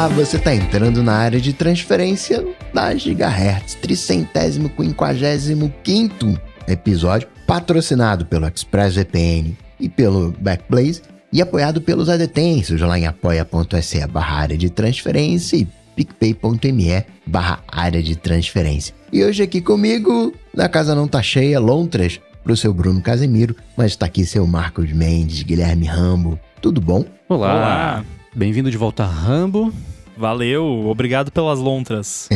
[0.00, 2.42] Olá, você está entrando na área de transferência
[2.72, 12.08] da Gigahertz, tricentésimo quinquagésimo quinto episódio, patrocinado pelo ExpressVPN e pelo Backblaze e apoiado pelos
[12.08, 18.94] adetêncios lá em apoia.se barra área de transferência e picpay.me barra área de transferência.
[19.12, 23.96] E hoje aqui comigo, na casa não tá cheia, lontras pro seu Bruno Casemiro, mas
[23.96, 26.40] tá aqui seu Marcos Mendes, Guilherme Rambo.
[26.62, 27.04] Tudo bom?
[27.28, 27.54] Olá.
[27.54, 28.04] Olá.
[28.34, 29.72] Bem-vindo de volta a Rambo.
[30.16, 32.28] Valeu, obrigado pelas lontras.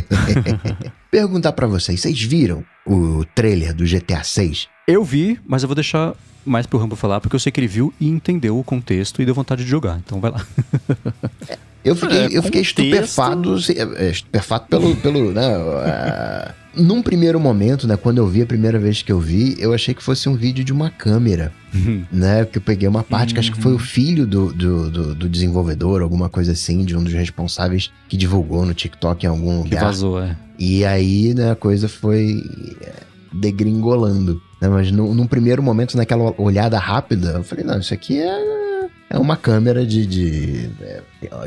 [1.08, 4.68] Perguntar para vocês, vocês viram o trailer do GTA 6?
[4.88, 7.68] Eu vi, mas eu vou deixar mais pro Rambo falar, porque eu sei que ele
[7.68, 9.98] viu e entendeu o contexto e deu vontade de jogar.
[9.98, 10.44] Então vai lá.
[11.84, 13.56] Eu fiquei, é, eu fiquei estupefado,
[13.96, 18.78] é, estupefato pelo, pelo né, uh, num primeiro momento, né, quando eu vi a primeira
[18.78, 22.04] vez que eu vi, eu achei que fosse um vídeo de uma câmera, uhum.
[22.10, 23.80] né, que eu peguei uma parte que acho que foi o uhum.
[23.80, 28.64] filho do, do, do, do, desenvolvedor, alguma coisa assim, de um dos responsáveis que divulgou
[28.64, 29.78] no TikTok em algum lugar.
[29.78, 30.36] Que vazou, é.
[30.58, 32.42] E aí, né, a coisa foi
[32.80, 32.92] é,
[33.32, 34.40] degringolando.
[34.60, 38.63] Né, mas no, num primeiro momento, naquela olhada rápida, eu falei, não, isso aqui é
[39.10, 40.70] é uma câmera de, de,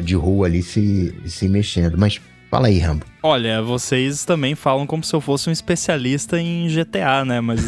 [0.04, 1.98] de rua ali se, se mexendo.
[1.98, 2.20] Mas
[2.50, 3.06] fala aí, Rambo.
[3.22, 7.42] Olha, vocês também falam como se eu fosse um especialista em GTA, né?
[7.42, 7.60] Mas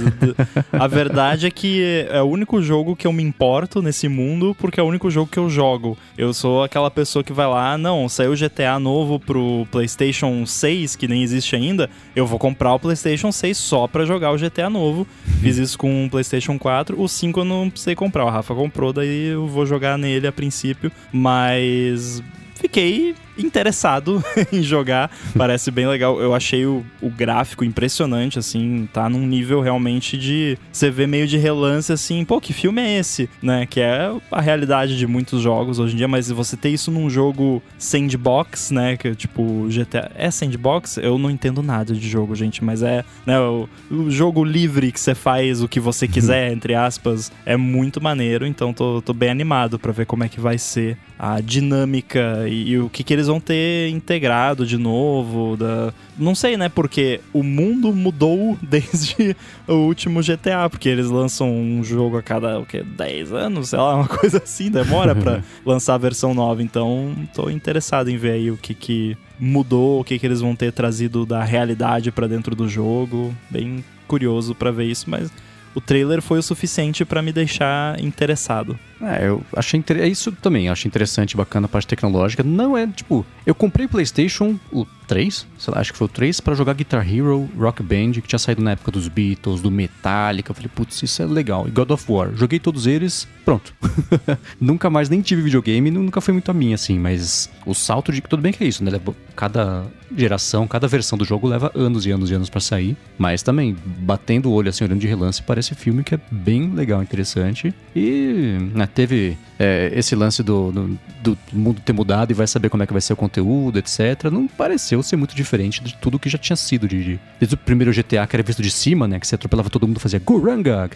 [0.72, 4.80] a verdade é que é o único jogo que eu me importo nesse mundo porque
[4.80, 5.98] é o único jogo que eu jogo.
[6.18, 11.08] Eu sou aquela pessoa que vai lá, não, saiu GTA novo pro PlayStation 6, que
[11.08, 15.06] nem existe ainda, eu vou comprar o PlayStation 6 só pra jogar o GTA novo.
[15.42, 17.02] Fiz isso com o PlayStation 4.
[17.02, 20.32] O 5 eu não precisei comprar, o Rafa comprou, daí eu vou jogar nele a
[20.32, 22.24] princípio, mas
[22.56, 25.12] fiquei interessado em jogar.
[25.38, 26.20] Parece bem legal.
[26.20, 30.58] Eu achei o, o, gráfico impressionante, assim, tá num nível realmente de.
[30.72, 33.30] Você vê meio de relance assim, pô, que filme é esse?
[33.42, 33.66] Né?
[33.66, 37.10] Que é a realidade de muitos jogos hoje em dia, mas você ter isso num
[37.10, 38.98] jogo sandbox, né?
[38.98, 40.12] Que tipo, GTA.
[40.16, 40.98] É sandbox?
[40.98, 45.00] Eu não entendo nada de jogo, gente, mas é né, o, o jogo livre que
[45.00, 46.12] você faz o que você uhum.
[46.12, 48.46] quiser, entre aspas, é muito maneiro.
[48.46, 52.72] Então tô, tô bem animado para ver como é que vai ser a dinâmica e,
[52.72, 55.56] e o que, que eles vão ter integrado de novo.
[55.56, 55.94] Da...
[56.18, 56.68] Não sei, né?
[56.68, 59.36] Porque o mundo mudou desde
[59.68, 62.84] o último GTA, porque eles lançam um jogo a cada o quê?
[62.84, 66.62] 10 anos, sei lá, uma coisa assim, demora para lançar a versão nova.
[66.62, 70.56] Então, tô interessado em ver aí o que que mudou, o que que eles vão
[70.56, 73.36] ter trazido da realidade para dentro do jogo.
[73.50, 75.32] Bem curioso para ver isso, mas
[75.76, 78.78] o trailer foi o suficiente para me deixar interessado.
[79.02, 79.98] É, eu achei inter...
[79.98, 82.44] é isso também, achei interessante, bacana a parte tecnológica.
[82.44, 86.40] Não é, tipo, eu comprei PlayStation o 3, sei lá, acho que foi o 3
[86.40, 90.52] para jogar Guitar Hero, Rock Band, que tinha saído na época dos Beatles, do Metallica.
[90.52, 91.68] Eu falei, putz, isso é legal.
[91.68, 93.74] E God of War, joguei todos eles, pronto.
[94.60, 98.22] nunca mais nem tive videogame, nunca foi muito a minha assim, mas o salto de
[98.22, 98.92] tudo bem que é isso, né?
[99.36, 103.42] Cada geração, cada versão do jogo leva anos e anos e anos para sair, mas
[103.42, 107.74] também batendo o olho assim, olhando de relance, parece filme que é bem legal, interessante.
[107.96, 112.70] E, né, teve é, esse lance do, do, do, mundo ter mudado e vai saber
[112.70, 114.26] como é que vai ser o conteúdo, etc.
[114.32, 116.88] Não pareceu ser muito diferente de tudo que já tinha sido.
[116.88, 119.20] De, de, desde o primeiro GTA, que era visto de cima, né?
[119.20, 120.90] Que você atropelava todo mundo fazia Guranga.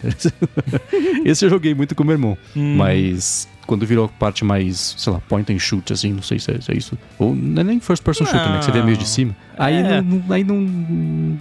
[1.24, 2.38] esse eu joguei muito com meu irmão.
[2.56, 2.76] Hum.
[2.76, 6.50] Mas quando virou a parte mais, sei lá, point and shoot, assim, não sei se
[6.50, 6.98] é, se é isso.
[7.18, 8.58] Ou não é nem first person shooter, né?
[8.58, 9.34] Que você vê meio de cima.
[9.56, 10.02] Aí é.
[10.02, 10.22] não.
[10.28, 10.56] Aí não.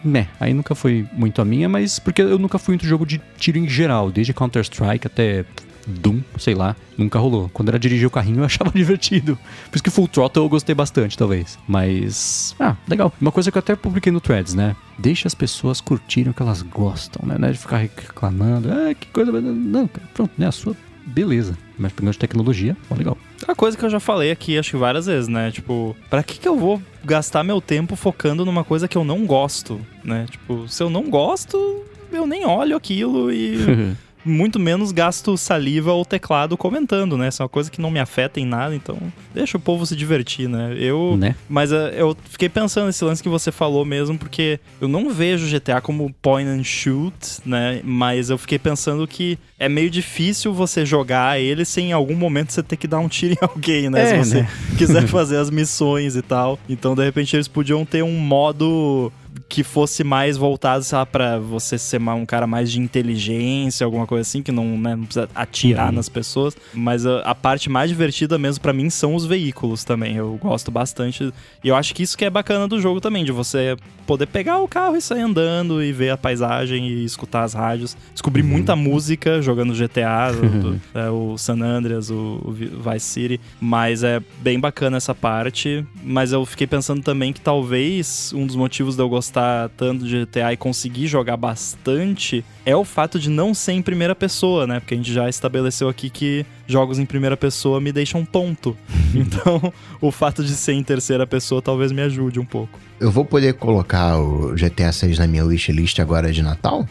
[0.03, 3.21] Né, aí nunca foi muito a minha, mas porque eu nunca fui muito jogo de
[3.37, 5.45] tiro em geral, desde Counter-Strike até
[5.87, 7.49] Doom, sei lá, nunca rolou.
[7.53, 9.37] Quando era dirigir o carrinho eu achava divertido.
[9.69, 11.57] Por isso que Full Throttle eu gostei bastante, talvez.
[11.67, 13.11] Mas, ah, legal.
[13.19, 14.75] Uma coisa que eu até publiquei no Threads, né?
[14.97, 17.35] Deixa as pessoas curtirem o que elas gostam, né?
[17.37, 19.31] Não é de ficar reclamando, ah, que coisa.
[19.31, 20.47] Não, pronto, né?
[20.47, 21.57] A sua beleza.
[21.77, 23.17] Mas pegando de tecnologia, ó, legal.
[23.41, 25.51] É uma coisa que eu já falei aqui, acho que várias vezes, né?
[25.51, 29.25] Tipo, pra que que eu vou gastar meu tempo focando numa coisa que eu não
[29.25, 30.25] gosto, né?
[30.29, 36.05] Tipo, se eu não gosto, eu nem olho aquilo e muito menos gasto saliva ou
[36.05, 37.27] teclado comentando, né?
[37.27, 38.97] Essa é uma coisa que não me afeta em nada, então
[39.33, 40.75] deixa o povo se divertir, né?
[40.77, 41.35] Eu, né?
[41.49, 45.47] Mas uh, eu fiquei pensando nesse lance que você falou mesmo, porque eu não vejo
[45.47, 47.13] GTA como point and shoot,
[47.45, 47.81] né?
[47.83, 52.51] Mas eu fiquei pensando que é meio difícil você jogar ele sem em algum momento
[52.53, 54.01] você ter que dar um tiro em alguém, né?
[54.01, 54.49] É, Se você né?
[54.77, 56.59] quiser fazer as missões e tal.
[56.67, 59.11] Então, de repente, eles podiam ter um modo
[59.53, 64.07] que fosse mais voltado, sei lá, pra você ser um cara mais de inteligência, alguma
[64.07, 65.95] coisa assim, que não, né, não precisa atirar uhum.
[65.97, 66.57] nas pessoas.
[66.73, 70.15] Mas a, a, parte mais divertida mesmo para mim são os veículos também.
[70.15, 71.31] Eu gosto bastante.
[71.63, 73.77] E eu acho que isso que é bacana do jogo também, de você
[74.07, 77.95] poder pegar o carro e sair andando e ver a paisagem e escutar as rádios.
[78.11, 78.47] Descobri uhum.
[78.47, 83.39] muita música jogando GTA, do, é, o San Andreas, o, o Vice City.
[83.61, 85.85] Mas é bem bacana essa parte.
[86.03, 89.42] Mas eu fiquei pensando também que talvez um dos motivos de eu gostar
[89.77, 94.15] tanto de GTA e conseguir jogar bastante é o fato de não ser em primeira
[94.15, 94.79] pessoa, né?
[94.79, 98.77] Porque a gente já estabeleceu aqui que jogos em primeira pessoa me deixam tonto.
[99.13, 102.79] então, o fato de ser em terceira pessoa talvez me ajude um pouco.
[103.03, 106.87] Eu vou poder colocar o GTA 6 na minha wishlist agora de Natal?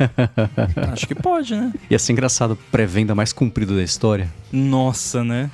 [0.90, 1.70] Acho que pode, né?
[1.90, 4.32] Ia ser engraçado, pré-venda mais comprida da história.
[4.50, 5.50] Nossa, né?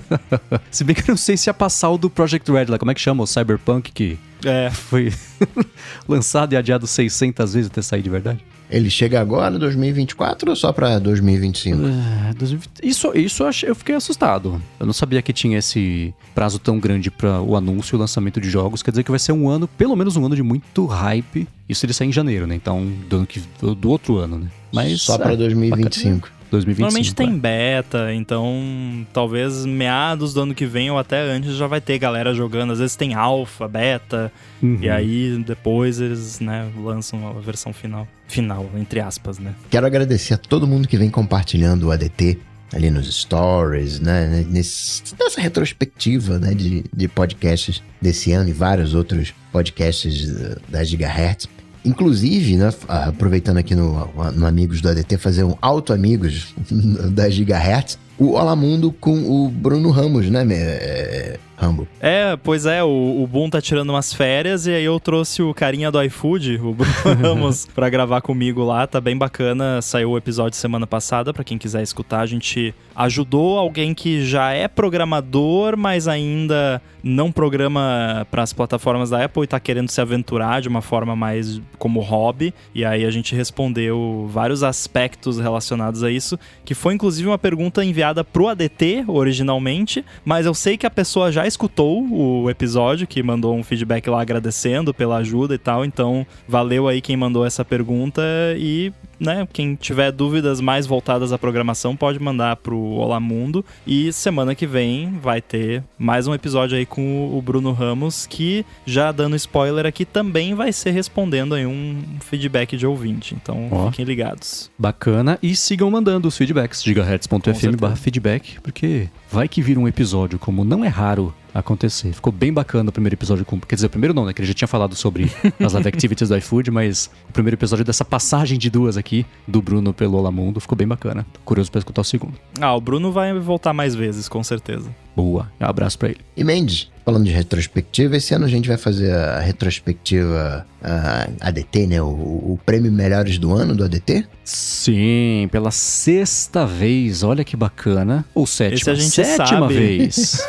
[0.72, 2.90] Se bem que eu não sei se ia passar o do Project Red lá, como
[2.90, 3.22] é que chama?
[3.22, 4.70] O Cyberpunk que é.
[4.70, 5.12] foi
[6.08, 8.42] lançado e adiado 600 vezes até sair de verdade.
[8.70, 11.80] Ele chega agora, 2024, ou só pra 2025?
[11.86, 12.34] É,
[12.82, 14.60] isso, isso eu, fiquei assustado.
[14.78, 18.40] Eu não sabia que tinha esse prazo tão grande para o anúncio e o lançamento
[18.40, 18.82] de jogos.
[18.82, 21.48] Quer dizer que vai ser um ano, pelo menos um ano de muito hype.
[21.68, 22.54] Isso ele sai em janeiro, né?
[22.54, 23.26] Então, do,
[23.60, 24.48] do, do outro ano, né?
[24.72, 26.20] Mas, só é, pra 2025.
[26.20, 26.37] Bacana.
[26.50, 26.80] 2025.
[26.80, 27.38] Normalmente tem é.
[27.38, 32.34] beta, então talvez meados do ano que vem ou até antes já vai ter galera
[32.34, 32.72] jogando.
[32.72, 34.78] Às vezes tem alfa, beta, uhum.
[34.80, 38.06] e aí depois eles né, lançam a versão final.
[38.26, 39.54] Final, entre aspas, né?
[39.70, 42.38] Quero agradecer a todo mundo que vem compartilhando o ADT
[42.74, 44.44] ali nos stories, né?
[44.48, 50.30] Nesse, nessa retrospectiva né, de, de podcasts desse ano e vários outros podcasts
[50.68, 51.48] da Gigahertz.
[51.88, 56.54] Inclusive, né, aproveitando aqui no, no Amigos do ADT, fazer um auto Amigos
[57.12, 61.88] da Gigahertz, o Olamundo com o Bruno Ramos, né, é, Rambo?
[62.00, 65.52] É, pois é, o, o Boom tá tirando umas férias e aí eu trouxe o
[65.52, 69.82] carinha do iFood, o Bruno Ramos, pra gravar comigo lá, tá bem bacana.
[69.82, 72.20] Saiu o episódio semana passada, para quem quiser escutar.
[72.20, 79.10] A gente ajudou alguém que já é programador, mas ainda não programa para as plataformas
[79.10, 82.54] da Apple e tá querendo se aventurar de uma forma mais como hobby.
[82.74, 87.84] E aí a gente respondeu vários aspectos relacionados a isso, que foi inclusive uma pergunta
[87.84, 93.22] enviada pro ADT originalmente, mas eu sei que a pessoa já escutou o episódio, que
[93.22, 95.84] mandou um feedback lá agradecendo pela ajuda e tal.
[95.84, 98.22] Então, valeu aí quem mandou essa pergunta
[98.56, 103.64] e né, quem tiver dúvidas mais voltadas à programação pode mandar pro Olá Mundo.
[103.86, 108.64] E semana que vem vai ter mais um episódio aí com o Bruno Ramos, que
[108.86, 113.34] já dando spoiler aqui também vai ser respondendo aí um feedback de ouvinte.
[113.34, 113.90] Então oh.
[113.90, 114.70] fiquem ligados.
[114.78, 115.38] Bacana.
[115.42, 120.64] E sigam mandando os feedbacks, gigahertz.fm barra feedback, porque vai que vira um episódio, como
[120.64, 122.12] não é raro acontecer.
[122.12, 123.44] Ficou bem bacana o primeiro episódio.
[123.44, 124.32] Com, quer dizer, o primeiro não, né?
[124.32, 125.30] Que ele já tinha falado sobre
[125.60, 129.60] as live activities do iFood, mas o primeiro episódio dessa passagem de duas aqui, do
[129.60, 131.26] Bruno pelo Olamundo, ficou bem bacana.
[131.44, 132.34] Curioso pra escutar o segundo.
[132.60, 134.88] Ah, o Bruno vai voltar mais vezes, com certeza.
[135.14, 135.50] Boa.
[135.60, 136.20] Um abraço pra ele.
[136.36, 141.86] E Mendes, falando de retrospectiva, esse ano a gente vai fazer a retrospectiva a ADT,
[141.86, 142.02] né?
[142.02, 144.26] O, o, prêmio Melhores do Ano do ADT?
[144.44, 147.22] Sim, pela sexta vez.
[147.22, 148.26] Olha que bacana.
[148.34, 148.76] Ou sétima.
[148.76, 149.74] Esse a gente sétima sabe.
[149.74, 150.46] vez.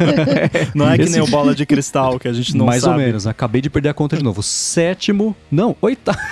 [0.74, 2.94] não é que nem o bola de cristal que a gente não Mais sabe.
[2.94, 3.26] Mais ou menos.
[3.26, 4.42] Acabei de perder a conta de novo.
[4.42, 5.36] Sétimo.
[5.50, 6.18] Não, oitavo.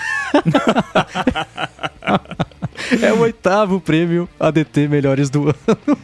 [3.02, 5.98] é o oitavo prêmio ADT Melhores do Ano.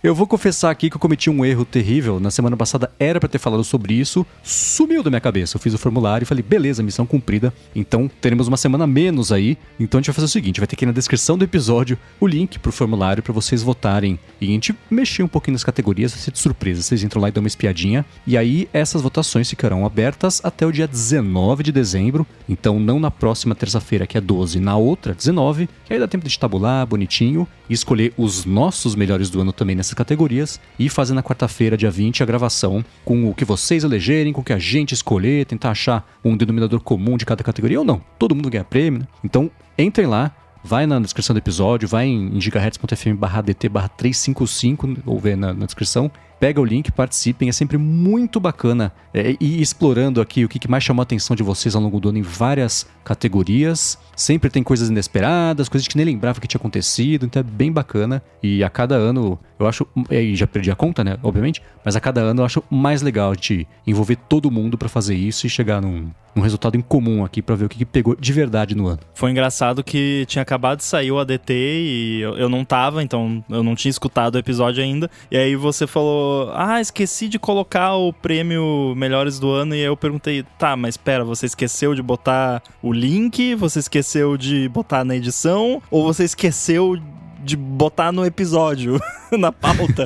[0.00, 2.20] Eu vou confessar aqui que eu cometi um erro terrível.
[2.20, 5.56] Na semana passada era para ter falado sobre isso, sumiu da minha cabeça.
[5.56, 7.52] Eu fiz o formulário e falei, beleza, missão cumprida.
[7.74, 9.58] Então teremos uma semana menos aí.
[9.78, 12.26] Então a gente vai fazer o seguinte: vai ter aqui na descrição do episódio o
[12.26, 14.18] link pro formulário para vocês votarem.
[14.40, 16.82] E a gente mexer um pouquinho nas categorias, vai ser de surpresa.
[16.82, 18.06] Vocês entram lá e dão uma espiadinha.
[18.24, 22.24] E aí essas votações ficarão abertas até o dia 19 de dezembro.
[22.48, 26.28] Então não na próxima terça-feira, que é 12, na outra, 19, que aí dá tempo
[26.28, 31.14] de tabular bonitinho e escolher os nossos melhores do ano também nessas categorias e fazer
[31.14, 34.58] na quarta-feira, dia 20, a gravação com o que vocês elegerem, com o que a
[34.58, 38.00] gente escolher, tentar achar um denominador comum de cada categoria ou não.
[38.18, 39.06] Todo mundo ganha prêmio, né?
[39.24, 44.96] Então, entrem lá, vai na descrição do episódio, vai em gigahertz.fm barra dt barra 355,
[45.06, 49.60] ou ver na, na descrição, pega o link, participem, é sempre muito bacana é, e
[49.60, 52.22] explorando aqui o que mais chamou a atenção de vocês ao longo do ano em
[52.22, 53.98] várias categorias.
[54.14, 58.22] Sempre tem coisas inesperadas, coisas que nem lembrava que tinha acontecido, então é bem bacana.
[58.42, 62.00] E a cada ano, eu acho, e já perdi a conta, né, obviamente, mas a
[62.00, 65.80] cada ano eu acho mais legal de envolver todo mundo para fazer isso e chegar
[65.80, 68.86] num, num resultado em comum aqui para ver o que, que, pegou de verdade no
[68.86, 69.00] ano.
[69.14, 73.44] Foi engraçado que tinha acabado de sair o ADT e eu, eu não tava, então
[73.48, 75.10] eu não tinha escutado o episódio ainda.
[75.30, 79.74] E aí você falou Ah, esqueci de colocar o prêmio Melhores do Ano.
[79.74, 83.54] E eu perguntei: Tá, mas espera, você esqueceu de botar o link?
[83.54, 85.82] Você esqueceu de botar na edição?
[85.90, 86.98] Ou você esqueceu
[87.38, 89.00] de botar no episódio,
[89.32, 90.04] na pauta.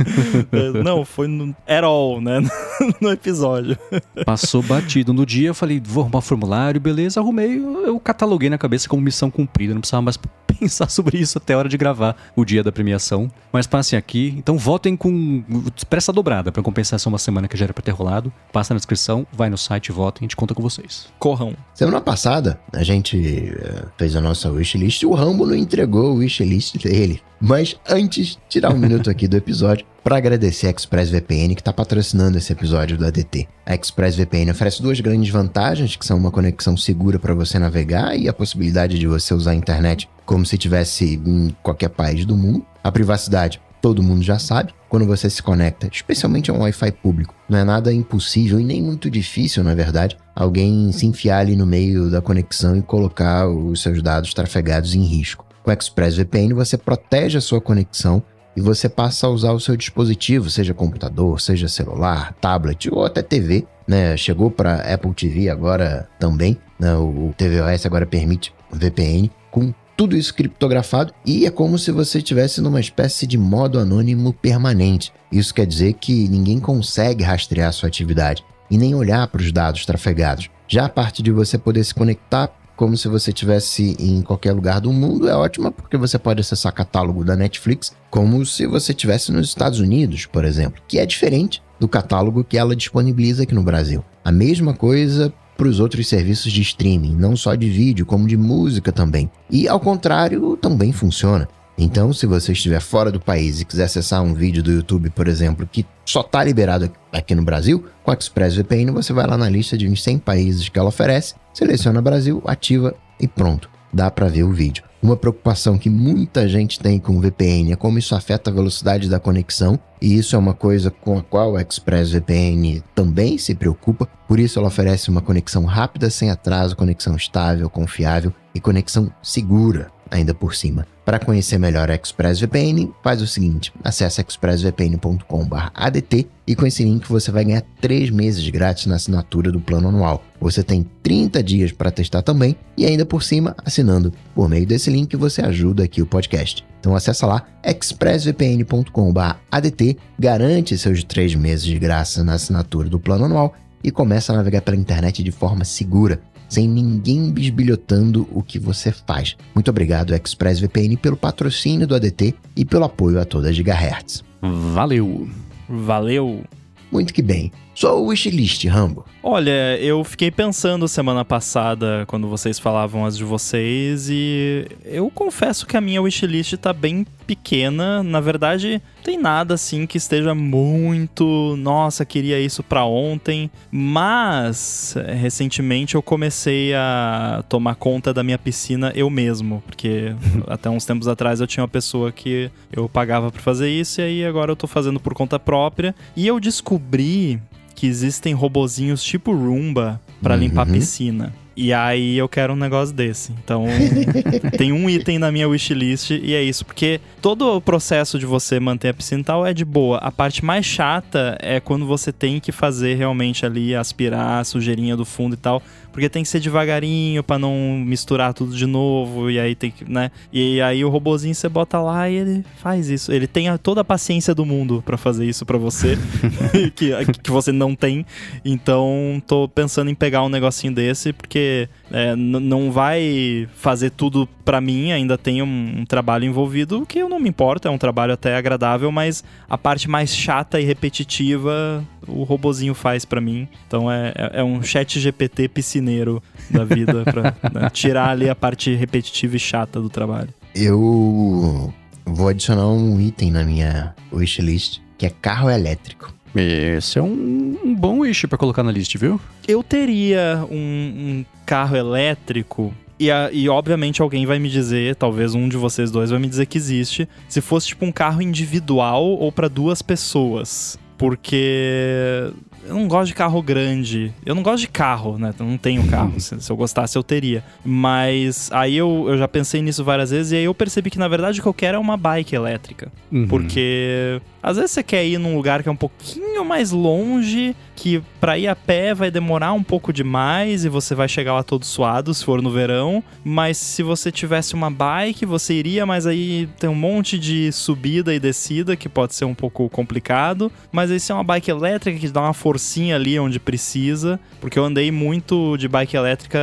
[0.84, 2.40] Não, foi no at all, né?
[3.00, 3.76] no episódio.
[4.24, 5.12] Passou batido.
[5.12, 9.30] No dia eu falei, vou arrumar formulário, beleza, arrumei, eu cataloguei na cabeça como missão
[9.30, 10.18] cumprida, não precisava mais
[10.58, 13.30] pensar sobre isso até a hora de gravar o dia da premiação.
[13.52, 15.42] Mas passem aqui, então votem com
[15.88, 18.32] pressa dobrada para compensar essa uma semana que já era pra ter rolado.
[18.52, 21.08] Passa na descrição, vai no site, votem, a gente conta com vocês.
[21.18, 21.54] Corram.
[21.74, 26.16] Semana passada, a gente uh, fez a nossa wishlist e o Rambo não entregou o
[26.16, 27.20] wishlist dele.
[27.44, 32.38] Mas antes, tirar um minuto aqui do episódio para agradecer a ExpressVPN que está patrocinando
[32.38, 33.48] esse episódio do ADT.
[33.66, 38.28] A ExpressVPN oferece duas grandes vantagens, que são uma conexão segura para você navegar e
[38.28, 42.64] a possibilidade de você usar a internet como se estivesse em qualquer país do mundo.
[42.80, 47.34] A privacidade, todo mundo já sabe, quando você se conecta, especialmente a um Wi-Fi público.
[47.48, 51.66] Não é nada impossível e nem muito difícil, na verdade, alguém se enfiar ali no
[51.66, 55.44] meio da conexão e colocar os seus dados trafegados em risco.
[55.62, 58.22] Com o ExpressVPN você protege a sua conexão
[58.56, 63.22] e você passa a usar o seu dispositivo, seja computador, seja celular, tablet ou até
[63.22, 63.66] TV.
[63.86, 64.16] Né?
[64.16, 66.58] Chegou para Apple TV agora também.
[66.78, 66.94] Né?
[66.94, 72.60] O tvOS agora permite VPN com tudo isso criptografado e é como se você estivesse
[72.60, 75.12] numa espécie de modo anônimo permanente.
[75.30, 79.84] Isso quer dizer que ninguém consegue rastrear sua atividade e nem olhar para os dados
[79.86, 80.50] trafegados.
[80.66, 82.50] Já a parte de você poder se conectar
[82.82, 86.74] como se você tivesse em qualquer lugar do mundo é ótima porque você pode acessar
[86.74, 91.62] catálogo da Netflix como se você estivesse nos Estados Unidos, por exemplo, que é diferente
[91.78, 94.04] do catálogo que ela disponibiliza aqui no Brasil.
[94.24, 98.36] A mesma coisa para os outros serviços de streaming, não só de vídeo, como de
[98.36, 99.30] música também.
[99.48, 101.48] E ao contrário, também funciona.
[101.78, 105.26] Então, se você estiver fora do país e quiser acessar um vídeo do YouTube, por
[105.26, 109.48] exemplo, que só está liberado aqui no Brasil, com a ExpressVPN você vai lá na
[109.48, 114.28] lista de uns 100 países que ela oferece, seleciona Brasil, ativa e pronto, dá para
[114.28, 114.84] ver o vídeo.
[115.02, 119.08] Uma preocupação que muita gente tem com o VPN é como isso afeta a velocidade
[119.08, 124.08] da conexão, e isso é uma coisa com a qual a ExpressVPN também se preocupa,
[124.28, 129.90] por isso ela oferece uma conexão rápida, sem atraso, conexão estável, confiável e conexão segura
[130.08, 130.86] ainda por cima.
[131.04, 137.32] Para conhecer melhor a ExpressVPN, faz o seguinte: acesse expressvpn.com/adt e com esse link você
[137.32, 140.22] vai ganhar 3 meses grátis na assinatura do plano anual.
[140.40, 144.90] Você tem 30 dias para testar também e ainda por cima, assinando por meio desse
[144.90, 146.64] link, você ajuda aqui o podcast.
[146.78, 153.54] Então acessa lá expressvpn.com/adt, garante seus 3 meses de graça na assinatura do plano anual
[153.82, 156.20] e começa a navegar pela internet de forma segura
[156.52, 159.36] sem ninguém bisbilhotando o que você faz.
[159.54, 164.22] Muito obrigado, ExpressVPN, pelo patrocínio do ADT e pelo apoio a toda a Gigahertz.
[164.42, 165.26] Valeu!
[165.66, 166.44] Valeu!
[166.90, 167.50] Muito que bem.
[167.74, 169.06] Só o wishlist, Rambo.
[169.24, 175.64] Olha, eu fiquei pensando semana passada, quando vocês falavam as de vocês, e eu confesso
[175.64, 178.02] que a minha wishlist tá bem pequena.
[178.02, 181.56] Na verdade, tem nada assim que esteja muito.
[181.56, 183.48] Nossa, queria isso pra ontem.
[183.70, 189.62] Mas, recentemente eu comecei a tomar conta da minha piscina eu mesmo.
[189.64, 190.16] Porque
[190.48, 194.04] até uns tempos atrás eu tinha uma pessoa que eu pagava pra fazer isso, e
[194.04, 195.94] aí agora eu tô fazendo por conta própria.
[196.16, 197.40] E eu descobri
[197.82, 200.40] que existem robozinhos tipo Roomba para uhum.
[200.40, 201.34] limpar a piscina.
[201.56, 203.32] E aí eu quero um negócio desse.
[203.42, 203.64] Então,
[204.56, 206.64] tem um item na minha wishlist e é isso.
[206.64, 209.98] Porque todo o processo de você manter a piscina e tal é de boa.
[209.98, 214.96] A parte mais chata é quando você tem que fazer realmente ali, aspirar a sujeirinha
[214.96, 215.60] do fundo e tal.
[215.92, 219.30] Porque tem que ser devagarinho para não misturar tudo de novo.
[219.30, 220.10] E aí tem que, né?
[220.32, 223.12] E aí o robozinho você bota lá e ele faz isso.
[223.12, 225.98] Ele tem toda a paciência do mundo para fazer isso para você.
[226.74, 228.04] que, que você não tem.
[228.44, 234.60] Então, tô pensando em pegar um negocinho desse, porque é, não vai fazer tudo para
[234.60, 238.14] mim, ainda tem um, um, trabalho envolvido, que eu não me importo, é um trabalho
[238.14, 243.46] até agradável, mas a parte mais chata e repetitiva o robozinho faz para mim.
[243.66, 248.34] Então é, é, é, um chat GPT piscineiro da vida, pra né, tirar ali a
[248.34, 250.30] parte repetitiva e chata do trabalho.
[250.54, 251.72] Eu
[252.06, 256.12] vou adicionar um item na minha wishlist, que é carro elétrico.
[256.34, 259.20] Esse é um, um bom wish para colocar na lista, viu?
[259.46, 262.72] Eu teria um, um carro elétrico
[263.02, 266.46] e, e, obviamente alguém vai me dizer, talvez um de vocês dois vai me dizer
[266.46, 270.78] que existe, se fosse tipo um carro individual ou para duas pessoas.
[270.96, 272.30] Porque
[272.66, 274.12] eu não gosto de carro grande.
[274.24, 275.34] Eu não gosto de carro, né?
[275.38, 276.12] Eu não tenho carro.
[276.20, 277.44] se, se, eu gostasse, eu teria.
[277.64, 281.08] Mas aí eu, eu já pensei nisso várias vezes e aí eu percebi que, na
[281.08, 282.90] verdade, o que eu quero é uma bike elétrica.
[283.10, 283.26] Uhum.
[283.26, 288.02] Porque às vezes você quer ir num lugar que é um pouquinho mais longe, que
[288.20, 291.64] para ir a pé vai demorar um pouco demais e você vai chegar lá todo
[291.64, 293.02] suado se for no verão.
[293.24, 298.14] Mas se você tivesse uma bike, você iria, mas aí tem um monte de subida
[298.14, 300.50] e descida que pode ser um pouco complicado.
[300.70, 304.58] Mas aí se é uma bike elétrica que dá uma forcinha ali onde precisa, porque
[304.58, 306.38] eu andei muito de bike elétrica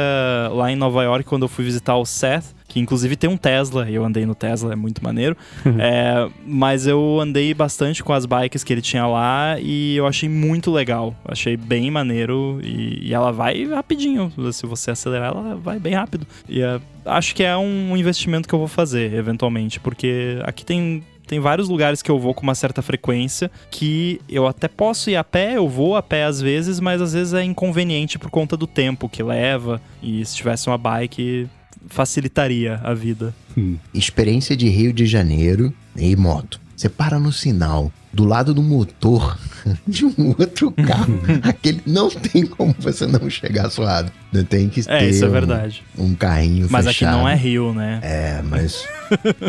[0.51, 3.89] lá em Nova York quando eu fui visitar o Seth que inclusive tem um Tesla,
[3.89, 5.35] eu andei no Tesla, é muito maneiro.
[5.79, 10.29] é, mas eu andei bastante com as bikes que ele tinha lá e eu achei
[10.29, 11.15] muito legal.
[11.25, 14.31] Achei bem maneiro e, e ela vai rapidinho.
[14.53, 16.27] Se você acelerar, ela vai bem rápido.
[16.47, 21.03] E é, acho que é um investimento que eu vou fazer, eventualmente, porque aqui tem
[21.29, 25.15] tem vários lugares que eu vou com uma certa frequência que eu até posso ir
[25.15, 28.57] a pé, eu vou a pé às vezes, mas às vezes é inconveniente por conta
[28.57, 29.79] do tempo que leva.
[30.01, 31.47] E se tivesse uma bike,
[31.88, 33.33] facilitaria a vida.
[33.57, 33.77] Hum.
[33.93, 36.59] Experiência de Rio de Janeiro e moto.
[36.75, 39.38] Você para no sinal, do lado do motor
[39.86, 41.19] de um outro carro.
[41.43, 44.12] Aquele não tem como você não chegar suado.
[44.31, 45.83] Não tem que é, ter isso é verdade.
[45.98, 47.17] Um, um carrinho mas fechado.
[47.17, 48.00] Mas aqui não é Rio, né?
[48.01, 48.88] É, mas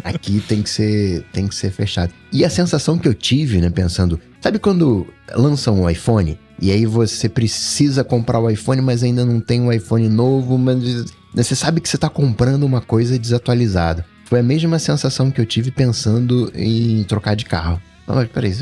[0.03, 2.13] aqui tem que ser tem que ser fechado.
[2.33, 6.85] E a sensação que eu tive, né, pensando, sabe quando lançam um iPhone e aí
[6.85, 11.81] você precisa comprar o iPhone, mas ainda não tem um iPhone novo, mas você sabe
[11.81, 14.05] que você está comprando uma coisa desatualizada.
[14.25, 17.81] Foi a mesma sensação que eu tive pensando em trocar de carro.
[18.07, 18.57] Não, mas peraí,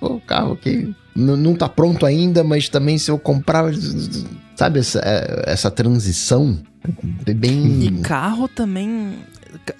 [0.00, 3.72] o carro aqui não está pronto ainda, mas também se eu comprar.
[4.54, 6.58] Sabe, essa, é, essa transição
[7.26, 7.82] é bem.
[7.82, 9.14] E carro também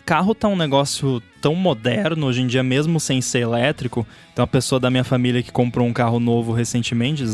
[0.04, 4.06] carro tá um negócio tão moderno hoje em dia, mesmo sem ser elétrico.
[4.34, 7.24] Tem uma pessoa da minha família que comprou um carro novo recentemente,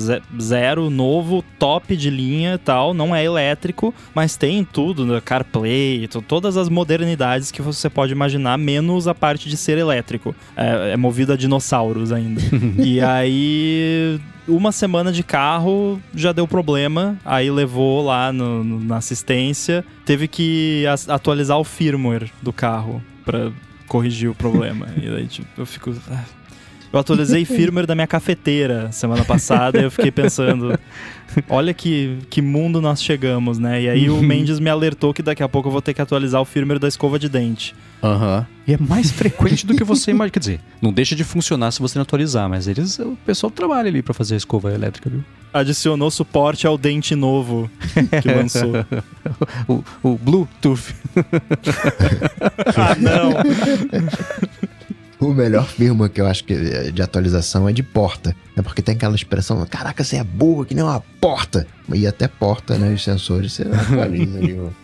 [0.40, 2.94] zero, novo, top de linha e tal.
[2.94, 5.20] Não é elétrico, mas tem tudo, né?
[5.20, 10.34] CarPlay, todas as modernidades que você pode imaginar, menos a parte de ser elétrico.
[10.56, 12.40] É, é movido a dinossauros ainda.
[12.82, 18.98] e aí uma semana de carro já deu problema, aí levou lá no, no, na
[18.98, 23.50] assistência, teve que atualizar o firmware do carro para
[23.86, 24.88] corrigir o problema.
[24.96, 25.94] e daí tipo, eu fico.
[26.10, 26.24] Ah.
[26.92, 30.78] Eu atualizei firmware da minha cafeteira semana passada e eu fiquei pensando,
[31.48, 33.82] olha que, que mundo nós chegamos, né?
[33.82, 36.40] E aí o Mendes me alertou que daqui a pouco eu vou ter que atualizar
[36.40, 37.74] o firmware da escova de dente.
[38.00, 38.38] Aham.
[38.38, 38.54] Uhum.
[38.68, 40.30] E é mais frequente do que você imagina.
[40.30, 43.88] Quer dizer, não deixa de funcionar se você não atualizar, mas eles, o pessoal trabalha
[43.88, 45.24] ali para fazer a escova elétrica, viu?
[45.54, 47.70] Adicionou suporte ao dente novo
[48.20, 48.72] que lançou.
[49.68, 50.92] o, o Bluetooth.
[52.76, 53.34] ah, não.
[55.20, 58.34] O melhor firma que eu acho que é de atualização é de porta.
[58.56, 61.66] É porque tem aquela expressão, caraca, você é burro, que nem uma porta.
[61.94, 62.92] E até porta, né?
[62.92, 64.74] Os sensores, você atualiza ali o,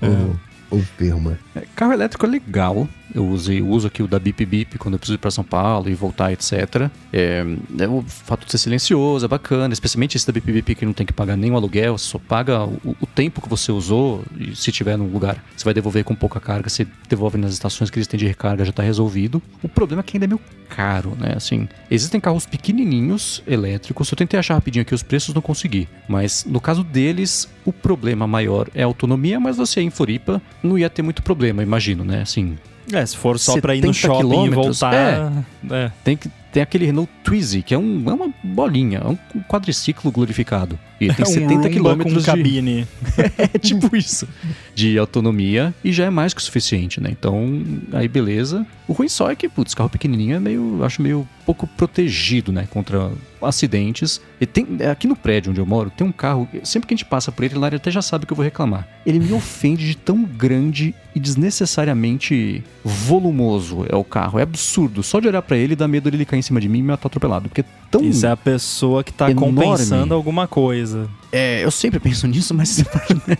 [0.00, 0.74] o, é.
[0.74, 1.38] o firma.
[1.54, 4.98] É, carro elétrico é legal, eu usei, uso aqui o da Bip Bip quando eu
[4.98, 6.90] preciso ir para São Paulo e voltar, etc.
[7.12, 7.44] É,
[7.78, 10.92] é, o fato de ser silencioso é bacana, especialmente esse da Bip Bip que não
[10.92, 14.72] tem que pagar nenhum aluguel, só paga o, o, tempo que você usou e se
[14.72, 18.06] tiver num lugar, você vai devolver com pouca carga, você devolve nas estações que eles
[18.06, 19.42] têm de recarga, já está resolvido.
[19.62, 21.34] O problema é que ainda é meio caro, né?
[21.36, 25.86] Assim, existem carros pequenininhos elétricos, eu tentei achar rapidinho aqui os preços, não consegui.
[26.08, 30.78] Mas no caso deles, o problema maior é a autonomia, mas você em Floripa não
[30.78, 32.22] ia ter muito problema, imagino, né?
[32.22, 32.56] Assim,
[32.90, 34.94] é, se for só pra ir no shopping e voltar.
[34.94, 35.30] É,
[35.70, 35.92] é.
[36.02, 40.10] Tem, que, tem aquele Renault Twizy, que é, um, é uma bolinha, é um quadriciclo
[40.10, 40.78] glorificado.
[41.06, 42.86] E tem é um 70 km de cabine.
[43.38, 44.28] é tipo isso.
[44.74, 47.10] De autonomia e já é mais que o suficiente, né?
[47.10, 47.62] Então,
[47.92, 48.66] aí beleza.
[48.86, 52.66] O ruim só é que, putz, carro pequenininho é meio, acho meio pouco protegido, né?
[52.70, 53.10] Contra
[53.40, 54.20] acidentes.
[54.40, 57.06] E tem, aqui no prédio onde eu moro, tem um carro, sempre que a gente
[57.06, 58.86] passa por ele, ele até já sabe que eu vou reclamar.
[59.06, 64.38] Ele me ofende de tão grande e desnecessariamente volumoso é o carro.
[64.38, 65.02] É absurdo.
[65.02, 66.82] Só de olhar para ele dá medo de ele cair em cima de mim e
[66.82, 67.48] me matar atropelado.
[67.48, 68.02] Porque é tão.
[68.02, 69.54] Isso é a pessoa que tá enorme.
[69.54, 71.08] compensando alguma coisa.
[71.30, 72.82] É, eu sempre penso nisso, mas.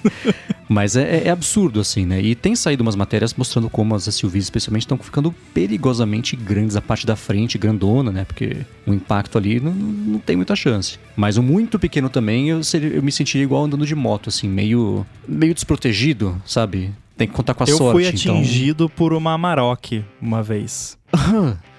[0.69, 2.21] mas é, é, absurdo, assim, né?
[2.21, 6.77] E tem saído umas matérias mostrando como as SUVs, especialmente, estão ficando perigosamente grandes.
[6.77, 8.25] A parte da frente, grandona, né?
[8.25, 10.99] Porque o impacto ali não, não tem muita chance.
[11.17, 14.49] Mas o muito pequeno também, eu, seria, eu me sentiria igual andando de moto, assim,
[14.49, 16.93] meio, meio desprotegido, sabe?
[17.17, 18.05] Tem que contar com a eu sorte.
[18.07, 18.37] Eu fui então.
[18.37, 18.97] atingido então...
[18.97, 20.99] por uma Amarok uma vez.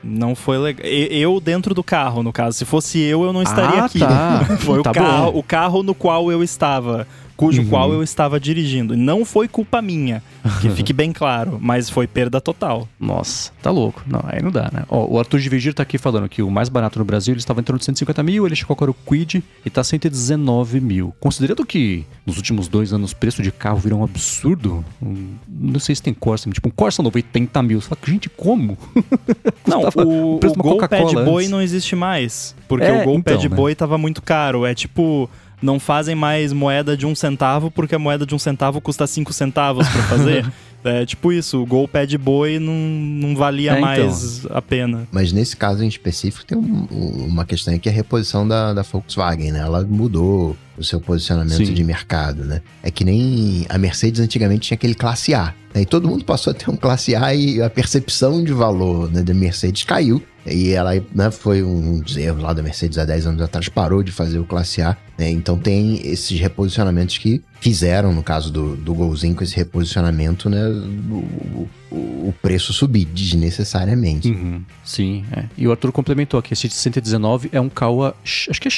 [0.03, 0.85] Não foi legal.
[0.85, 2.57] Eu dentro do carro, no caso.
[2.57, 3.99] Se fosse eu, eu não estaria ah, aqui.
[3.99, 4.45] Tá.
[4.59, 7.07] Foi tá o, carro, o carro no qual eu estava.
[7.45, 7.67] Cujo Uhum.
[7.69, 8.95] qual eu estava dirigindo.
[8.97, 10.21] Não foi culpa minha,
[10.61, 12.87] que fique bem claro, mas foi perda total.
[12.99, 14.03] Nossa, tá louco.
[14.07, 14.83] Não, aí não dá, né?
[14.89, 17.39] Ó, o Arthur de Vigir tá aqui falando que o mais barato no Brasil ele
[17.39, 21.13] estava em torno de 150 mil, ele chegou agora o Quid e tá 119 mil.
[21.19, 25.79] Considerando que nos últimos dois anos o preço de carro virou um absurdo, um- não
[25.79, 27.79] sei se tem Corsa, tipo um Corsa novo 80 mil.
[27.81, 28.77] Você fala, gente, como?
[29.67, 31.49] Não, o, o preço o de Gol Coca-Cola Boy antes.
[31.51, 32.55] não existe mais.
[32.67, 33.55] Porque É, o Gol então, Pad né?
[33.55, 34.65] Boy tava muito caro.
[34.65, 35.29] É tipo,
[35.63, 39.31] não fazem mais moeda de um centavo porque a moeda de um centavo custa cinco
[39.31, 40.45] centavos pra fazer.
[40.83, 43.81] é tipo isso, o Gol Pad Boy não, não valia É, então.
[43.87, 45.07] mais a pena.
[45.11, 46.87] Mas nesse caso em específico tem um-
[47.27, 49.59] uma questão aí que é a reposição da, da Volkswagen, né?
[49.59, 51.73] Ela mudou o seu posicionamento Sim.
[51.73, 52.61] de mercado, né?
[52.81, 55.53] É que nem a Mercedes antigamente tinha aquele classe A.
[55.73, 55.81] né?
[55.83, 59.21] E todo mundo passou a ter um classe A e a percepção de valor né,
[59.21, 60.21] da Mercedes caiu.
[60.45, 64.03] E ela né, foi um dos erros lá da Mercedes há 10 anos atrás, parou
[64.03, 64.97] de fazer o classe A.
[65.17, 65.29] né?
[65.29, 70.65] Então tem esses reposicionamentos que fizeram, no caso do, do Golzinho, com esse reposicionamento, né?
[70.67, 74.29] O, o- o preço subir desnecessariamente.
[74.31, 75.45] Uhum, sim, é.
[75.57, 78.71] E o Arthur complementou aqui, esse de 119 é um Kawa, acho que é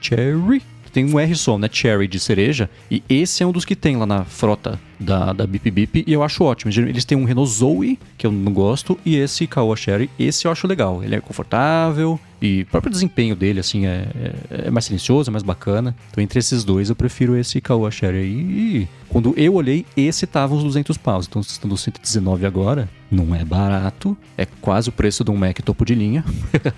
[0.00, 1.68] Cherry, tem um R só, né?
[1.70, 2.68] Cherry de cereja.
[2.90, 6.04] E esse é um dos que tem lá na frota da, da Bip Bip.
[6.06, 6.70] E eu acho ótimo.
[6.70, 10.52] Eles têm um Renault Zoe, que eu não gosto, e esse Kawa Cherry, esse eu
[10.52, 11.02] acho legal.
[11.02, 14.08] Ele é confortável e o próprio desempenho dele, assim, é,
[14.50, 15.94] é, é mais silencioso, é mais bacana.
[16.10, 18.26] Então, entre esses dois, eu prefiro esse Kawa Cherry.
[18.26, 21.26] E quando eu olhei, esse tava uns 200 paus.
[21.26, 22.88] Então, vocês estão nos 119 agora.
[23.12, 24.16] Não é barato.
[24.38, 26.24] É quase o preço de um Mac topo de linha.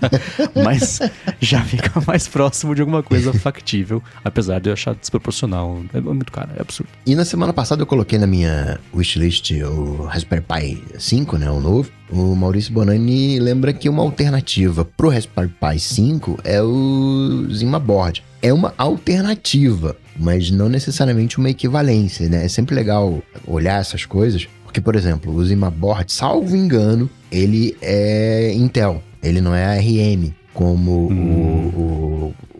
[0.65, 0.99] Mas
[1.39, 4.03] já fica mais próximo de alguma coisa factível.
[4.21, 5.81] Apesar de eu achar desproporcional.
[5.93, 6.89] É muito caro, é absurdo.
[7.05, 11.61] E na semana passada eu coloquei na minha wishlist o Raspberry Pi 5, né, o
[11.61, 11.89] novo.
[12.09, 18.23] O Maurício Bonani lembra que uma alternativa pro Raspberry Pi 5 é o Zima Board.
[18.41, 22.45] É uma alternativa, mas não necessariamente uma equivalência, né?
[22.45, 27.77] É sempre legal olhar essas coisas, porque, por exemplo, o Zima Board, salvo engano, ele
[27.81, 31.71] é Intel, ele não é ARM, como Hum.
[31.73, 31.81] o,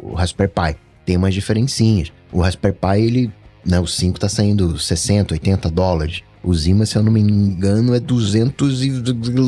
[0.01, 0.77] o, o Raspberry Pi.
[1.05, 2.13] Tem umas diferencinhas.
[2.31, 3.31] O Raspberry Pi, ele
[3.65, 6.21] né, o 5 tá saindo 60, 80 dólares.
[6.41, 8.89] O Zima, se eu não me engano, é 200 e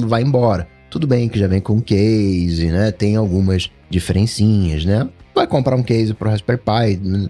[0.05, 0.67] vai embora.
[0.89, 2.91] Tudo bem que já vem com case, né?
[2.91, 5.07] Tem algumas diferencinhas, né?
[5.33, 7.29] Vai comprar um case pro Raspberry Pi,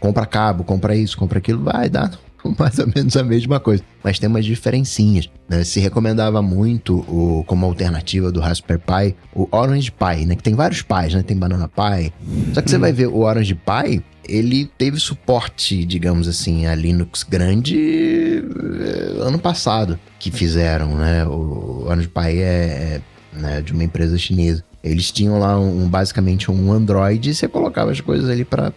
[0.00, 2.18] compra cabo, compra isso, compra aquilo, vai dar
[2.58, 3.82] mais ou menos a mesma coisa.
[4.02, 5.28] Mas tem umas diferencinhas.
[5.48, 5.64] Né?
[5.64, 10.36] Se recomendava muito o, como alternativa do Raspberry Pi o Orange Pi, né?
[10.36, 11.22] Que tem vários Pis, né?
[11.22, 12.12] Tem Banana Pi.
[12.52, 17.22] Só que você vai ver o Orange Pi, ele teve suporte, digamos assim, a Linux
[17.22, 21.24] grande eh, ano passado que fizeram, né?
[21.26, 23.00] O Orange Pi é, é,
[23.32, 24.64] né, de uma empresa chinesa.
[24.82, 28.72] Eles tinham lá um, basicamente um Android e você colocava as coisas ali para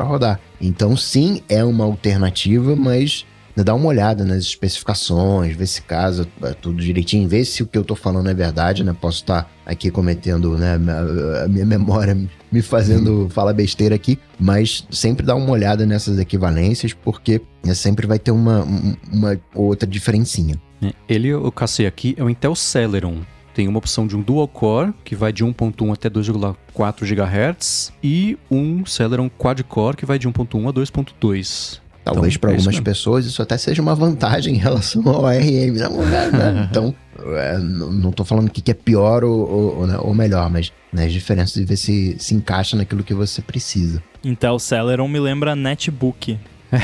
[0.00, 0.40] rodar.
[0.60, 3.24] Então, sim, é uma alternativa, mas
[3.64, 7.78] dá uma olhada nas especificações, vê se casa é tudo direitinho, vê se o que
[7.78, 8.94] eu tô falando é verdade, né?
[9.00, 12.14] Posso estar aqui cometendo, né, a- minha memória
[12.52, 18.06] me fazendo falar besteira aqui, mas sempre dá uma olhada nessas equivalências, porque né, sempre
[18.06, 20.60] vai ter uma, um- uma outra diferencinha.
[20.82, 23.20] É, Ele, eu cacei aqui, é o Intel Celeron.
[23.56, 28.36] Tem uma opção de um dual core, que vai de 1.1 até 2,4 GHz, e
[28.50, 31.80] um Celeron quad core, que vai de 1.1 a 2.2.
[32.04, 35.24] Talvez Então, para é isso algumas pessoas isso até seja uma vantagem em relação ao
[35.24, 35.72] ARM.
[35.74, 36.68] Não, né, né?
[36.70, 40.50] Então, é, não tô falando que que é pior ou, ou, ou, né, ou melhor,
[40.50, 44.02] mas né, as diferenças de ver se se encaixa naquilo que você precisa.
[44.22, 46.38] Intel Celeron me lembra netbook.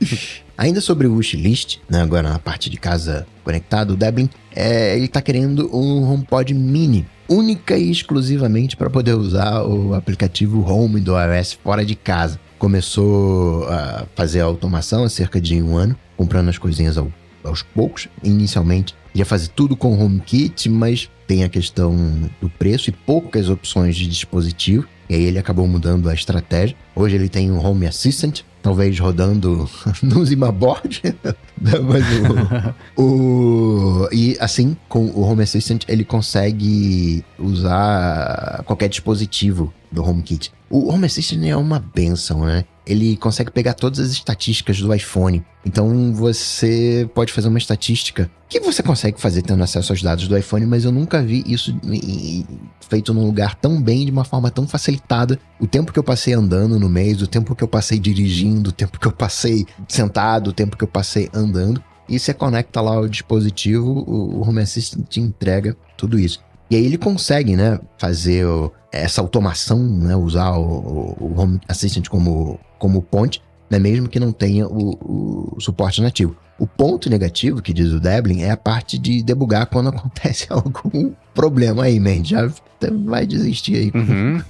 [0.58, 5.06] Ainda sobre o wishlist, né, agora na parte de casa conectado, o Deblin, é, ele
[5.06, 11.12] tá querendo um HomePod mini, única e exclusivamente para poder usar o aplicativo Home do
[11.18, 12.40] iOS fora de casa.
[12.58, 17.12] Começou a fazer a automação há cerca de um ano, comprando as coisinhas ao-
[17.44, 18.08] aos poucos.
[18.24, 21.94] Inicialmente ia fazer tudo com HomeKit, mas tem a questão
[22.40, 24.86] do preço e poucas opções de dispositivo.
[25.08, 26.76] E aí ele acabou mudando a estratégia.
[26.94, 29.70] Hoje ele tem um Home Assistant, talvez rodando
[30.02, 31.00] no Zimaboard.
[31.60, 32.04] Mas
[32.96, 33.00] o,
[34.02, 40.52] o- e assim, com o Home Assistant, ele consegue usar qualquer dispositivo do HomeKit.
[40.68, 42.64] O Home Assistant é uma benção, né?
[42.86, 45.44] Ele consegue pegar todas as estatísticas do iPhone.
[45.64, 50.38] Então você pode fazer uma estatística que você consegue fazer tendo acesso aos dados do
[50.38, 51.76] iPhone, mas eu nunca vi isso
[52.88, 55.38] feito num lugar tão bem, de uma forma tão facilitada.
[55.58, 58.72] O tempo que eu passei andando no mês, o tempo que eu passei dirigindo, o
[58.72, 61.82] tempo que eu passei sentado, o tempo que eu passei andando.
[62.08, 66.40] E você conecta lá o dispositivo, o Home Assistant te entrega tudo isso.
[66.70, 72.08] E aí ele consegue, né, fazer o, essa automação, né, usar o, o Home Assistant
[72.08, 76.36] como, como ponte, né, mesmo que não tenha o, o suporte nativo.
[76.58, 81.12] O ponto negativo, que diz o Deblin, é a parte de debugar quando acontece algum
[81.34, 82.24] problema aí, man.
[82.24, 82.50] Já
[83.04, 83.92] vai desistir aí.
[83.94, 84.42] Uhum.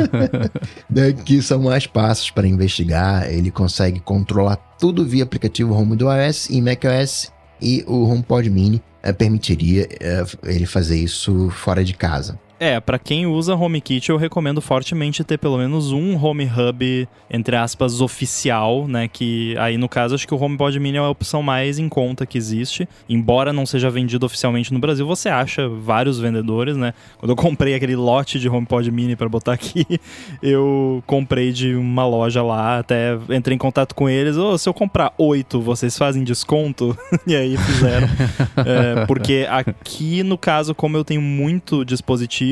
[0.88, 3.30] né, que são mais passos para investigar.
[3.30, 7.30] Ele consegue controlar tudo via aplicativo Home do iOS e macOS
[7.62, 12.38] e o HomePod Mini é, permitiria é, ele fazer isso fora de casa.
[12.62, 17.56] É, para quem usa HomeKit, eu recomendo fortemente ter pelo menos um Home Hub, entre
[17.56, 19.08] aspas, oficial, né?
[19.08, 22.24] Que aí no caso acho que o HomePod Mini é a opção mais em conta
[22.24, 22.88] que existe.
[23.08, 26.94] Embora não seja vendido oficialmente no Brasil, você acha vários vendedores, né?
[27.18, 29.84] Quando eu comprei aquele lote de HomePod Mini para botar aqui,
[30.40, 34.36] eu comprei de uma loja lá, até entrei em contato com eles.
[34.36, 36.96] Oh, se eu comprar oito, vocês fazem desconto?
[37.26, 38.06] e aí fizeram.
[38.64, 42.51] é, porque aqui, no caso, como eu tenho muito dispositivo,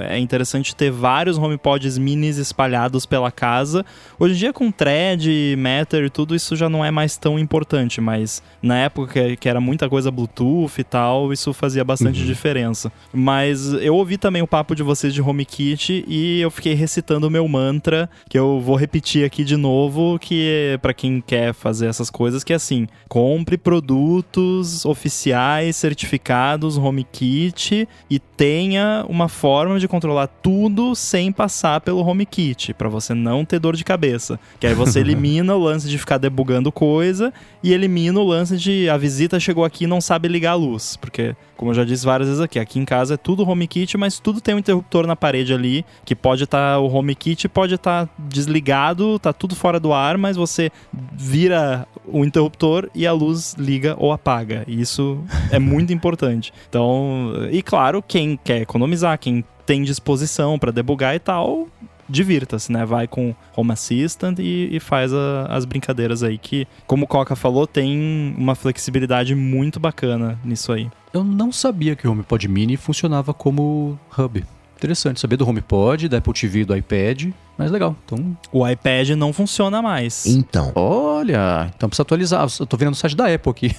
[0.00, 3.84] é interessante ter vários HomePods minis espalhados pela casa.
[4.18, 8.00] Hoje em dia, com thread, Matter e tudo, isso já não é mais tão importante,
[8.00, 12.26] mas na época que era muita coisa Bluetooth e tal, isso fazia bastante uhum.
[12.26, 12.92] diferença.
[13.12, 17.30] Mas eu ouvi também o papo de vocês de HomeKit e eu fiquei recitando o
[17.30, 21.86] meu mantra, que eu vou repetir aqui de novo, que é para quem quer fazer
[21.86, 29.88] essas coisas, que é assim, compre produtos oficiais, certificados, HomeKit e tenha uma forma de
[29.88, 34.38] controlar tudo sem passar pelo HomeKit, para você não ter dor de cabeça.
[34.60, 38.88] Que aí você elimina o lance de ficar debugando coisa e elimina o lance de
[38.90, 42.04] a visita chegou aqui e não sabe ligar a luz, porque como eu já disse
[42.04, 45.16] várias vezes aqui, aqui em casa é tudo HomeKit, mas tudo tem um interruptor na
[45.16, 49.80] parede ali, que pode estar tá, o HomeKit pode estar tá desligado, tá tudo fora
[49.80, 54.64] do ar, mas você vira o interruptor e a luz liga ou apaga.
[54.66, 55.18] E isso
[55.50, 56.52] é muito importante.
[56.68, 61.68] Então, e claro, quem quer economizar, quem tem disposição para debugar e tal,
[62.08, 62.84] divirta-se, né?
[62.84, 67.34] Vai com Home Assistant e, e faz a, as brincadeiras aí que, como o Coca
[67.34, 70.88] falou, tem uma flexibilidade muito bacana nisso aí.
[71.12, 74.44] Eu não sabia que o HomePod Mini funcionava como hub.
[74.76, 77.96] Interessante saber do HomePod, da Apple TV, do iPad, mas legal.
[78.04, 80.26] Então, o iPad não funciona mais.
[80.26, 80.70] Então.
[80.74, 82.46] Olha, então precisa atualizar.
[82.60, 83.74] Eu tô vendo no site da Apple aqui.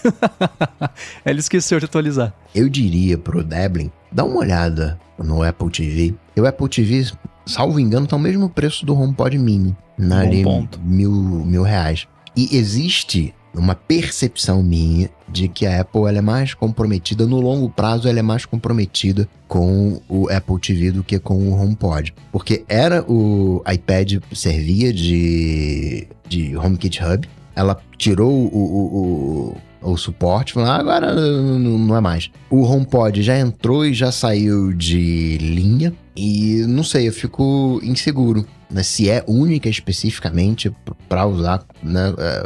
[1.24, 2.34] Ele esqueceu de atualizar.
[2.54, 6.16] Eu diria pro Deblin, dá uma olhada no Apple TV.
[6.36, 7.12] E o Apple TV,
[7.46, 9.76] salvo engano, tá o mesmo preço do HomePod Mini.
[9.98, 10.44] Na ali,
[10.84, 12.08] mil, mil reais.
[12.36, 17.70] E existe uma percepção minha de que a Apple ela é mais comprometida, no longo
[17.70, 22.14] prazo, ela é mais comprometida com o Apple TV do que com o HomePod.
[22.32, 29.98] Porque era o iPad servia de, de HomeKit Hub, ela tirou o, o, o, o
[29.98, 32.30] suporte, falou, ah, agora não, não é mais.
[32.50, 38.46] O HomePod já entrou e já saiu de linha, e não sei, eu fico inseguro
[38.70, 40.74] né, se é única especificamente
[41.08, 42.44] para usar né, é,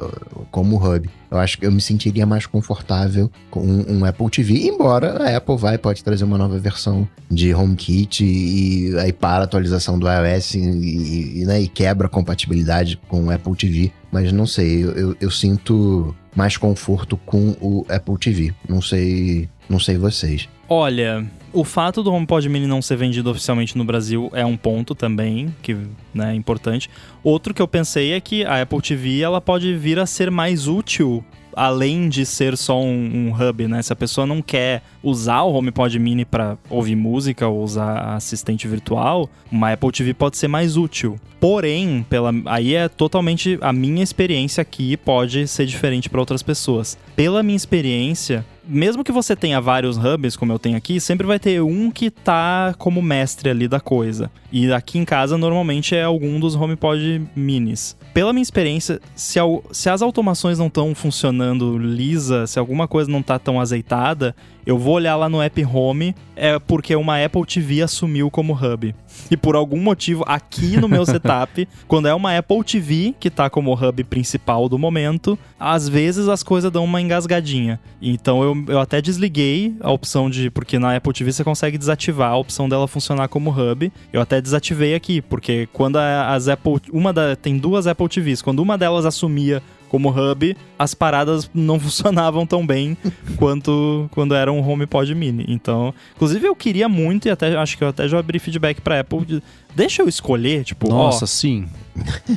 [0.52, 1.10] como hub.
[1.30, 5.58] Eu acho que eu me sentiria mais confortável com um, Apple TV, embora a Apple
[5.58, 10.56] vai pode trazer uma nova versão de HomeKit e, aí para a atualização do iOS
[10.56, 13.92] e, e, né, e, quebra a compatibilidade com o Apple TV.
[14.12, 18.54] Mas não sei, eu, eu, eu sinto mais conforto com o Apple TV.
[18.68, 20.50] Não sei, não sei vocês.
[20.68, 24.96] Olha, o fato do HomePod Mini não ser vendido oficialmente no Brasil é um ponto
[24.96, 25.76] também que
[26.14, 26.90] né, é importante.
[27.24, 30.68] Outro que eu pensei é que a Apple TV ela pode vir a ser mais
[30.68, 31.24] útil
[31.56, 33.82] além de ser só um, um, hub, né?
[33.82, 38.68] Se a pessoa não quer usar o HomePod Mini para ouvir música ou usar assistente
[38.68, 41.20] virtual, uma Apple TV pode ser mais útil.
[41.40, 46.98] Porém, pela, aí é totalmente a minha experiência aqui pode ser diferente para outras pessoas.
[47.16, 51.40] Pela minha experiência, mesmo que você tenha vários hubs, como eu tenho aqui, sempre vai
[51.40, 54.30] ter um que tá como mestre ali da coisa.
[54.52, 57.98] E aqui em casa, normalmente, é algum dos HomePod minis.
[58.14, 59.40] Pela minha experiência, se,
[59.72, 64.78] se as automações não estão funcionando lisa, se alguma coisa não tá tão azeitada, eu
[64.78, 68.94] vou olhar lá no App Home, é porque uma Apple TV assumiu como hub.
[69.30, 73.50] E por algum motivo, aqui no meu setup, quando é uma Apple TV, que tá
[73.50, 77.80] como hub principal do momento, às vezes as coisas dão uma engasgadinha.
[78.02, 80.50] Então eu, eu até desliguei a opção de.
[80.50, 83.92] Porque na Apple TV você consegue desativar a opção dela funcionar como hub.
[84.12, 86.82] Eu até desativei aqui, porque quando as Apple.
[86.92, 88.42] Uma da, tem duas Apple TVs.
[88.42, 92.96] Quando uma delas assumia como hub, as paradas não funcionavam tão bem
[93.36, 95.44] quanto quando era um HomePod Mini.
[95.50, 99.02] Então, inclusive eu queria muito e até acho que eu até já abri feedback para
[99.02, 99.44] Apple, de,
[99.76, 101.66] deixa eu escolher, tipo, Nossa, ó, sim.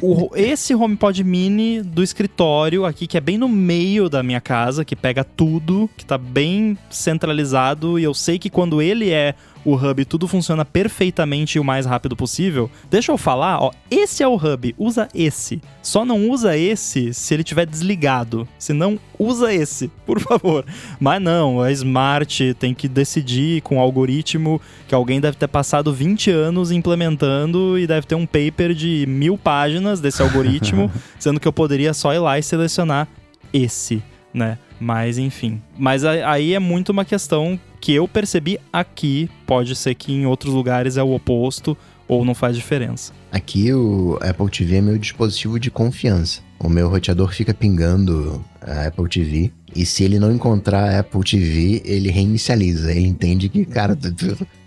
[0.03, 4.85] o- esse HomePod Mini do escritório aqui, que é bem no meio da minha casa,
[4.85, 9.35] que pega tudo, que tá bem centralizado, e eu sei que quando ele é
[9.65, 12.71] o hub, tudo funciona perfeitamente e o mais rápido possível.
[12.91, 15.61] Deixa eu falar, ó, esse é o hub, usa esse.
[15.83, 18.47] Só não usa esse se ele tiver desligado.
[18.59, 20.65] Se não, usa esse, por favor.
[21.01, 25.93] Mas não, é smart, tem que decidir com o algoritmo que alguém deve ter passado
[25.93, 31.49] 20 anos implementando e deve ter um paper de mil páginas desse algoritmo, sendo que
[31.49, 33.09] eu poderia só ir lá e selecionar
[33.53, 34.59] esse, né?
[34.85, 35.63] Mas enfim.
[35.79, 39.31] Mas aí é muito uma questão que eu percebi aqui.
[39.47, 41.75] Pode ser que em outros lugares é o oposto
[42.07, 43.15] ou não faz diferença.
[43.33, 46.43] Aqui o Apple TV é meu dispositivo de confiança.
[46.61, 49.51] O meu roteador fica pingando a Apple TV.
[49.75, 52.93] E se ele não encontrar a Apple TV, ele reinicializa.
[52.93, 53.97] Ele entende que, cara,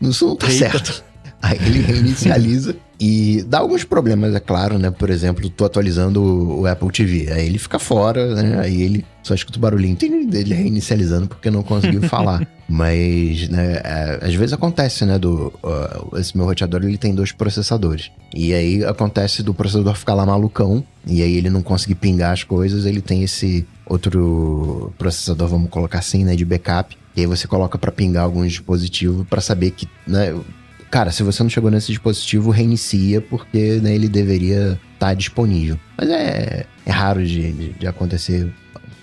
[0.01, 0.57] isso não tá Eita.
[0.57, 1.03] certo.
[1.39, 4.89] Aí ele reinicializa e dá alguns problemas, é claro, né?
[4.89, 7.31] Por exemplo, tô atualizando o o Apple TV.
[7.31, 8.59] Aí ele fica fora, né?
[8.59, 12.47] Aí ele só escuta o barulhinho dele reinicializando porque não conseguiu falar.
[12.69, 15.17] Mas, né, é, às vezes acontece, né?
[15.17, 18.11] Do, ó, esse meu roteador ele tem dois processadores.
[18.33, 20.83] E aí acontece do processador ficar lá malucão.
[21.05, 22.85] E aí ele não conseguir pingar as coisas.
[22.85, 26.35] Ele tem esse outro processador, vamos colocar assim, né?
[26.35, 26.97] De backup.
[27.15, 30.35] E aí você coloca pra pingar algum dispositivo pra saber que, né?
[30.91, 35.77] Cara, se você não chegou nesse dispositivo, reinicia, porque né, ele deveria estar disponível.
[35.97, 38.53] Mas é, é raro de, de, de acontecer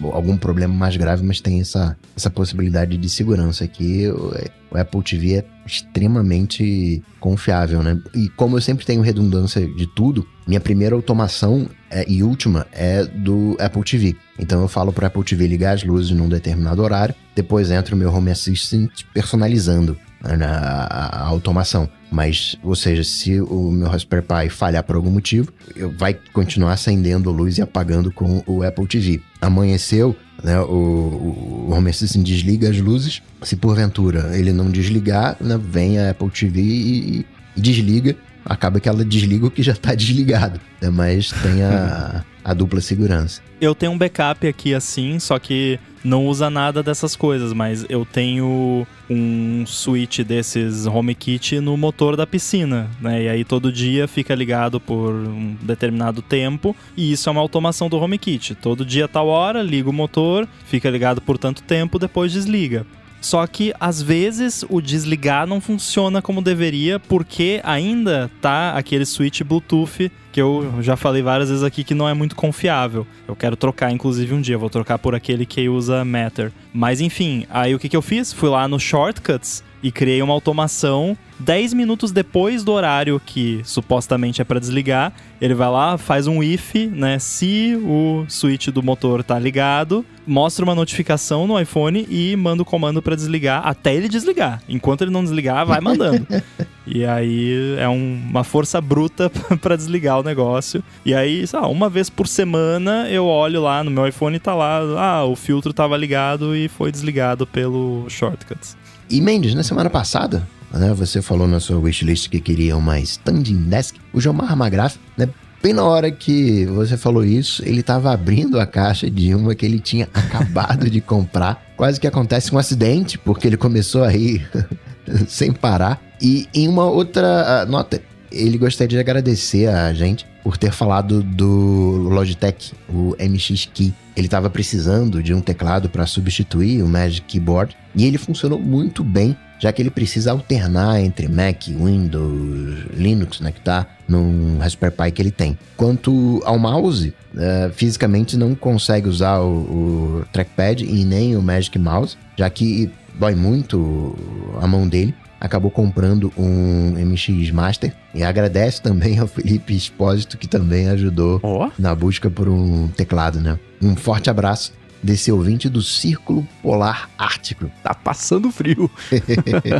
[0.03, 4.09] algum problema mais grave, mas tem essa, essa possibilidade de segurança aqui.
[4.09, 4.33] O,
[4.75, 8.01] o Apple TV é extremamente confiável, né?
[8.15, 13.05] E como eu sempre tenho redundância de tudo, minha primeira automação é- e última é
[13.05, 14.17] do Apple TV.
[14.39, 17.99] Então eu falo pro Apple TV ligar as luzes num determinado horário, depois entra o
[17.99, 21.89] meu Home Assistant personalizando né, a, automação.
[22.11, 26.73] Mas, ou seja, se o meu Raspberry Pi falhar por algum motivo, eu vai continuar
[26.73, 29.21] acendendo luz e apagando com o Apple TV.
[29.47, 33.23] Amanheceu, né, o, o, o Home Assistant desliga as luzes.
[33.43, 37.27] Se porventura ele não desligar, né, vem a Apple TV e,
[37.57, 38.17] e desliga.
[38.45, 42.81] Acaba que ela desliga o que já está desligado, né, mas tem a, a dupla
[42.81, 43.41] segurança.
[43.61, 48.05] Eu tenho um backup aqui assim, só que não usa nada dessas coisas, mas eu
[48.05, 53.23] tenho um switch desses HomeKit no motor da piscina, né?
[53.23, 57.89] E aí todo dia fica ligado por um determinado tempo, e isso é uma automação
[57.89, 58.55] do HomeKit.
[58.55, 62.87] Todo dia tal hora, liga o motor, fica ligado por tanto tempo, depois desliga.
[63.25, 69.41] Só que às vezes o desligar não funciona como deveria, porque ainda tá aquele switch
[69.41, 73.07] Bluetooth que eu já falei várias vezes aqui que não é muito confiável.
[73.29, 74.59] Eu quero trocar, inclusive, um dia.
[74.59, 76.51] Vou trocar por aquele que usa Matter.
[76.73, 78.33] Mas enfim, aí o que, que eu fiz?
[78.33, 84.41] Fui lá no Shortcuts e criei uma automação 10 minutos depois do horário que supostamente
[84.41, 85.13] é para desligar.
[85.41, 87.19] Ele vai lá, faz um if, né?
[87.19, 92.65] Se o switch do motor tá ligado, mostra uma notificação no iPhone e manda o
[92.65, 94.63] comando para desligar até ele desligar.
[94.69, 96.27] Enquanto ele não desligar, vai mandando.
[96.87, 99.31] E aí é um- uma força bruta
[99.63, 100.85] pra desligar o negócio.
[101.03, 104.39] E aí, sei lá, uma vez por semana eu olho lá no meu iPhone e
[104.39, 108.77] tá lá, ah, o filtro tava ligado e foi desligado pelo Shortcuts.
[109.15, 113.69] E Mendes, na semana passada, né, você falou na sua wishlist que queria uma standing
[113.69, 113.95] desk.
[114.13, 115.29] O Jomar Magraf, né,
[115.63, 119.65] bem na hora que você falou isso, ele tava abrindo a caixa de uma que
[119.65, 121.63] ele tinha acabado de comprar.
[121.77, 124.51] Quase que acontece um acidente, porque ele começou a rir
[125.29, 126.03] sem parar.
[126.21, 131.23] E em uma outra ah, nota, ele gostaria de agradecer a gente por ter falado
[131.23, 133.95] do Logitech, o MX Key.
[134.15, 139.03] Ele estava precisando de um teclado para substituir o Magic Keyboard e ele funcionou muito
[139.03, 144.95] bem, já que ele precisa alternar entre Mac, Windows, Linux, né, que tá num Raspberry
[144.95, 145.59] Pi que ele tem.
[145.79, 151.79] Quanto ao mouse, eh, fisicamente não consegue usar o, o trackpad e nem o Magic
[151.79, 154.15] Mouse, já que dói muito
[154.61, 160.49] a mão dele acabou comprando um MX Master e agradece também ao Felipe Espósito que
[160.49, 163.59] também ajudou Ó, na busca por um teclado, né?
[163.83, 167.71] Um forte abraço desse ouvinte do Círculo Polar Ártico.
[167.83, 168.91] Tá passando frio.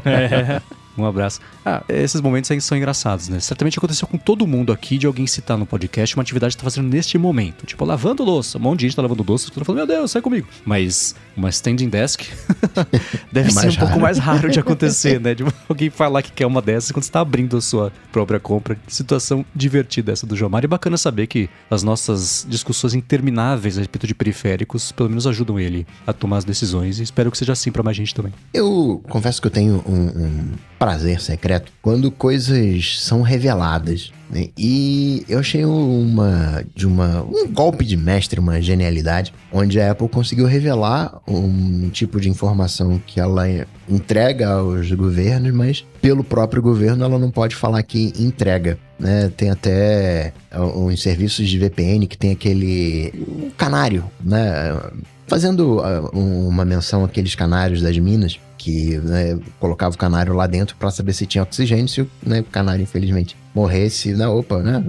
[0.05, 0.61] é.
[0.97, 1.41] Um abraço.
[1.65, 3.41] Ah, esses momentos aí são engraçados, né?
[3.41, 6.71] Certamente aconteceu com todo mundo aqui de alguém citar no podcast uma atividade que tá
[6.71, 7.67] fazendo neste momento.
[7.67, 8.59] Tipo, lavando louça.
[8.59, 10.47] Um monte de gente tá lavando louça, todo mundo falando, meu Deus, sai comigo.
[10.65, 12.25] Mas uma standing desk,
[13.33, 14.01] deve É ser um mais pouco raro.
[14.01, 15.35] mais raro de acontecer, né?
[15.35, 18.77] De alguém falar que quer uma dessas quando você tá abrindo a sua própria compra.
[18.87, 20.65] Situação divertida essa do Jomar.
[20.65, 25.59] E bacana saber que as nossas discussões intermináveis a respeito de periféricos, pelo menos ajudam
[25.59, 26.99] ele a tomar as decisões.
[26.99, 28.33] E espero que seja assim pra mais gente também.
[28.53, 34.13] Eu confesso que eu tenho um, um prazer secreto quando coisas são reveladas.
[34.35, 34.49] Né?
[34.59, 40.09] E eu achei uma de uma um golpe de mestre, uma genialidade, onde a Apple
[40.09, 43.45] conseguiu revelar um tipo de informação que ela
[43.89, 48.79] entrega aos governos, mas pelo próprio governo ela não pode falar que entrega.
[48.99, 49.31] Né?
[49.37, 54.77] Tem até uh, uns serviços de VPN que tem aquele canário, né?
[55.27, 55.81] Fazendo
[56.13, 60.91] um- uma menção àqueles canários das minas, que né, colocava o canário lá dentro para
[60.91, 64.83] saber se tinha oxigênio, se o né, o canário, infelizmente, morresse, né, opa, né,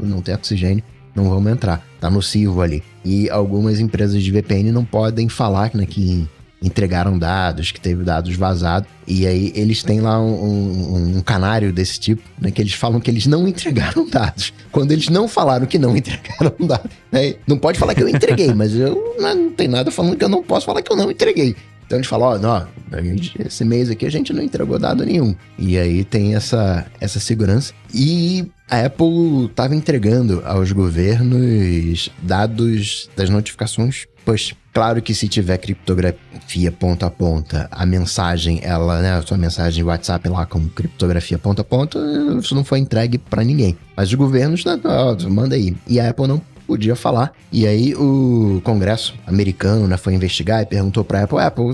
[0.00, 0.82] não tem oxigênio,
[1.14, 2.82] não vamos entrar, tá nocivo ali.
[3.04, 6.26] E algumas empresas de VPN não podem falar né, que
[6.62, 11.72] entregaram dados, que teve dados vazados, e aí eles têm lá um, um- um canário
[11.72, 14.52] desse tipo, né, que eles falam que eles não entregaram dados.
[14.72, 18.52] Quando eles não falaram que não entregaram dados, né, não pode falar que eu entreguei,
[18.54, 21.10] mas eu né, não tem nada falando que eu não posso falar que eu não
[21.10, 21.54] entreguei.
[21.90, 25.04] Então eles falam, ó, não, a gente- esse mês aqui a gente não entregou dado
[25.04, 25.34] nenhum.
[25.58, 27.72] E aí tem essa, essa segurança.
[27.92, 34.54] E a Apple estava entregando aos governos dados das notificações push.
[34.72, 39.82] Claro que se tiver criptografia ponta a ponta, a mensagem, ela, né, a sua mensagem
[39.82, 41.98] WhatsApp lá com criptografia ponta a ponta,
[42.40, 43.76] isso não foi entregue para ninguém.
[43.96, 45.74] Mas os governos, ó, manda aí.
[45.88, 47.32] E a Apple não podia falar.
[47.50, 51.64] E aí o Congresso americano né, foi investigar e perguntou pra Apple, Apple,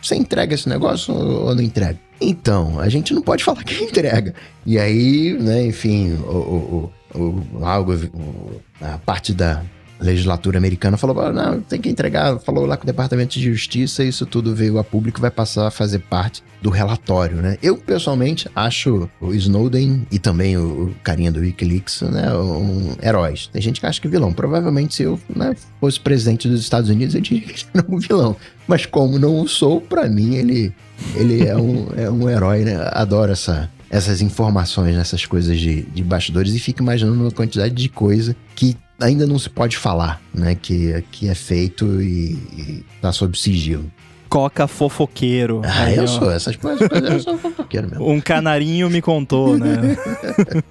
[0.00, 1.98] você entrega esse negócio ou não entrega?
[2.20, 4.34] Então, a gente não pode falar que entrega.
[4.64, 9.62] E aí, né, enfim, o, o, o, o, lá o gov- o- a parte da
[10.00, 14.02] legislatura americana falou, "Ah, não, tem que entregar, falou lá com o Departamento de Justiça,
[14.02, 17.56] isso tudo veio a público vai passar a fazer parte do relatório, né?
[17.62, 23.46] Eu, pessoalmente, acho o Snowden e também o, carinha do Wikileaks, né, um, heróis.
[23.46, 24.32] Tem gente que acha que vilão.
[24.32, 28.36] Provavelmente, se eu né, fosse presidente dos Estados Unidos, eu diria que era um vilão.
[28.66, 30.72] Mas como não o sou, pra mim, ele,
[31.14, 32.76] ele é, um, é um herói, né?
[32.92, 37.88] Adoro essa, essas informações, essas coisas de, de bastidores e fico imaginando uma quantidade de
[37.88, 40.54] coisa que ainda não se pode falar, né?
[40.54, 43.90] Que, que é feito e, e tá sob sigilo.
[44.28, 45.62] Coca fofoqueiro.
[45.64, 46.06] Ah, Aí, eu ó.
[46.06, 48.06] sou, essas coisas, eu sou fofoqueiro mesmo.
[48.08, 49.96] Um canarinho me contou, né?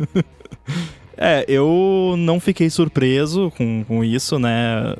[1.17, 4.95] é, eu não fiquei surpreso com, com isso, né?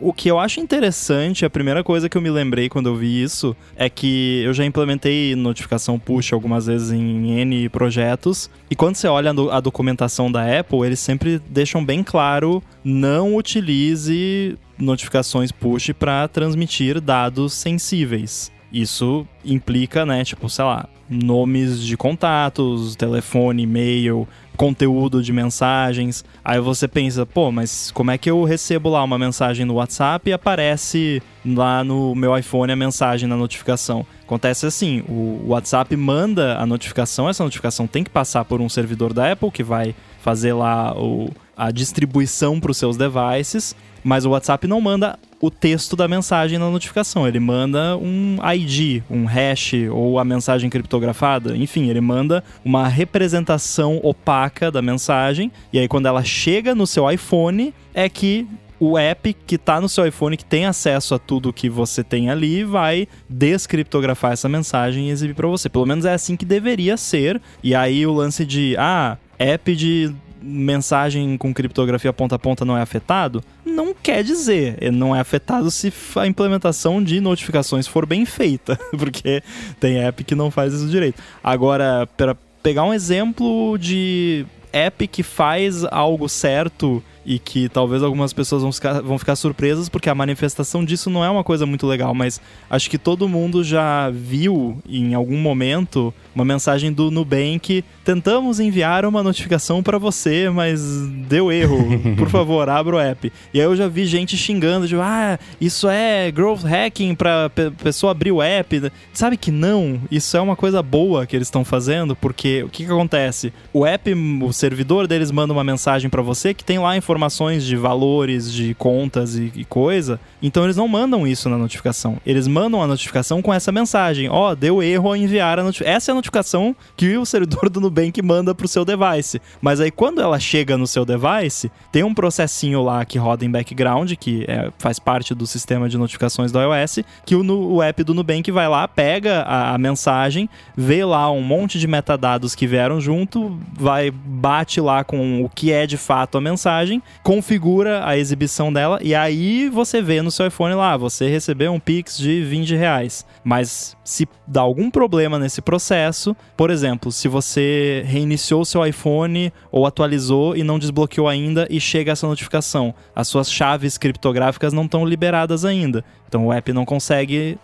[0.00, 3.20] O que eu acho interessante, a primeira coisa que eu me lembrei quando eu vi
[3.20, 8.48] isso é que eu já implementei notificação push algumas vezes em N projetos.
[8.70, 12.62] E quando você olha a do- a documentação da Apple, eles sempre deixam bem claro:
[12.84, 18.52] não utilize notificações push para transmitir dados sensíveis.
[18.72, 26.24] Isso implica, né, tipo, sei lá, nomes de contatos, telefone, e-mail, conteúdo de mensagens.
[26.44, 30.28] Aí você pensa, pô, mas como é que eu recebo lá uma mensagem no WhatsApp
[30.28, 34.04] e aparece lá no meu iPhone a mensagem na notificação?
[34.22, 39.14] Acontece assim, o WhatsApp manda a notificação, essa notificação tem que passar por um servidor
[39.14, 39.94] da Apple que vai
[40.28, 43.74] fazer lá o, a distribuição para os seus devices,
[44.04, 49.02] mas o WhatsApp não manda o texto da mensagem na notificação, ele manda um ID,
[49.10, 55.78] um hash ou a mensagem criptografada, enfim, ele manda uma representação opaca da mensagem e
[55.78, 58.46] aí quando ela chega no seu iPhone é que
[58.78, 62.28] o app que tá no seu iPhone, que tem acesso a tudo que você tem
[62.28, 65.68] ali, vai descriptografar essa mensagem e exibir para você.
[65.68, 67.40] Pelo menos é assim que deveria ser.
[67.60, 72.76] E aí o lance de, ah, app de mensagem com criptografia ponta a ponta não
[72.76, 74.90] é afetado, não quer dizer.
[74.92, 79.42] Não é afetado se a implementação de notificações for bem feita, porque
[79.80, 81.22] tem app que não faz isso direito.
[81.42, 88.32] Agora, para pegar um exemplo de app que faz algo certo e que talvez algumas
[88.32, 91.86] pessoas vão ficar, vão ficar surpresas porque a manifestação disso não é uma coisa muito
[91.86, 97.84] legal, mas acho que todo mundo já viu em algum momento uma mensagem do Nubank:
[98.02, 100.82] tentamos enviar uma notificação para você, mas
[101.28, 101.76] deu erro.
[102.16, 103.30] Por favor, abra o app.
[103.52, 108.12] E aí eu já vi gente xingando, tipo, ah, isso é growth hacking pe pessoa
[108.12, 108.90] abrir o app.
[109.12, 112.86] Sabe que não, isso é uma coisa boa que eles estão fazendo, porque o que,
[112.86, 113.52] que acontece?
[113.70, 117.17] O app, o servidor deles manda uma mensagem para você que tem lá a informação
[117.18, 122.18] informações de valores, de contas e, e coisa, então eles não mandam isso na notificação.
[122.24, 125.96] Eles mandam a notificação com essa mensagem: ó, oh, deu erro ao enviar a notificação.
[125.96, 129.42] Essa é a notificação que o servidor do Nubank manda pro seu device.
[129.60, 133.50] Mas aí quando ela chega no seu device, tem um processinho lá que roda em
[133.50, 138.04] background, que é, faz parte do sistema de notificações do iOS, que o, o app
[138.04, 142.66] do Nubank vai lá, pega a, a mensagem, vê lá um monte de metadados que
[142.66, 148.16] vieram junto, vai bate lá com o que é de fato a mensagem, configura a
[148.16, 152.42] exibição dela e aí você vê no seu iPhone lá, você recebeu um Pix de
[152.42, 153.24] 20 reais.
[153.44, 159.86] Mas se dá algum problema nesse processo, por exemplo, se você reiniciou seu iPhone ou
[159.86, 165.04] atualizou e não desbloqueou ainda e chega essa notificação, as suas chaves criptográficas não estão
[165.04, 166.04] liberadas ainda.
[166.28, 167.58] Então o app não consegue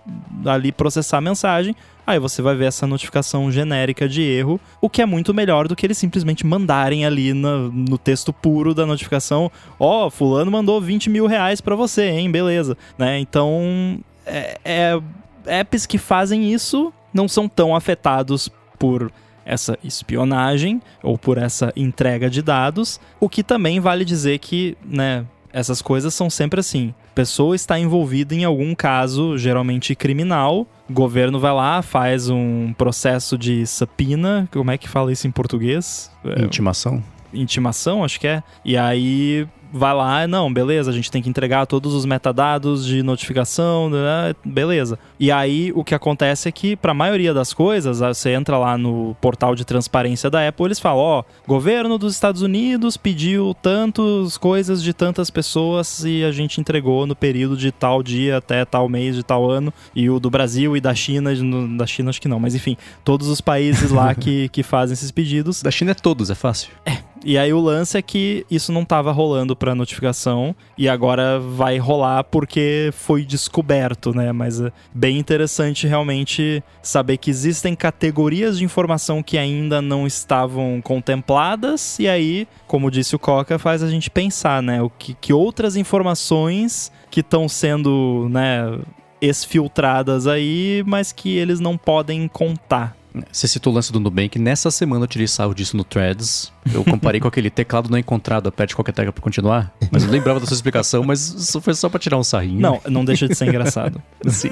[0.46, 1.76] ali processar a mensagem,
[2.06, 5.76] aí você vai ver essa notificação genérica de erro, o que é muito melhor do
[5.76, 10.80] que eles simplesmente mandarem ali no, no texto puro da notificação: Ó, oh, Fulano mandou
[10.80, 12.30] 20 mil reais para você, hein?
[12.30, 12.76] Beleza.
[12.98, 13.18] Né?
[13.18, 15.00] Então, é, é,
[15.46, 19.12] apps que fazem isso não são tão afetados por
[19.44, 25.26] essa espionagem ou por essa entrega de dados, o que também vale dizer que, né,
[25.52, 26.94] essas coisas são sempre assim.
[27.14, 30.66] Pessoa está envolvida em algum caso, geralmente criminal.
[30.88, 34.48] O governo vai lá, faz um processo de sapina.
[34.52, 36.10] Como é que fala isso em português?
[36.44, 37.02] Intimação.
[37.32, 38.42] Intimação, acho que é.
[38.64, 43.02] E aí vai lá, não, beleza, a gente tem que entregar todos os metadados de
[43.02, 44.96] notificação, né, beleza.
[45.18, 48.78] E aí o que acontece é que, para a maioria das coisas, você entra lá
[48.78, 53.52] no portal de transparência da Apple, eles falam: ó, oh, governo dos Estados Unidos pediu
[53.60, 58.64] tantas coisas de tantas pessoas e a gente entregou no período de tal dia até
[58.64, 59.74] tal mês de tal ano.
[59.94, 61.30] E o do Brasil e da China,
[61.76, 65.10] da China acho que não, mas enfim, todos os países lá que, que fazem esses
[65.10, 65.62] pedidos.
[65.62, 66.70] Da China é todos, é fácil.
[66.86, 67.13] É.
[67.26, 71.78] E aí o lance é que isso não estava rolando para notificação e agora vai
[71.78, 74.30] rolar porque foi descoberto, né?
[74.30, 80.82] Mas é bem interessante realmente saber que existem categorias de informação que ainda não estavam
[80.82, 84.82] contempladas e aí, como disse o Coca, faz a gente pensar, né?
[84.82, 88.78] O que, que outras informações que estão sendo, né?
[89.18, 92.94] Esfiltradas aí, mas que eles não podem contar.
[93.30, 94.38] Você citou o lance do Nubank.
[94.38, 96.52] Nessa semana eu tirei sarro disso no Threads.
[96.72, 99.72] Eu comparei com aquele teclado não encontrado, aperte qualquer tecla pra continuar.
[99.90, 102.60] Mas eu lembrava da sua explicação, mas isso foi só pra tirar um sarrinho.
[102.60, 104.02] Não, não deixa de ser engraçado.
[104.26, 104.50] Sim.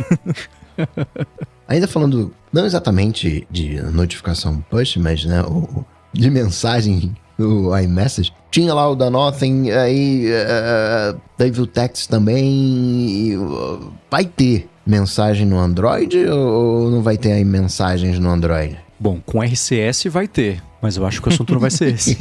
[1.67, 8.33] Ainda falando, não exatamente de notificação push, mas né, o, de mensagem no iMessage.
[8.51, 13.37] Tinha lá o da Nothing, aí uh, teve o text também.
[13.37, 18.79] Uh, vai ter mensagem no Android ou não vai ter aí mensagens no Android?
[18.99, 22.17] Bom, com RCS vai ter, mas eu acho que o assunto não vai ser esse.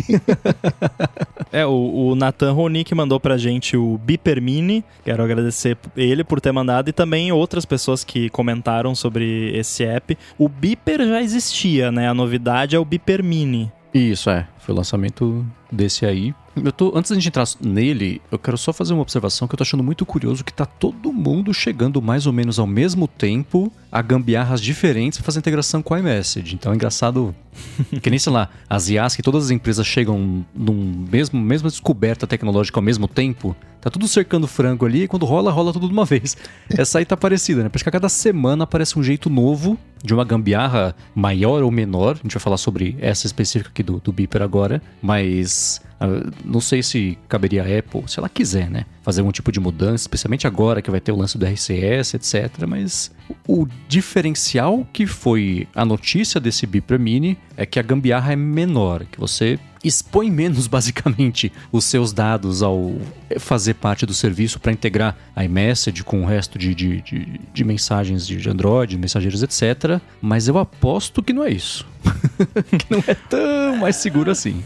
[1.53, 4.83] é, o, o Nathan Ronick mandou pra gente o Beeper Mini.
[5.03, 10.17] Quero agradecer ele por ter mandado e também outras pessoas que comentaram sobre esse app.
[10.39, 12.09] O Beeper já existia, né?
[12.09, 13.71] A novidade é o Beeper Mini.
[13.93, 14.47] Isso, é.
[14.57, 16.33] Foi o lançamento desse aí.
[16.55, 19.57] Eu tô, antes da gente entrar nele, eu quero só fazer uma observação que eu
[19.57, 23.71] tô achando muito curioso que tá todo mundo chegando mais ou menos ao mesmo tempo
[23.91, 26.55] a gambiarras diferentes para fazer integração com a iMessage.
[26.55, 27.33] Então é engraçado
[28.01, 32.27] que nem, sei lá, as IAs que todas as empresas chegam num mesmo mesma descoberta
[32.27, 33.55] tecnológica ao mesmo tempo.
[33.79, 36.37] Tá tudo cercando frango ali e quando rola, rola tudo de uma vez.
[36.69, 37.69] Essa aí tá parecida, né?
[37.69, 42.11] Parece que a cada semana aparece um jeito novo de uma gambiarra maior ou menor.
[42.19, 46.61] A gente vai falar sobre essa específica aqui do, do Beeper agora, mas ah, não
[46.61, 48.85] sei se caberia a Apple, se ela quiser, né?
[49.01, 52.65] Fazer um tipo de mudança, especialmente agora que vai ter o lance do RCS, etc.
[52.67, 53.11] Mas
[53.47, 59.05] o diferencial que foi a notícia desse Beeper Mini é que a gambiarra é menor,
[59.05, 62.95] que você expõe menos basicamente os seus dados ao
[63.39, 67.63] fazer parte do serviço para integrar a iMessage com o resto de, de, de, de
[67.63, 69.99] mensagens de Android, mensageiros, etc.
[70.21, 71.87] Mas eu aposto que não é isso.
[72.77, 74.63] que não é tão mais seguro assim.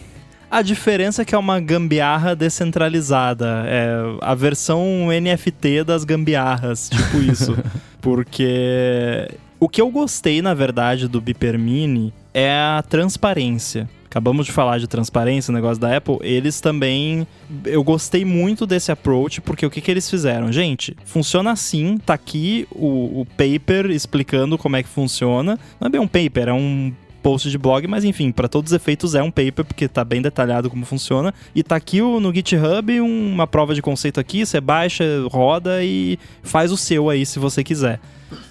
[0.55, 3.65] A diferença é que é uma gambiarra descentralizada.
[3.67, 7.57] É a versão NFT das gambiarras, tipo isso.
[7.99, 9.27] Porque
[9.59, 13.89] o que eu gostei, na verdade, do Beeper Mini é a transparência.
[14.05, 16.19] Acabamos de falar de transparência, o negócio da Apple.
[16.21, 17.27] Eles também.
[17.65, 20.53] Eu gostei muito desse approach, porque o que, que eles fizeram?
[20.53, 25.59] Gente, funciona assim, tá aqui o, o paper explicando como é que funciona.
[25.81, 26.93] Não é bem um paper, é um
[27.25, 30.21] post de blog, mas enfim, para todos os efeitos é um paper, porque tá bem
[30.21, 31.33] detalhado como funciona.
[31.55, 36.71] E tá aqui no GitHub uma prova de conceito aqui, você baixa, roda e faz
[36.71, 37.99] o seu aí se você quiser.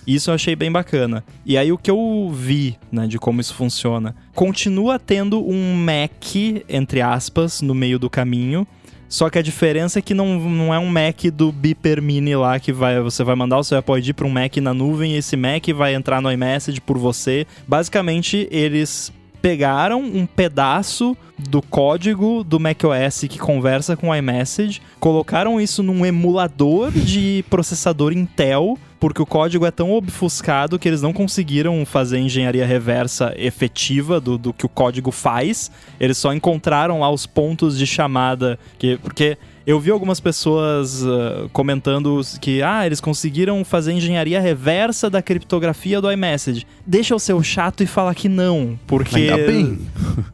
[0.04, 1.22] Isso eu achei bem bacana.
[1.46, 6.34] E aí o que eu vi, né, de como isso funciona, continua tendo um Mac,
[6.68, 8.66] entre aspas, no meio do caminho,
[9.08, 12.58] só que a diferença é que não, não é um Mac do Beeper Mini lá
[12.58, 15.16] que vai, você vai mandar o seu Apple ID para um Mac na nuvem e
[15.16, 17.46] esse Mac vai entrar no iMessage por você.
[17.66, 19.12] Basicamente, eles
[19.44, 26.06] pegaram um pedaço do código do macOS que conversa com o iMessage, colocaram isso num
[26.06, 32.20] emulador de processador Intel, porque o código é tão obfuscado que eles não conseguiram fazer
[32.20, 35.70] engenharia reversa efetiva do, do que o código faz.
[36.00, 39.36] Eles só encontraram lá os pontos de chamada, que, porque
[39.66, 46.00] eu vi algumas pessoas uh, comentando que, ah, eles conseguiram fazer engenharia reversa da criptografia
[46.00, 46.66] do iMessage.
[46.86, 49.16] Deixa eu ser o chato e falar que não, porque...
[49.16, 49.78] Ainda bem.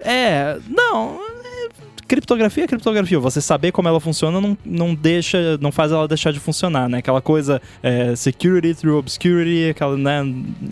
[0.01, 1.21] É, não,
[2.11, 3.21] criptografia é criptografia.
[3.21, 6.99] Você saber como ela funciona não, não deixa, não faz ela deixar de funcionar, né?
[6.99, 10.21] Aquela coisa é, security through obscurity, aquela, né?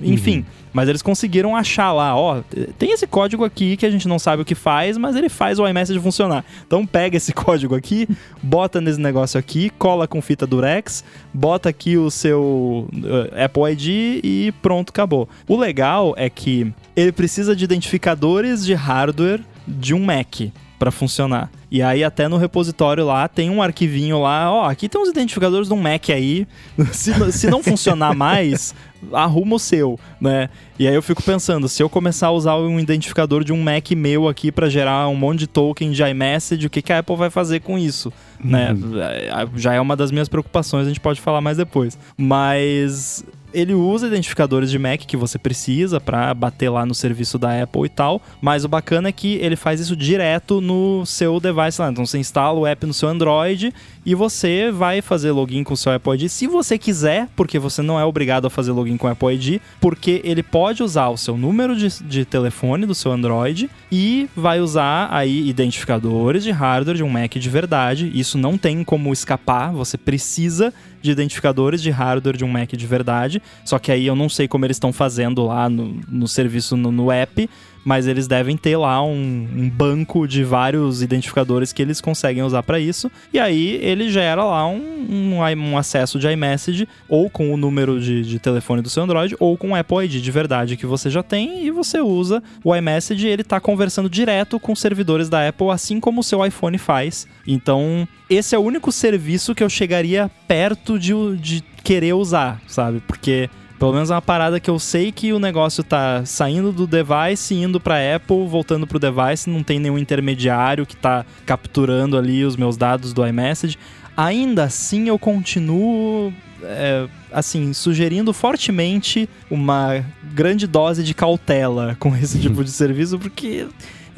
[0.02, 0.38] Enfim.
[0.38, 0.44] Uhum.
[0.72, 2.42] Mas eles conseguiram achar lá, ó,
[2.78, 5.58] tem esse código aqui que a gente não sabe o que faz, mas ele faz
[5.58, 6.44] o iMessage funcionar.
[6.66, 8.08] Então pega esse código aqui,
[8.42, 14.20] bota nesse negócio aqui, cola com fita Durex, bota aqui o seu uh, Apple ID
[14.24, 15.28] e pronto, acabou.
[15.46, 21.50] O legal é que ele precisa de identificadores de hardware de um Mac para funcionar.
[21.70, 25.68] E aí até no repositório lá tem um arquivinho lá, ó, aqui tem uns identificadores
[25.68, 26.46] de um Mac aí.
[26.92, 28.74] se, se não funcionar mais,
[29.12, 30.48] arruma o seu, né?
[30.78, 33.90] E aí eu fico pensando, se eu começar a usar um identificador de um Mac
[33.92, 37.16] meu aqui para gerar um monte de token de iMessage, o que, que a Apple
[37.16, 38.12] vai fazer com isso?
[38.42, 38.72] Né?
[38.72, 38.90] Uhum.
[38.90, 39.48] Né?
[39.56, 41.98] Já é uma das minhas preocupações, a gente pode falar mais depois.
[42.16, 47.62] Mas ele usa identificadores de Mac que você precisa para bater lá no serviço da
[47.62, 51.80] Apple e tal, mas o bacana é que ele faz isso direto no seu device
[51.80, 51.90] lá.
[51.90, 53.72] Então você instala o app no seu Android
[54.04, 57.82] e você vai fazer login com o seu Apple ID se você quiser, porque você
[57.82, 61.16] não é obrigado a fazer login com o Apple ID, porque ele pode usar o
[61.16, 66.96] seu número de, de telefone do seu Android e vai usar aí identificadores de hardware
[66.96, 68.10] de um Mac de verdade.
[68.14, 72.86] Isso não tem como escapar, você precisa de identificadores de hardware de um Mac de
[72.86, 73.42] verdade.
[73.64, 76.90] Só que aí eu não sei como eles estão fazendo lá no, no serviço no,
[76.90, 77.48] no app,
[77.88, 82.62] mas eles devem ter lá um, um, banco de vários identificadores que eles conseguem usar
[82.62, 83.10] para isso.
[83.32, 87.98] E aí ele gera lá um, um, um, acesso de iMessage, ou com o número
[87.98, 91.08] de, de, telefone do seu Android, ou com o Apple ID de verdade que você
[91.08, 95.70] já tem, e você usa o iMessage ele está conversando direto com servidores da Apple,
[95.70, 97.26] assim como o seu iPhone faz.
[97.46, 103.00] Então, esse é o único serviço que eu chegaria perto de, de querer usar, sabe?
[103.06, 106.86] Porque pelo menos é uma parada que eu sei que o negócio tá saindo do
[106.86, 112.44] device, indo para Apple, voltando pro device, não tem nenhum intermediário que tá capturando ali
[112.44, 113.78] os meus dados do iMessage.
[114.16, 120.04] Ainda assim, eu continuo é, assim, sugerindo fortemente uma
[120.34, 123.66] grande dose de cautela com esse tipo de serviço, porque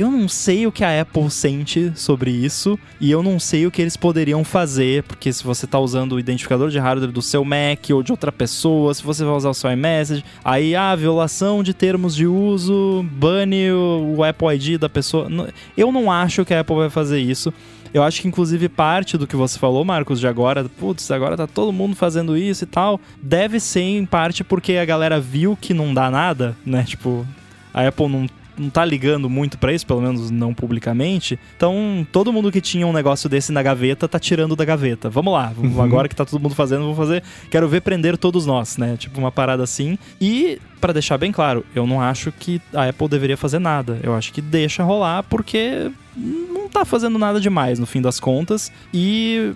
[0.01, 3.71] eu não sei o que a Apple sente sobre isso e eu não sei o
[3.71, 7.45] que eles poderiam fazer, porque se você está usando o identificador de hardware do seu
[7.45, 10.97] Mac ou de outra pessoa, se você vai usar o seu iMessage, aí a ah,
[10.97, 15.29] violação de termos de uso, bane o Apple ID da pessoa.
[15.77, 17.53] Eu não acho que a Apple vai fazer isso.
[17.93, 21.47] Eu acho que, inclusive, parte do que você falou, Marcos, de agora, putz, agora tá
[21.47, 25.75] todo mundo fazendo isso e tal, deve ser em parte porque a galera viu que
[25.75, 26.85] não dá nada, né?
[26.85, 27.27] Tipo,
[27.75, 28.27] a Apple não
[28.61, 31.39] não tá ligando muito para isso, pelo menos não publicamente.
[31.57, 35.09] Então, todo mundo que tinha um negócio desse na gaveta tá tirando da gaveta.
[35.09, 35.81] Vamos lá, uhum.
[35.81, 37.23] agora que tá todo mundo fazendo, vou fazer.
[37.51, 38.97] Quero ver prender todos nós, né?
[38.99, 39.99] Tipo uma parada assim.
[40.21, 43.99] E para deixar bem claro, eu não acho que a Apple deveria fazer nada.
[44.03, 48.71] Eu acho que deixa rolar porque não tá fazendo nada demais no fim das contas.
[48.93, 49.55] E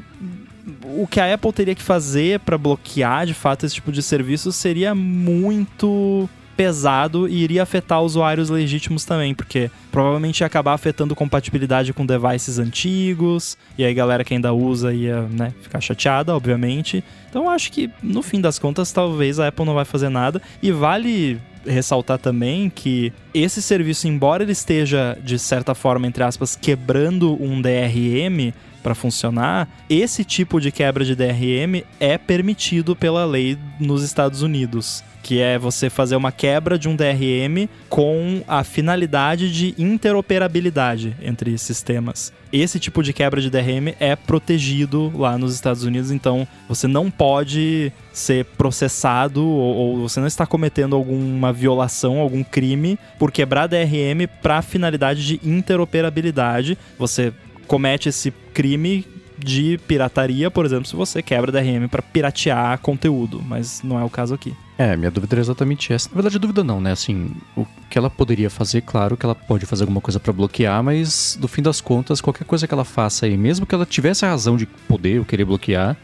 [0.82, 4.50] o que a Apple teria que fazer para bloquear de fato esse tipo de serviço
[4.52, 11.92] seria muito pesado e iria afetar usuários legítimos também, porque provavelmente ia acabar afetando compatibilidade
[11.92, 17.02] com devices antigos, e aí galera que ainda usa ia né, ficar chateada, obviamente.
[17.28, 20.70] Então acho que no fim das contas talvez a Apple não vai fazer nada e
[20.70, 27.42] vale ressaltar também que esse serviço, embora ele esteja de certa forma entre aspas quebrando
[27.42, 28.52] um DRM,
[28.84, 35.02] para funcionar, esse tipo de quebra de DRM é permitido pela lei nos Estados Unidos
[35.25, 41.57] que é você fazer uma quebra de um DRM com a finalidade de interoperabilidade entre
[41.57, 42.31] sistemas.
[42.53, 47.11] Esse tipo de quebra de DRM é protegido lá nos Estados Unidos, então você não
[47.11, 53.66] pode ser processado ou, ou você não está cometendo alguma violação, algum crime por quebrar
[53.66, 56.77] DRM para finalidade de interoperabilidade.
[56.99, 57.33] Você
[57.66, 59.07] comete esse crime
[59.39, 64.11] de pirataria, por exemplo, se você quebra DRM para piratear conteúdo, mas não é o
[64.11, 64.55] caso aqui.
[64.77, 66.09] É, minha dúvida era exatamente essa.
[66.09, 66.93] Na verdade, dúvida não, né?
[66.93, 70.83] Assim, o que ela poderia fazer, claro que ela pode fazer alguma coisa para bloquear,
[70.83, 74.25] mas no fim das contas, qualquer coisa que ela faça aí, mesmo que ela tivesse
[74.25, 75.97] a razão de poder ou querer bloquear,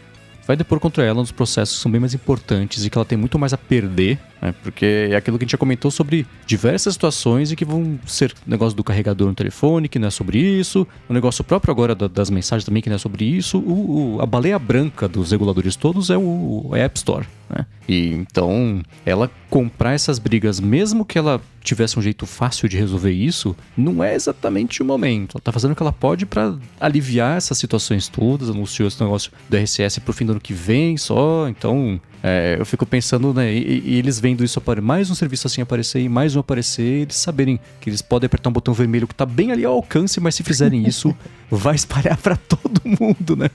[0.47, 3.17] vai depor contra ela nos processos que são bem mais importantes e que ela tem
[3.17, 4.55] muito mais a perder, né?
[4.63, 8.35] Porque é aquilo que a gente já comentou sobre diversas situações e que vão ser
[8.47, 12.09] negócio do carregador no telefone, que não é sobre isso, o negócio próprio agora da,
[12.09, 15.77] das mensagens também, que não é sobre isso, o, o, a baleia branca dos reguladores
[15.77, 17.67] todos é o, o App Store, né?
[17.89, 23.11] E então, ela comprar essas brigas, mesmo que ela tivesse um jeito fácil de resolver
[23.11, 25.37] isso, não é exatamente o momento.
[25.37, 29.33] Ela tá fazendo o que ela pode para aliviar essas situações todas, anunciou esse negócio
[29.49, 33.83] do RCS pro fim ano que vem só, então é, eu fico pensando, né, e,
[33.85, 37.17] e, eles vendo isso aparecer, mais um serviço assim aparecer e mais um aparecer, eles
[37.17, 40.35] saberem que eles podem apertar um botão vermelho que tá bem ali ao alcance, mas
[40.35, 41.15] se fizerem isso,
[41.51, 43.49] vai espalhar para todo mundo, né?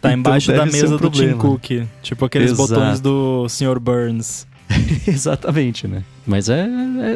[0.00, 1.86] Tá então embaixo da mesa um do Tim Cook.
[2.02, 2.68] Tipo aqueles Exato.
[2.68, 3.80] botões do Sr.
[3.80, 4.46] Burns.
[5.06, 6.04] Exatamente, né?
[6.28, 6.68] Mas é,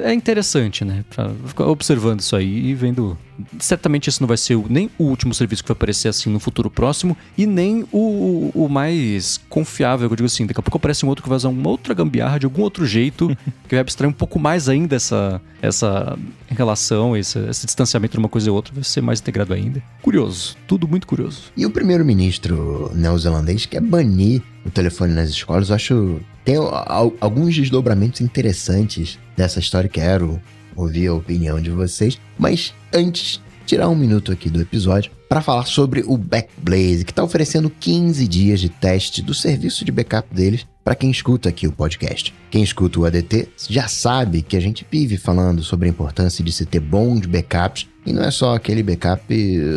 [0.05, 1.05] é, é, interessante, né?
[1.15, 3.17] Pra ficar observando isso aí e vendo.
[3.59, 6.71] Certamente esse não vai ser nem o último serviço que vai aparecer assim no futuro
[6.71, 10.47] próximo e nem o, o mais confiável, eu digo assim.
[10.47, 12.87] Daqui a pouco aparece um outro que vai usar uma outra gambiarra de algum outro
[12.87, 13.29] jeito,
[13.69, 18.31] que vai abstrair um pouco mais ainda essa, essa relação, esse, esse distanciamento de uma
[18.31, 19.83] coisa e outra, vai ser mais integrado ainda.
[20.01, 21.53] Curioso, tudo muito curioso.
[21.55, 26.21] E o primeiro-ministro neozelandês quer banir o telefone nas escolas, eu acho.
[26.45, 26.57] Tem
[27.21, 30.41] alguns desdobramentos interessantes dessa história, quero
[30.75, 32.19] ouvir a opinião de vocês.
[32.39, 37.25] Mas antes, tirar um minuto aqui do episódio para falar sobre o Backblaze, que está
[37.25, 41.73] oferecendo 15 dias de teste do serviço de backup deles para quem escuta aqui o
[41.73, 42.35] podcast.
[42.51, 46.53] Quem escuta o ADT já sabe que a gente vive falando sobre a importância de
[46.53, 49.23] se ter bons backups e não é só aquele backup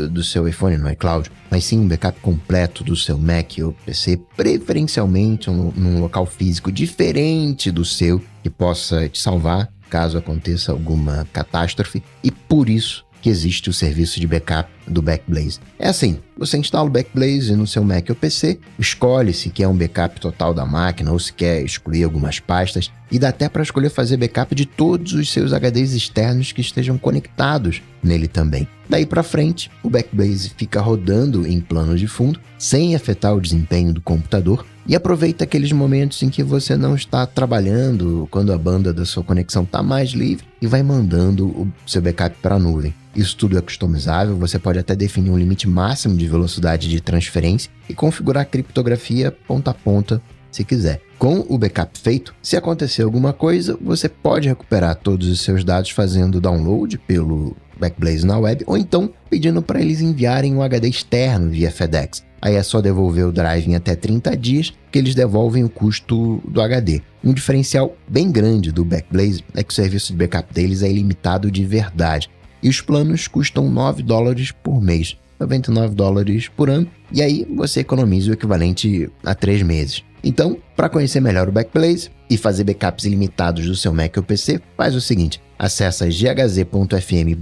[0.09, 4.19] do seu iPhone no iCloud, mas sim um backup completo do seu Mac ou PC,
[4.35, 12.03] preferencialmente num local físico diferente do seu, que possa te salvar caso aconteça alguma catástrofe.
[12.23, 15.59] E por isso que existe o serviço de backup do Backblaze.
[15.79, 19.75] É assim, você instala o Backblaze no seu Mac ou PC, escolhe se quer um
[19.75, 23.89] backup total da máquina ou se quer excluir algumas pastas, e dá até para escolher
[23.89, 28.67] fazer backup de todos os seus HDs externos que estejam conectados nele também.
[28.89, 33.93] Daí para frente, o Backblaze fica rodando em plano de fundo, sem afetar o desempenho
[33.93, 38.93] do computador, e aproveita aqueles momentos em que você não está trabalhando, quando a banda
[38.93, 42.93] da sua conexão está mais livre, e vai mandando o seu backup para a nuvem.
[43.15, 47.71] Isso tudo é customizável, você pode até definir um limite máximo de velocidade de transferência
[47.89, 50.21] e configurar a criptografia ponta a ponta
[50.51, 51.01] se quiser.
[51.17, 55.91] Com o backup feito, se acontecer alguma coisa, você pode recuperar todos os seus dados
[55.91, 61.49] fazendo download pelo Backblaze na web ou então pedindo para eles enviarem um HD externo
[61.49, 62.23] via FedEx.
[62.41, 66.41] Aí é só devolver o drive em até 30 dias que eles devolvem o custo
[66.47, 67.01] do HD.
[67.23, 71.49] Um diferencial bem grande do Backblaze é que o serviço de backup deles é ilimitado
[71.49, 72.29] de verdade
[72.65, 77.81] e os planos custam 9 dólares por mês, 99 dólares por ano, e aí você
[77.81, 80.03] economiza o equivalente a 3 meses.
[80.23, 84.59] Então, para conhecer melhor o Backblaze e fazer backups ilimitados do seu Mac ou PC,
[84.75, 87.35] faz o seguinte: acessa ghz.fm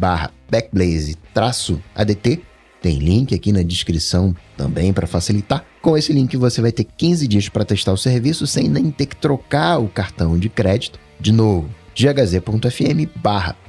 [0.52, 2.42] backblaze-adt,
[2.82, 5.64] tem link aqui na descrição também para facilitar.
[5.82, 9.06] Com esse link você vai ter 15 dias para testar o serviço sem nem ter
[9.06, 11.00] que trocar o cartão de crédito.
[11.18, 13.08] De novo, ghz.fm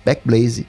[0.05, 0.67] backblaze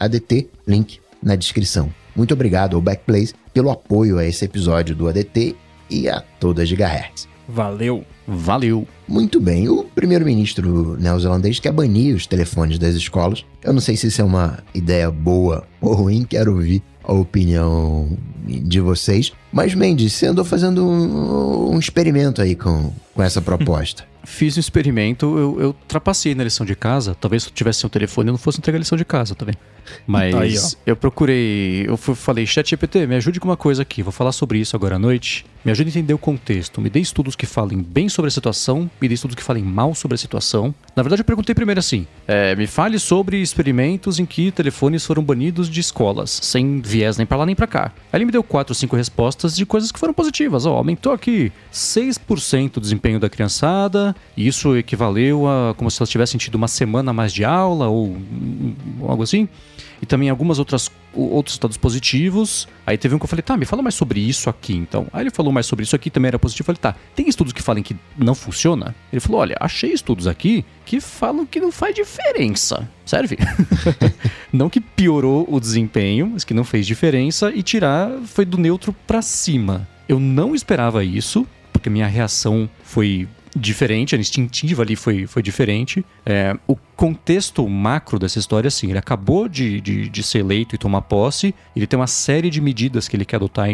[0.00, 1.92] ADT, link na descrição.
[2.16, 5.54] Muito obrigado ao Backblaze pelo apoio a esse episódio do ADT
[5.88, 7.28] e a toda a Gigahertz.
[7.48, 8.04] Valeu!
[8.26, 8.86] Valeu!
[9.08, 13.44] Muito bem, o primeiro-ministro neozelandês quer banir os telefones das escolas.
[13.62, 18.16] Eu não sei se isso é uma ideia boa ou ruim, quero ouvir a opinião
[18.46, 19.32] de vocês.
[19.52, 24.09] Mas, Mendes, você andou fazendo um, um experimento aí com, com essa proposta.
[24.24, 27.16] Fiz um experimento, eu, eu trapacei na lição de casa.
[27.18, 29.44] Talvez se eu tivesse um telefone eu não fosse entregar a lição de casa, tá
[29.44, 29.58] vendo?
[30.06, 30.56] Mas Aí,
[30.86, 34.76] eu procurei, eu falei, ChatGPT, me ajude com uma coisa aqui, vou falar sobre isso
[34.76, 35.44] agora à noite.
[35.62, 38.90] Me ajude a entender o contexto, me dê estudos que falem bem sobre a situação,
[38.98, 40.74] me dê estudos que falem mal sobre a situação.
[40.96, 45.22] Na verdade, eu perguntei primeiro assim: é, me fale sobre experimentos em que telefones foram
[45.22, 47.92] banidos de escolas, sem viés nem para lá nem para cá.
[48.10, 50.64] Aí ele me deu quatro ou cinco respostas de coisas que foram positivas.
[50.64, 56.06] Ó, aumentou aqui 6% o desempenho da criançada, e isso equivaleu a como se ela
[56.06, 58.16] tivesse tido uma semana mais de aula ou
[59.02, 59.46] algo assim.
[60.02, 62.68] E também algumas outras outros resultados positivos.
[62.86, 65.06] Aí teve um que eu falei, tá, me fala mais sobre isso aqui então.
[65.12, 66.62] Aí ele falou mais sobre isso aqui, também era positivo.
[66.62, 68.94] Eu falei, tá, tem estudos que falem que não funciona?
[69.12, 72.88] Ele falou, olha, achei estudos aqui que falam que não faz diferença.
[73.04, 73.36] Serve?
[74.52, 78.94] não que piorou o desempenho, mas que não fez diferença e tirar foi do neutro
[79.06, 79.88] para cima.
[80.08, 86.04] Eu não esperava isso, porque minha reação foi diferente, a instintiva ali foi, foi diferente.
[86.24, 90.78] É, o contexto macro dessa história, assim, ele acabou de, de, de, ser eleito e
[90.78, 93.68] tomar posse, ele tem uma série de medidas que ele quer adotar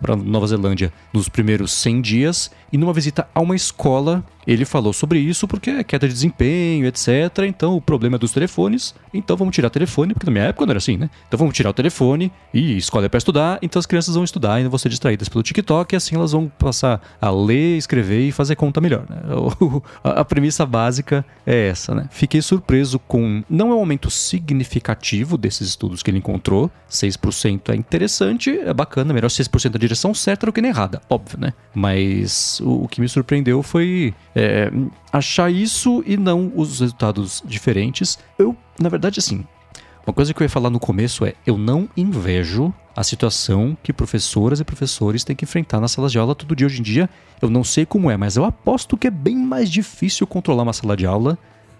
[0.00, 4.92] para Nova Zelândia nos primeiros 100 dias, e numa visita a uma escola, ele falou
[4.92, 7.08] sobre isso porque é queda de desempenho, etc.
[7.48, 10.64] Então o problema é dos telefones, então vamos tirar o telefone, porque na minha época
[10.64, 11.10] não era assim, né?
[11.26, 14.60] Então vamos tirar o telefone, e escola é para estudar, então as crianças vão estudar
[14.60, 18.20] e não vão ser distraídas pelo TikTok, e assim elas vão passar a ler, escrever
[18.20, 19.16] e fazer conta melhor, né?
[20.04, 22.06] a premissa básica é essa, né?
[22.12, 23.42] Fiquei surpreso surpreso com.
[23.48, 26.70] Não é um aumento significativo desses estudos que ele encontrou.
[26.90, 31.40] 6% é interessante, é bacana, melhor 6% da direção certa do que na errada, óbvio,
[31.40, 31.54] né?
[31.74, 34.70] Mas o, o que me surpreendeu foi é,
[35.10, 38.18] achar isso e não os resultados diferentes.
[38.38, 39.44] Eu, na verdade, assim.
[40.06, 43.92] Uma coisa que eu ia falar no começo é: eu não invejo a situação que
[43.92, 47.10] professoras e professores têm que enfrentar nas salas de aula todo dia hoje em dia.
[47.40, 50.72] Eu não sei como é, mas eu aposto que é bem mais difícil controlar uma
[50.72, 51.38] sala de aula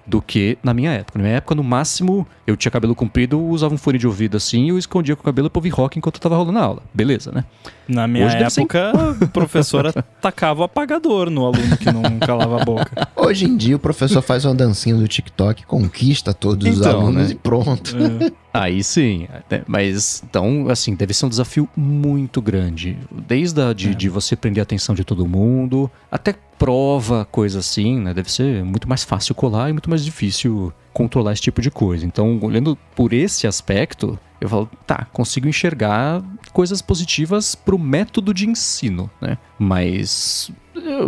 [0.09, 1.19] do que na minha época.
[1.19, 4.65] Na minha época, no máximo, eu tinha cabelo comprido, usava um fone de ouvido assim
[4.65, 6.83] e eu escondia com o cabelo pra ouvir rock enquanto eu tava rolando a aula.
[6.95, 7.45] Beleza, né?
[7.87, 8.93] Na minha Hoje época,
[9.23, 13.09] a professora tacava o apagador no aluno que não calava a boca.
[13.15, 17.29] Hoje em dia, o professor faz uma dancinha do TikTok, conquista todos então, os alunos
[17.29, 17.33] né?
[17.33, 17.95] e pronto.
[17.97, 18.33] É.
[18.59, 19.29] Aí sim,
[19.69, 22.99] mas então, assim, deve ser um desafio muito grande.
[23.09, 23.95] Desde a de, é.
[23.95, 28.13] de você prender a atenção de todo mundo, até prova, coisa assim, né?
[28.13, 32.05] Deve ser muito mais fácil colar e muito mais difícil controlar esse tipo de coisa.
[32.05, 36.21] Então, olhando por esse aspecto, eu falo, tá, consigo enxergar
[36.53, 39.39] coisas positivas pro método de ensino, né?
[39.57, 40.51] Mas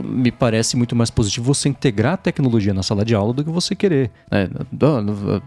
[0.03, 3.51] me parece muito mais positivo você integrar a tecnologia na sala de aula do que
[3.51, 4.11] você querer.
[4.31, 4.49] Né?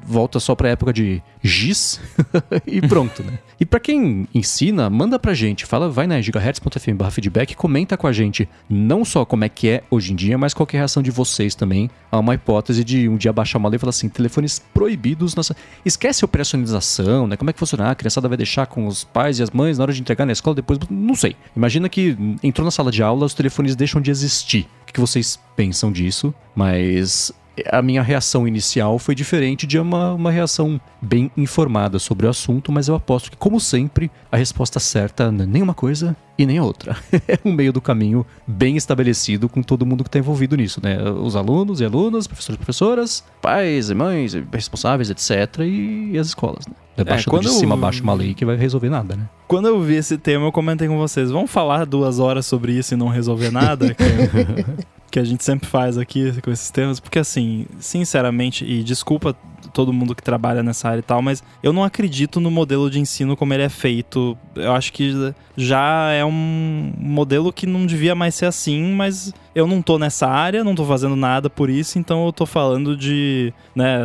[0.05, 1.99] Volta só para a época de GIS
[2.65, 3.23] e pronto.
[3.23, 3.39] Né?
[3.59, 5.65] E para quem ensina, manda pra gente.
[5.65, 9.83] Fala, vai na gigahertz.fm feedback, comenta com a gente não só como é que é
[9.89, 13.09] hoje em dia, mas qual é a reação de vocês também a uma hipótese de
[13.09, 15.35] um dia baixar uma lei e falar assim, telefones proibidos.
[15.35, 15.55] Nossa...
[15.85, 17.35] Esquece a operacionalização, né?
[17.35, 17.89] Como é que funciona?
[17.89, 20.31] A criançada vai deixar com os pais e as mães na hora de entregar na
[20.31, 20.79] escola, depois...
[20.89, 21.35] Não sei.
[21.55, 24.67] Imagina que entrou na sala de aula, os telefones deixam de existir.
[24.83, 26.33] O que vocês pensam disso?
[26.55, 27.31] Mas
[27.69, 32.71] a minha reação inicial foi diferente de uma, uma reação bem informada sobre o assunto,
[32.71, 36.45] mas eu aposto que, como sempre, a resposta certa não é nem uma coisa e
[36.45, 36.97] nem a outra.
[37.27, 40.97] é um meio do caminho bem estabelecido com todo mundo que está envolvido nisso, né?
[41.11, 45.59] Os alunos e alunas, professores e professoras, pais e mães, responsáveis, etc.
[45.59, 46.73] e, as escolas, né?
[46.95, 49.27] É baixa é, de cima abaixo uma lei que vai resolver nada, né?
[49.47, 52.93] Quando eu vi esse tema, eu comentei com vocês, vamos falar duas horas sobre isso
[52.93, 53.95] e não resolver nada?
[55.13, 59.35] que, a gente sempre faz aqui com esses temas, porque assim, sinceramente, e desculpa
[59.71, 62.99] todo mundo que trabalha nessa área e tal, mas eu não acredito no modelo de
[62.99, 64.37] ensino como ele é feito.
[64.55, 69.67] Eu acho que já é um modelo que não devia mais ser assim, mas eu
[69.67, 73.53] não tô nessa área, não tô fazendo nada por isso, então eu tô falando de,
[73.75, 73.99] né,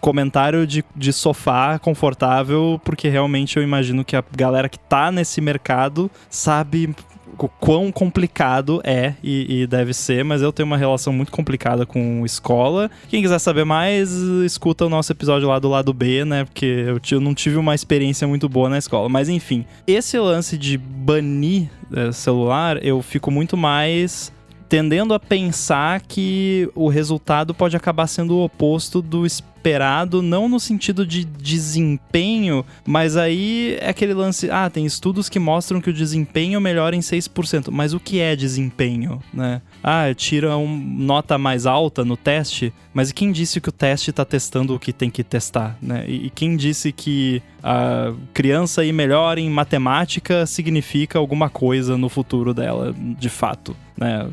[0.00, 5.40] comentário de, de sofá confortável, porque realmente eu imagino que a galera que tá nesse
[5.40, 6.94] mercado sabe
[7.34, 12.24] quão complicado é e, e, deve ser, mas eu tenho uma relação muito complicada com
[12.24, 12.90] escola.
[13.08, 14.10] Quem quiser saber mais,
[14.44, 16.44] escuta o nosso episódio lá do lado B, né?
[16.44, 19.08] Porque eu, eu não tive uma experiência muito boa na escola.
[19.08, 24.32] Mas enfim, esse lance de banir é, celular, eu fico muito mais
[24.68, 29.24] tendendo a pensar que o resultado pode acabar sendo o oposto do
[29.64, 35.38] esperado, não no sentido de desempenho, mas aí é aquele lance, ah, tem estudos que
[35.38, 39.62] mostram que o desempenho melhora em 6%, mas o que é desempenho, né?
[39.82, 44.24] Ah, tira uma nota mais alta no teste, mas quem disse que o teste está
[44.24, 46.04] testando o que tem que testar, né?
[46.06, 52.52] E quem disse que a criança ir melhor em matemática significa alguma coisa no futuro
[52.52, 53.74] dela, de fato.
[53.96, 54.28] Né?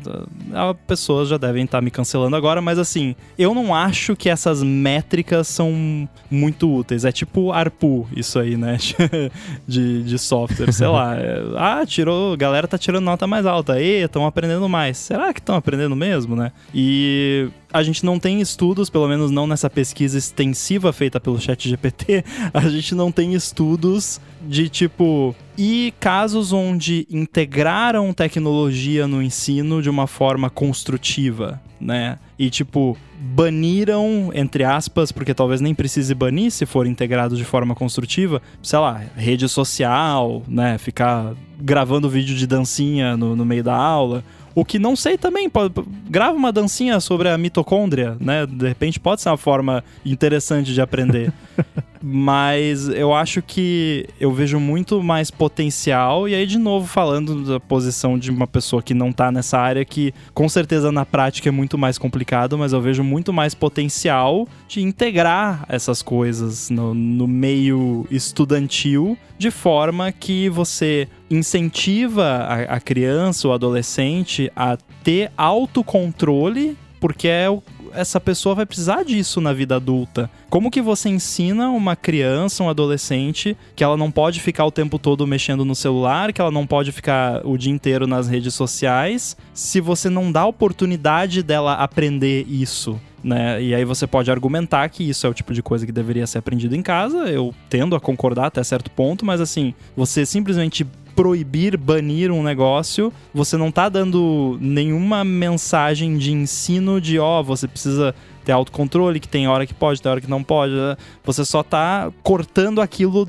[0.52, 4.28] As pessoas já devem estar tá me cancelando agora, mas assim, eu não acho que
[4.28, 7.04] essas métricas são muito úteis.
[7.04, 8.76] É tipo ARPU, isso aí, né?
[9.66, 11.12] de, de software, sei lá.
[11.22, 13.80] É, ah, tirou, a galera tá tirando nota mais alta.
[13.80, 14.96] E estão aprendendo mais.
[14.96, 16.52] Será que estão aprendendo mesmo, né?
[16.74, 21.68] E a gente não tem estudos, pelo menos não nessa pesquisa extensiva feita pelo Chat
[21.68, 29.82] GPT, a gente não tem estudos de tipo e casos onde integraram tecnologia no ensino
[29.82, 32.18] de uma forma construtiva, né?
[32.42, 37.72] E tipo, baniram, entre aspas, porque talvez nem precise banir se for integrado de forma
[37.72, 40.76] construtiva, sei lá, rede social, né?
[40.76, 44.24] Ficar gravando vídeo de dancinha no, no meio da aula.
[44.56, 45.72] O que não sei também, pode,
[46.10, 48.44] grava uma dancinha sobre a mitocôndria, né?
[48.44, 51.32] De repente pode ser uma forma interessante de aprender.
[52.02, 56.28] Mas eu acho que eu vejo muito mais potencial.
[56.28, 59.84] E aí, de novo, falando da posição de uma pessoa que não tá nessa área,
[59.84, 64.48] que com certeza na prática é muito mais complicado, mas eu vejo muito mais potencial
[64.66, 72.80] de integrar essas coisas no, no meio estudantil de forma que você incentiva a, a
[72.80, 77.60] criança ou adolescente a ter autocontrole porque é o,
[77.94, 80.30] essa pessoa vai precisar disso na vida adulta.
[80.48, 84.98] Como que você ensina uma criança, um adolescente, que ela não pode ficar o tempo
[84.98, 89.36] todo mexendo no celular, que ela não pode ficar o dia inteiro nas redes sociais,
[89.54, 93.00] se você não dá oportunidade dela aprender isso?
[93.22, 93.62] Né?
[93.62, 96.38] E aí você pode argumentar que isso é o tipo de coisa que deveria ser
[96.38, 97.18] aprendido em casa.
[97.30, 100.84] Eu tendo a concordar até certo ponto, mas assim, você simplesmente
[101.14, 107.44] proibir, banir um negócio, você não tá dando nenhuma mensagem de ensino de, ó, oh,
[107.44, 110.74] você precisa ter autocontrole, que tem hora que pode, tem hora que não pode.
[110.74, 110.96] Né?
[111.24, 113.26] Você só tá cortando aquilo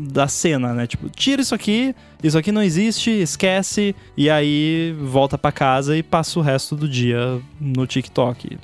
[0.00, 0.86] da cena, né?
[0.86, 6.02] Tipo, tira isso aqui, isso aqui não existe, esquece, e aí volta para casa e
[6.02, 8.58] passa o resto do dia no TikTok.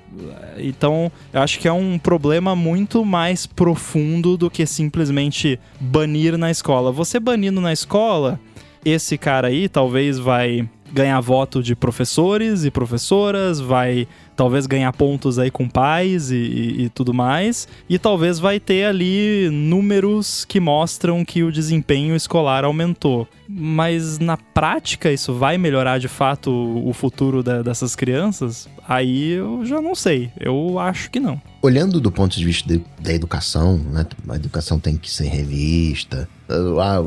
[0.57, 6.51] Então, eu acho que é um problema muito mais profundo do que simplesmente banir na
[6.51, 6.91] escola.
[6.91, 8.41] Você banindo na escola,
[8.85, 14.07] esse cara aí talvez vai ganhar voto de professores e professoras, vai
[14.37, 17.67] talvez ganhar pontos aí com pais e, e, e, tudo mais.
[17.89, 23.27] E talvez vai ter ali números que mostram que o desempenho escolar aumentou.
[23.49, 28.69] Mas na prática isso vai melhorar de fato o futuro da, dessas crianças?
[28.87, 30.31] Aí eu já não sei.
[30.39, 31.41] Eu acho que não.
[31.67, 34.07] Olhando do ponto de vista de, da educação, né?
[34.29, 36.29] A educação tem que ser revista.
[36.49, 37.01] Ah,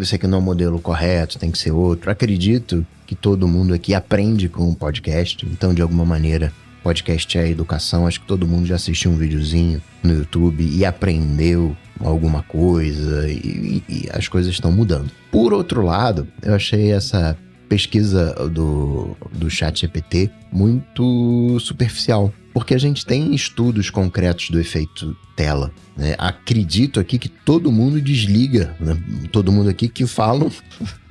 [0.00, 2.08] isso aqui não é o modelo correto, tem que ser outro.
[2.12, 6.52] Acredito que todo mundo aqui aprende com o podcast, então de alguma maneira
[6.84, 11.76] podcast é educação, acho que todo mundo já assistiu um videozinho no YouTube e aprendeu
[11.98, 15.10] alguma coisa e, e as coisas estão mudando.
[15.32, 17.36] Por outro lado, eu achei essa
[17.68, 25.16] pesquisa do, do chat GPT muito superficial, porque a gente tem estudos concretos do efeito
[25.34, 25.72] tela.
[25.96, 26.14] Né?
[26.18, 28.96] Acredito aqui que todo mundo desliga, né?
[29.32, 30.50] todo mundo aqui que falam,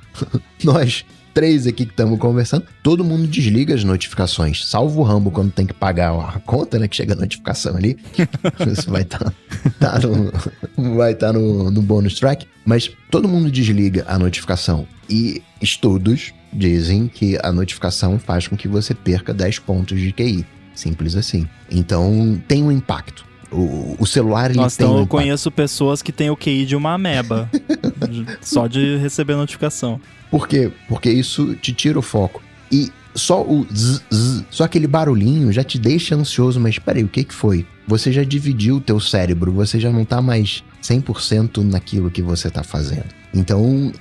[0.64, 5.50] nós três aqui que estamos conversando, todo mundo desliga as notificações, salvo o Rambo quando
[5.50, 6.86] tem que pagar a conta, né?
[6.86, 7.98] Que chega a notificação ali.
[8.70, 9.32] Isso vai estar
[9.80, 12.46] tá, tá no, vai tá no, no bônus track.
[12.64, 14.86] Mas todo mundo desliga a notificação.
[15.10, 20.46] E estudos dizem que a notificação faz com que você perca 10 pontos de QI.
[20.74, 21.48] Simples assim.
[21.70, 23.24] Então tem um impacto.
[23.50, 26.66] O, o celular ele Nossa, tem então um eu conheço pessoas que têm o QI
[26.66, 27.48] de uma ameba.
[28.40, 30.00] só de receber notificação.
[30.30, 30.72] Por quê?
[30.88, 32.42] Porque isso te tira o foco.
[32.72, 37.08] E só o zzz, zzz, só aquele barulhinho já te deixa ansioso, mas peraí, o
[37.08, 37.64] que que foi?
[37.86, 42.50] Você já dividiu o teu cérebro, você já não tá mais 100% naquilo que você
[42.50, 43.06] tá fazendo.
[43.32, 43.92] Então,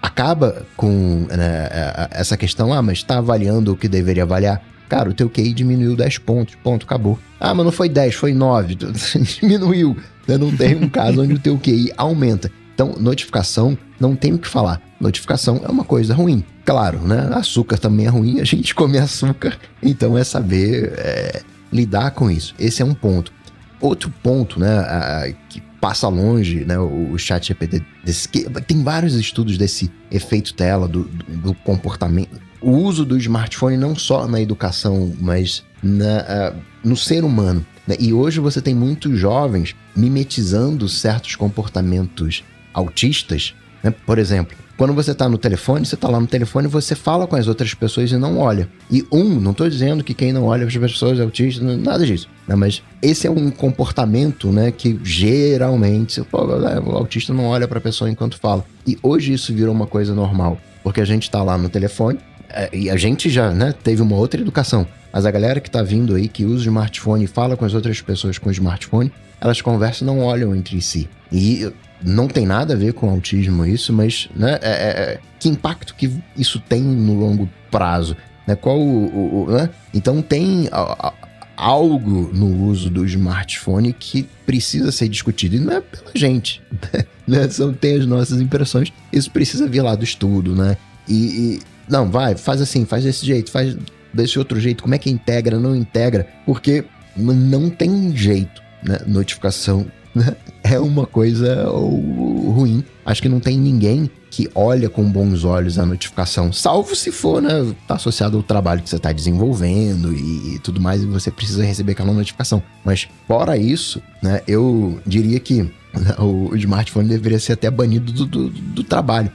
[0.00, 1.68] acaba com né,
[2.10, 4.62] essa questão, ah, mas tá avaliando o que deveria avaliar.
[4.88, 7.18] Cara, o teu QI diminuiu 10 pontos, ponto, acabou.
[7.38, 8.74] Ah, mas não foi 10, foi 9,
[9.40, 9.96] diminuiu.
[10.26, 12.50] Você não tem um caso onde o teu QI aumenta.
[12.74, 14.80] Então, notificação, não tem o que falar.
[15.00, 16.42] Notificação é uma coisa ruim.
[16.64, 17.30] Claro, né?
[17.32, 19.56] Açúcar também é ruim, a gente come açúcar.
[19.82, 21.42] Então, é saber é,
[21.72, 22.54] lidar com isso.
[22.58, 23.32] Esse é um ponto.
[23.80, 28.28] Outro ponto, né, a, que passa longe, né, o, o chat GPT, desse,
[28.66, 33.96] tem vários estudos desse efeito tela, do, do, do, comportamento, o uso do smartphone não
[33.96, 37.64] só na educação, mas na, uh, no ser humano.
[37.86, 37.96] Né?
[37.98, 43.90] E hoje você tem muitos jovens mimetizando certos comportamentos autistas, né?
[43.90, 47.36] Por exemplo, quando você está no telefone, você está lá no telefone você fala com
[47.36, 48.66] as outras pessoas e não olha.
[48.90, 52.06] E um, não estou dizendo que quem não olha para as pessoas é autista, nada
[52.06, 52.30] disso.
[52.48, 52.54] Né?
[52.54, 57.80] Mas esse é um comportamento né, que geralmente pô, o autista não olha para a
[57.82, 58.64] pessoa enquanto fala.
[58.86, 62.18] E hoje isso virou uma coisa normal, porque a gente está lá no telefone
[62.48, 64.86] é, e a gente já né, teve uma outra educação.
[65.12, 67.74] Mas a galera que está vindo aí, que usa o smartphone e fala com as
[67.74, 69.12] outras pessoas com o smartphone,
[69.42, 71.06] elas conversam e não olham entre si.
[71.30, 71.70] E
[72.02, 75.94] não tem nada a ver com autismo isso, mas né, é, é, é, que impacto
[75.94, 78.16] que isso tem no longo prazo?
[78.46, 78.54] Né?
[78.54, 79.70] Qual o, o, né?
[79.92, 81.12] Então tem a, a,
[81.56, 86.62] algo no uso do smartphone que precisa ser discutido e não é pela gente,
[87.28, 87.48] né?
[87.48, 90.76] São, tem as nossas impressões, isso precisa vir lá do estudo, né?
[91.08, 93.76] E, e não, vai, faz assim, faz desse jeito, faz
[94.12, 96.84] desse outro jeito, como é que integra, não integra, porque
[97.16, 98.98] não tem jeito, né?
[99.06, 99.86] Notificação?
[100.62, 102.84] é uma coisa ruim.
[103.04, 107.42] Acho que não tem ninguém que olha com bons olhos a notificação, salvo se for,
[107.42, 111.32] né, tá associado ao trabalho que você está desenvolvendo e, e, tudo mais, e você
[111.32, 112.62] precisa receber aquela notificação.
[112.84, 115.68] Mas fora isso, né, eu diria que
[116.18, 119.30] o, o smartphone deveria ser até banido do, do, do trabalho.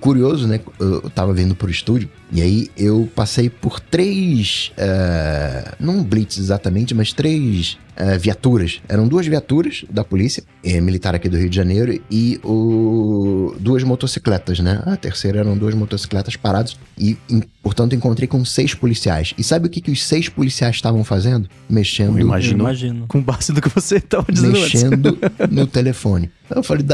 [0.00, 0.60] Curioso, né?
[0.80, 4.72] Eu tava vindo pro estúdio e aí eu passei por três.
[4.72, 8.80] Uh, não blitz exatamente, mas três uh, viaturas.
[8.88, 13.82] Eram duas viaturas da polícia é, militar aqui do Rio de Janeiro e o, duas
[13.82, 14.82] motocicletas, né?
[14.86, 19.34] A terceira eram duas motocicletas paradas e, em, portanto, encontrei com seis policiais.
[19.36, 21.48] E sabe o que, que os seis policiais estavam fazendo?
[21.68, 22.18] Mexendo.
[22.18, 23.06] Eu imagino, imagino.
[23.08, 25.18] Com base do que você estava dizendo Mexendo
[25.50, 26.30] no telefone.
[26.48, 26.84] Eu falei,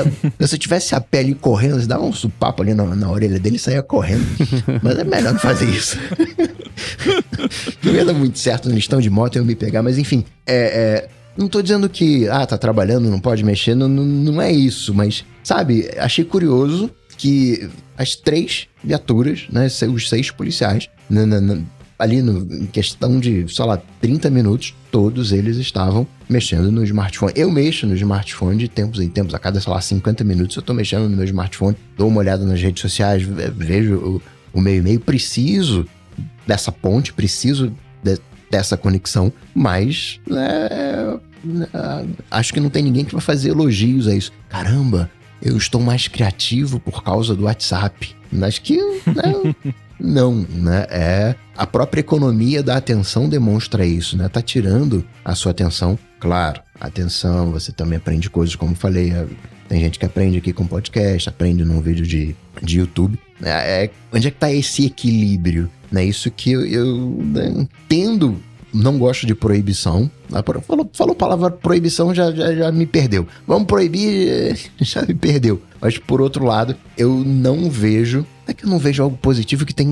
[0.40, 3.57] se eu tivesse a pele correndo, você dava um supapo ali na, na orelha dele
[3.57, 4.24] e saía correndo.
[4.82, 5.98] Mas é melhor não fazer isso.
[7.82, 10.54] não ia dar muito certo no listão de moto eu me pegar, mas enfim, é,
[10.54, 14.52] é, não tô dizendo que, ah, tá trabalhando, não pode mexer, não, não, não é
[14.52, 21.58] isso, mas, sabe, achei curioso que as três viaturas, né, os seis policiais, na, na,
[21.98, 27.32] ali no, em questão de, sei lá, 30 minutos, todos eles estavam mexendo no smartphone.
[27.36, 30.62] Eu mexo no smartphone de tempos em tempos, a cada, sei lá, 50 minutos eu
[30.62, 34.74] tô mexendo no meu smartphone, dou uma olhada nas redes sociais, vejo o, o meu
[34.74, 35.86] e-mail, preciso
[36.47, 37.72] dessa ponte, preciso
[38.03, 38.18] de,
[38.51, 41.18] dessa conexão, mas é,
[41.74, 44.32] é, acho que não tem ninguém que vai fazer elogios a isso.
[44.49, 48.14] Caramba, eu estou mais criativo por causa do WhatsApp.
[48.43, 50.86] Acho que né, não, né?
[50.88, 54.28] É a própria economia da atenção demonstra isso, né?
[54.28, 55.99] Tá tirando a sua atenção.
[56.18, 59.26] Claro, atenção, você também aprende coisas, como falei, é,
[59.68, 63.18] tem gente que aprende aqui com podcast, aprende num vídeo de, de YouTube.
[63.43, 65.68] É, é, onde é que tá esse equilíbrio?
[65.93, 66.05] Né?
[66.05, 68.40] Isso que eu, eu né, entendo
[68.72, 70.11] não gosto de proibição.
[70.32, 73.28] Ah, falou, falou palavra proibição, já, já, já me perdeu.
[73.47, 75.61] Vamos proibir, já me perdeu.
[75.80, 78.26] Mas por outro lado, eu não vejo.
[78.47, 79.88] É que eu não vejo algo positivo que tem.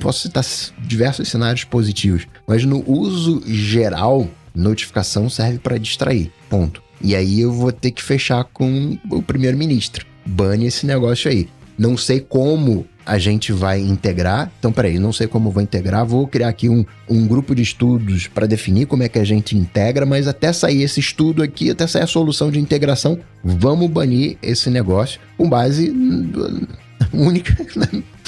[0.00, 0.44] Posso citar
[0.80, 2.26] diversos cenários positivos.
[2.46, 6.32] Mas no uso geral, notificação serve para distrair.
[6.48, 6.82] Ponto.
[7.00, 10.06] E aí eu vou ter que fechar com o primeiro-ministro.
[10.26, 11.48] Bane esse negócio aí.
[11.78, 14.52] Não sei como a gente vai integrar.
[14.58, 16.04] Então, peraí, não sei como vou integrar.
[16.04, 19.56] Vou criar aqui um, um grupo de estudos para definir como é que a gente
[19.56, 24.36] integra, mas até sair esse estudo aqui, até sair a solução de integração, vamos banir
[24.42, 25.90] esse negócio com base
[27.14, 27.56] única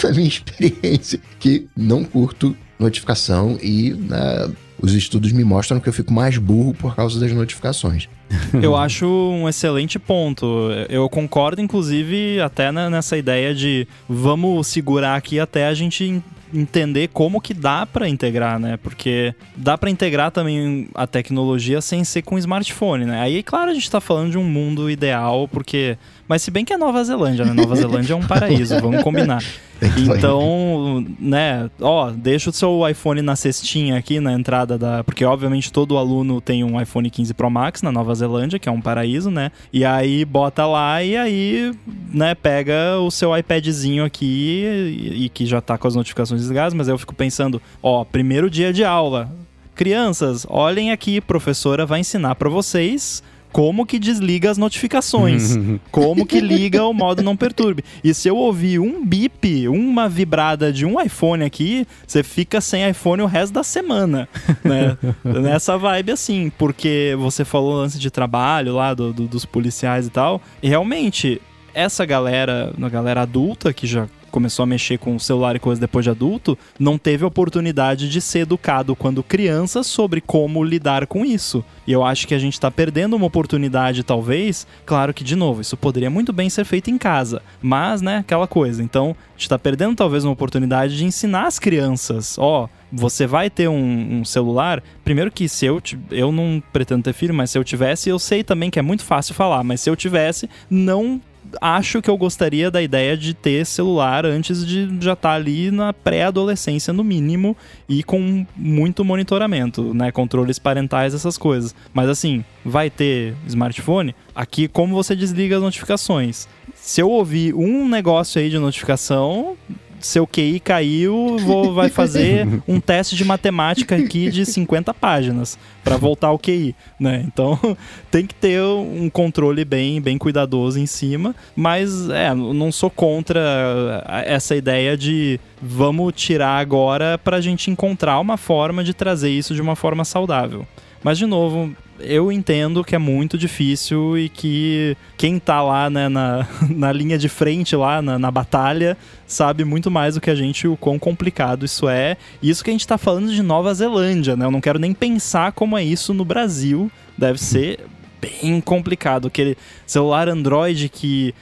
[0.03, 5.93] na minha experiência, que não curto notificação e uh, os estudos me mostram que eu
[5.93, 8.09] fico mais burro por causa das notificações.
[8.63, 10.71] eu acho um excelente ponto.
[10.89, 16.23] Eu concordo, inclusive, até nessa ideia de vamos segurar aqui até a gente
[16.53, 18.77] entender como que dá para integrar, né?
[18.77, 23.21] Porque dá para integrar também a tecnologia sem ser com smartphone, né?
[23.21, 25.97] Aí, claro, a gente tá falando de um mundo ideal, porque
[26.31, 27.53] mas se bem que é Nova Zelândia, né?
[27.53, 29.43] Nova Zelândia é um paraíso, vamos combinar.
[29.97, 35.03] Então, né, ó, deixa o seu iPhone na cestinha aqui na entrada da.
[35.03, 38.73] Porque, obviamente, todo aluno tem um iPhone 15 Pro Max na Nova Zelândia, que é
[38.73, 39.51] um paraíso, né?
[39.73, 41.73] E aí bota lá e aí,
[42.13, 46.75] né, pega o seu iPadzinho aqui e, e que já tá com as notificações desligadas,
[46.75, 49.31] mas aí eu fico pensando, ó, primeiro dia de aula.
[49.75, 53.23] Crianças, olhem aqui, professora vai ensinar para vocês
[53.53, 55.57] como que desliga as notificações,
[55.91, 57.85] como que liga o modo não perturbe.
[58.03, 62.89] E se eu ouvir um bip, uma vibrada de um iPhone aqui, você fica sem
[62.89, 64.29] iPhone o resto da semana,
[64.65, 64.97] né?
[65.25, 70.11] Nessa vibe assim, porque você falou antes de trabalho lá do, do, dos policiais e
[70.11, 71.41] tal, e realmente
[71.75, 75.79] essa galera, uma galera adulta que já começou a mexer com o celular e coisas
[75.79, 81.25] depois de adulto, não teve oportunidade de ser educado quando criança sobre como lidar com
[81.25, 81.65] isso.
[81.87, 84.67] E eu acho que a gente está perdendo uma oportunidade, talvez.
[84.87, 88.47] Claro que, de novo, isso poderia muito bem ser feito em casa, mas, né, aquela
[88.47, 88.83] coisa.
[88.83, 93.49] Então, a gente está perdendo talvez uma oportunidade de ensinar as crianças: ó, você vai
[93.49, 94.83] ter um, um, celular.
[95.05, 98.43] Primeiro que se eu eu não pretendo ter filho, mas se eu tivesse, eu sei
[98.43, 101.21] também que é muito fácil falar, mas se eu tivesse, não
[101.61, 105.71] acho que eu gostaria da ideia de ter celular antes de já estar tá ali
[105.71, 107.57] na pré-adolescência, no mínimo,
[107.89, 110.11] e com muito monitoramento, né?
[110.11, 111.75] Controles parentais, essas coisas.
[111.93, 114.15] Mas assim, vai ter smartphone?
[114.35, 116.49] Aqui, como você desliga as notificações?
[116.75, 119.57] Se eu ouvir um negócio aí de notificação,
[120.01, 125.97] seu QI caiu, vou, vai fazer um teste de matemática aqui de 50 páginas para
[125.97, 127.25] voltar ao QI, né?
[127.27, 127.59] Então
[128.11, 134.05] tem que ter um controle bem, bem cuidadoso em cima, mas é, não sou contra
[134.27, 139.55] essa ideia de vamos tirar agora para a gente encontrar uma forma de trazer isso
[139.55, 140.67] de uma forma saudável.
[141.03, 146.09] Mas, de novo, eu entendo que é muito difícil e que quem tá lá né,
[146.09, 148.97] na, na linha de frente, lá na, na, batalha,
[149.27, 152.17] sabe muito mais do que a gente o quão complicado isso é.
[152.43, 154.45] Isso que a gente tá falando de Nova Zelândia, né?
[154.45, 156.91] Eu não quero nem pensar como é isso no Brasil.
[157.17, 157.81] Deve ser
[158.21, 159.29] bem complicado.
[159.29, 161.35] Aquele celular Android que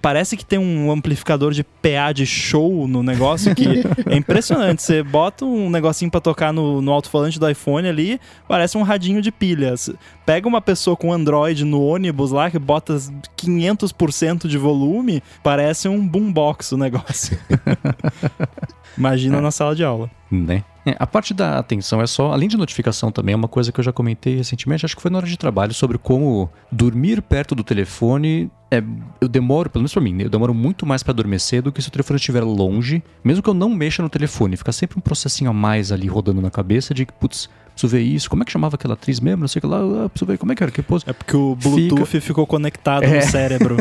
[0.00, 4.82] parece que tem um amplificador de PA de show no negócio que é impressionante.
[4.82, 9.20] Você bota um negocinho para tocar no, no alto-falante do iPhone ali, parece um radinho
[9.20, 9.90] de pilhas.
[10.24, 12.96] Pega uma pessoa com Android no ônibus lá que bota
[13.36, 17.38] 500% de volume, parece um boombox o negócio.
[18.96, 19.40] Imagina é.
[19.40, 20.10] na sala de aula.
[20.30, 20.64] Né?
[20.86, 23.80] É, a parte da atenção é só, além de notificação também, é uma coisa que
[23.80, 27.54] eu já comentei recentemente, acho que foi na hora de trabalho, sobre como dormir perto
[27.54, 28.50] do telefone.
[28.70, 28.82] É,
[29.20, 31.88] eu demoro, pelo menos pra mim, eu demoro muito mais para adormecer do que se
[31.88, 34.56] o telefone estiver longe, mesmo que eu não mexa no telefone.
[34.56, 38.00] Fica sempre um processinho a mais ali rodando na cabeça de que, putz, preciso ver
[38.00, 38.30] isso.
[38.30, 39.40] Como é que chamava aquela atriz mesmo?
[39.42, 39.78] Não sei o que lá.
[40.04, 40.72] Ah, preciso ver como é que era.
[40.72, 41.04] Que pose.
[41.06, 42.20] É porque o Bluetooth Fica...
[42.20, 43.16] ficou conectado é.
[43.16, 43.76] no cérebro.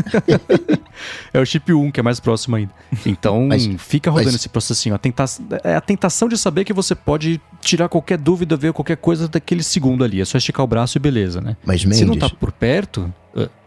[1.33, 2.71] é o chip 1 que é mais próximo ainda.
[3.05, 4.35] Então, mas, fica rodando mas...
[4.35, 4.95] esse processinho.
[4.95, 5.23] A tenta...
[5.63, 9.63] É a tentação de saber que você pode tirar qualquer dúvida, ver qualquer coisa daquele
[9.63, 10.19] segundo ali.
[10.19, 11.55] É só esticar o braço e beleza, né?
[11.63, 13.13] Mas, Mendes, Se não tá por perto...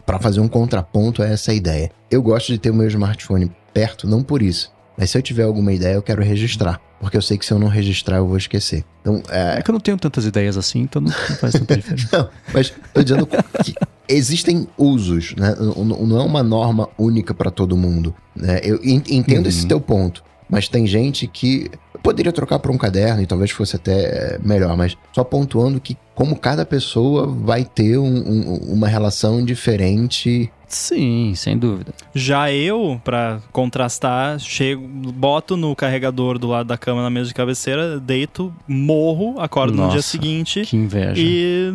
[0.05, 1.91] Para fazer um contraponto a essa ideia.
[2.09, 4.71] Eu gosto de ter o meu smartphone perto, não por isso.
[4.97, 6.81] Mas se eu tiver alguma ideia, eu quero registrar.
[6.99, 8.83] Porque eu sei que se eu não registrar, eu vou esquecer.
[9.01, 9.59] Então, é...
[9.59, 12.09] é que eu não tenho tantas ideias assim, então não, não faz tanta diferença.
[12.11, 13.75] não, mas tô dizendo que
[14.09, 15.55] existem usos, né?
[15.59, 18.15] Não é uma norma única para todo mundo.
[18.35, 18.59] Né?
[18.63, 19.49] Eu entendo uhum.
[19.49, 20.23] esse teu ponto.
[20.49, 21.69] Mas tem gente que
[22.07, 25.97] poderia trocar por um caderno e talvez fosse até é, melhor, mas só pontuando que
[26.15, 31.93] como cada pessoa vai ter um, um, uma relação diferente Sim, sem dúvida.
[32.13, 37.33] Já eu, para contrastar, chego, boto no carregador do lado da cama na mesa de
[37.33, 40.61] cabeceira, deito, morro, acordo Nossa, no dia seguinte.
[40.63, 41.13] Que inveja.
[41.15, 41.73] E.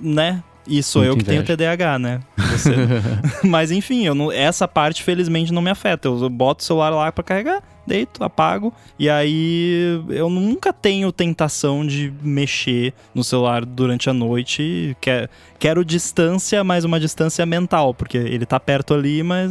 [0.00, 0.44] né?
[0.66, 1.42] E sou Muito eu que inveja.
[1.42, 2.20] tenho TDAH, né?
[3.44, 6.08] Mas enfim, eu não, essa parte felizmente não me afeta.
[6.08, 8.72] Eu boto o celular lá para carregar, deito, apago.
[8.98, 14.96] E aí eu nunca tenho tentação de mexer no celular durante a noite.
[15.00, 15.28] Quer,
[15.58, 19.50] quero distância, mas uma distância mental, porque ele tá perto ali, mas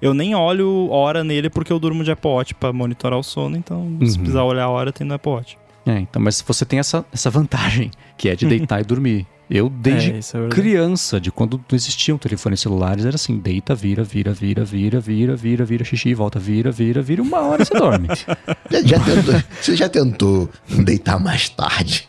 [0.00, 3.56] eu nem olho hora nele porque eu durmo de Apple Watch pra monitorar o sono.
[3.56, 4.06] Então, uhum.
[4.06, 5.58] se precisar olhar a hora, tem no Apple Watch.
[5.84, 9.24] É, então, mas você tem essa, essa vantagem, que é de deitar e dormir.
[9.48, 14.02] Eu, desde é, é criança, de quando não existiam telefones celulares, era assim: deita, vira,
[14.02, 18.08] vira, vira, vira, vira, vira, vira, xixi, volta, vira, vira, vira, uma hora você dorme.
[18.84, 22.06] já, tentou, você já tentou deitar mais tarde?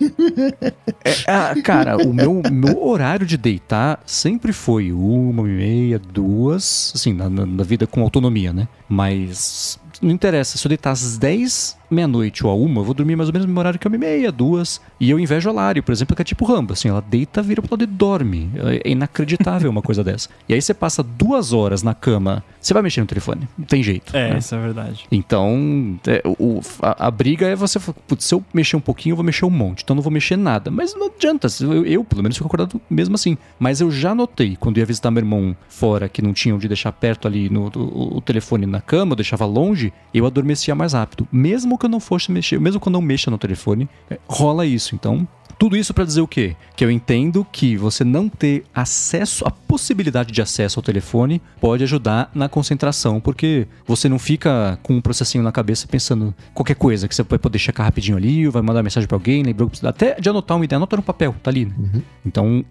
[1.05, 6.91] é, ah, cara, o meu, meu horário de deitar sempre foi uma e meia, duas,
[6.95, 8.67] assim, na, na, na vida com autonomia, né?
[8.89, 13.15] Mas não interessa, se eu deitar às 10 meia-noite ou a uma, eu vou dormir
[13.15, 14.81] mais ou menos no mesmo horário que a meia, duas.
[14.99, 17.61] E eu invejo a Lari, por exemplo, que é tipo Rambo, assim, ela deita, vira
[17.61, 18.49] pro lado e dorme.
[18.83, 20.29] É inacreditável uma coisa dessa.
[20.47, 23.81] E aí você passa duas horas na cama, você vai mexer no telefone, não tem
[23.81, 24.15] jeito.
[24.15, 24.39] É, né?
[24.39, 25.05] isso é verdade.
[25.11, 29.17] Então, é, o, a, a, briga é você, putz, se eu mexer um pouquinho, eu
[29.17, 30.69] vou mexer um monte, então não vou mexer nada.
[30.69, 33.37] Mas não adianta, eu, eu pelo menos fico acordado mesmo assim.
[33.59, 36.91] Mas eu já notei, quando ia visitar meu irmão fora, que não tinha onde deixar
[36.91, 41.27] perto ali no, o, o telefone na cama, eu deixava longe, eu adormecia mais rápido.
[41.31, 44.65] Mesmo que eu não fosse mexer, mesmo quando eu não mexa no telefone, é, rola
[44.65, 44.95] isso.
[44.95, 45.27] Então,
[45.57, 46.55] tudo isso para dizer o quê?
[46.75, 51.83] Que eu entendo que você não ter acesso, a possibilidade de acesso ao telefone pode
[51.83, 57.07] ajudar na concentração, porque você não fica com um processinho na cabeça pensando qualquer coisa
[57.07, 60.15] que você vai poder checar rapidinho ali, ou vai mandar mensagem para alguém, lembrou até
[60.19, 61.65] de anotar uma ideia, anota no papel, tá ali.
[61.65, 61.73] Né?
[61.77, 62.01] Uhum.
[62.25, 62.65] Então,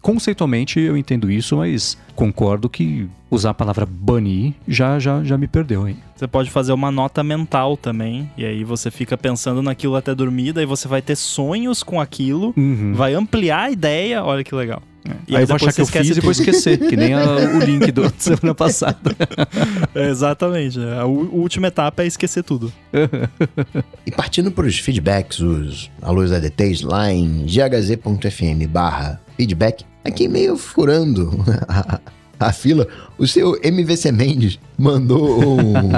[0.00, 5.48] conceitualmente eu entendo isso, mas concordo que usar a palavra banir já, já, já me
[5.48, 5.96] perdeu aí.
[6.14, 10.52] Você pode fazer uma nota mental também, e aí você fica pensando naquilo até dormir,
[10.52, 12.92] daí você vai ter sonhos com aquilo, uhum.
[12.94, 14.82] vai ampliar a ideia, olha que legal.
[15.08, 15.16] É.
[15.28, 16.18] E aí, aí eu vou achar que eu fiz tudo.
[16.18, 17.22] e vou esquecer, que nem a,
[17.56, 19.16] o link do semana passada.
[19.94, 20.78] É, exatamente.
[20.80, 22.72] A última etapa é esquecer tudo.
[24.04, 30.56] e partindo para os feedbacks, os alôs ADTs lá em ghz.fm barra feedback, aqui meio
[30.56, 31.44] furando
[32.38, 32.86] a fila,
[33.18, 35.90] o seu MVC Mendes mandou um,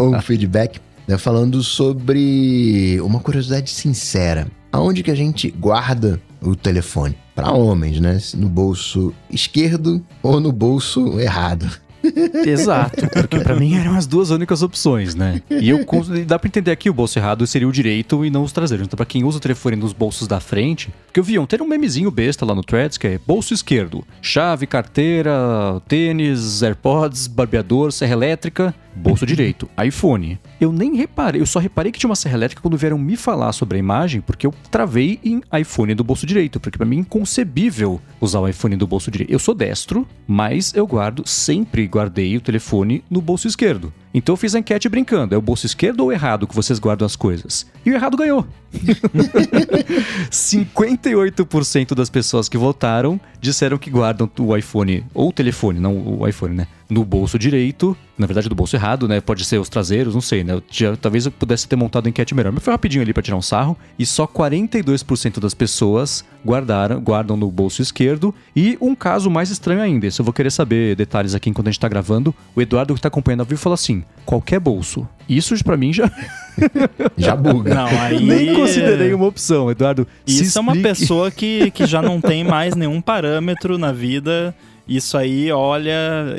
[0.00, 4.46] um feedback né, falando sobre uma curiosidade sincera.
[4.72, 7.16] Aonde que a gente guarda o telefone?
[7.40, 8.18] Para homens, né?
[8.34, 11.70] No bolso esquerdo ou no bolso errado?
[12.44, 15.40] Exato, porque pra mim eram as duas únicas opções, né?
[15.48, 15.86] E eu
[16.26, 18.86] dá pra entender aqui o bolso errado seria o direito e não os traseiros.
[18.86, 21.66] Então, pra quem usa o telefone nos bolsos da frente, porque eu vi ontem um
[21.66, 25.32] memezinho besta lá no Threads que é bolso esquerdo, chave, carteira,
[25.88, 30.38] tênis, AirPods, barbeador, serra elétrica, bolso direito, iPhone.
[30.60, 33.50] Eu nem reparei, eu só reparei que tinha uma serra elétrica quando vieram me falar
[33.52, 37.00] sobre a imagem, porque eu travei em iPhone do bolso direito, porque para mim é
[37.00, 39.32] inconcebível usar o iPhone do bolso direito.
[39.32, 43.90] Eu sou destro, mas eu guardo, sempre guardei o telefone no bolso esquerdo.
[44.12, 47.06] Então eu fiz a enquete brincando, é o bolso esquerdo ou errado que vocês guardam
[47.06, 47.64] as coisas?
[47.86, 48.46] E o errado ganhou.
[50.30, 56.28] 58% das pessoas que votaram disseram que guardam o iPhone, ou o telefone, não o
[56.28, 56.66] iPhone, né?
[56.90, 59.20] No bolso direito, na verdade do bolso errado, né?
[59.20, 60.52] Pode ser os traseiros, não sei, né?
[60.54, 63.22] Eu tinha, talvez eu pudesse ter montado a enquete melhor, mas foi rapidinho ali para
[63.22, 63.76] tirar um sarro.
[63.98, 68.34] E só 42% das pessoas guardaram, guardam no bolso esquerdo.
[68.54, 71.70] E um caso mais estranho ainda, isso eu vou querer saber detalhes aqui enquanto a
[71.70, 72.34] gente tá gravando.
[72.54, 75.08] O Eduardo que tá acompanhando a vivo falou assim: qualquer bolso.
[75.28, 76.10] Isso para mim já.
[77.16, 77.72] já buga.
[77.72, 78.18] Não, aí.
[78.24, 80.06] Nem considerei uma opção, Eduardo.
[80.26, 84.54] Isso é uma pessoa que, que já não tem mais nenhum parâmetro na vida
[84.90, 85.94] isso aí, olha,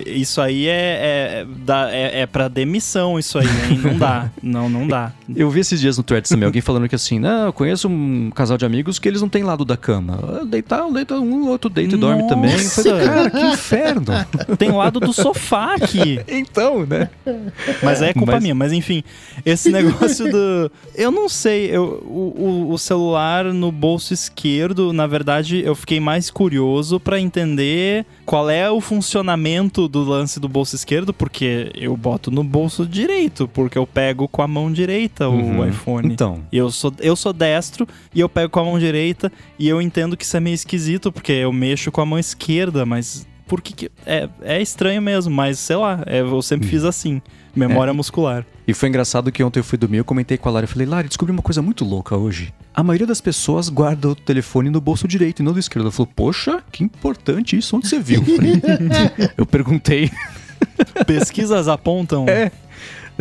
[0.05, 1.47] isso aí é, é,
[1.89, 3.79] é, é pra demissão, isso aí, hein?
[3.81, 4.29] Não dá.
[4.43, 5.13] Não, não dá.
[5.33, 8.29] Eu vi esses dias no Threads também alguém falando que assim, não, eu conheço um
[8.31, 10.43] casal de amigos que eles não têm lado da cama.
[10.45, 12.51] Deitar, deita um, outro deita e dorme também.
[12.51, 14.05] Eu falei, cara, que inferno.
[14.59, 16.19] Tem lado do sofá aqui.
[16.27, 17.09] então, né?
[17.81, 18.43] Mas é culpa mas...
[18.43, 18.53] minha.
[18.53, 19.03] Mas enfim,
[19.45, 20.71] esse negócio do.
[20.95, 26.01] Eu não sei, eu, o, o, o celular no bolso esquerdo, na verdade, eu fiquei
[26.01, 31.97] mais curioso para entender qual é o funcionamento do lance do bolso esquerdo, porque eu
[31.97, 35.67] boto no bolso direito, porque eu pego com a mão direita o uhum.
[35.67, 36.13] iPhone.
[36.13, 36.39] Então.
[36.49, 37.85] Eu sou, eu sou destro
[38.15, 39.29] e eu pego com a mão direita
[39.59, 42.85] e eu entendo que isso é meio esquisito, porque eu mexo com a mão esquerda,
[42.85, 47.21] mas por que, é, é estranho mesmo, mas sei lá, é, eu sempre fiz assim.
[47.53, 47.93] Memória é.
[47.93, 48.45] muscular.
[48.65, 50.87] E foi engraçado que ontem eu fui dormir, eu comentei com a Lara, eu falei,
[50.87, 52.53] Lara, descobri uma coisa muito louca hoje.
[52.73, 55.83] A maioria das pessoas guarda o telefone no bolso direito e não do esquerdo.
[55.83, 58.23] Ela falou, poxa, que importante isso, onde você viu?
[59.37, 60.09] Eu perguntei.
[61.05, 62.25] Pesquisas apontam.
[62.29, 62.53] É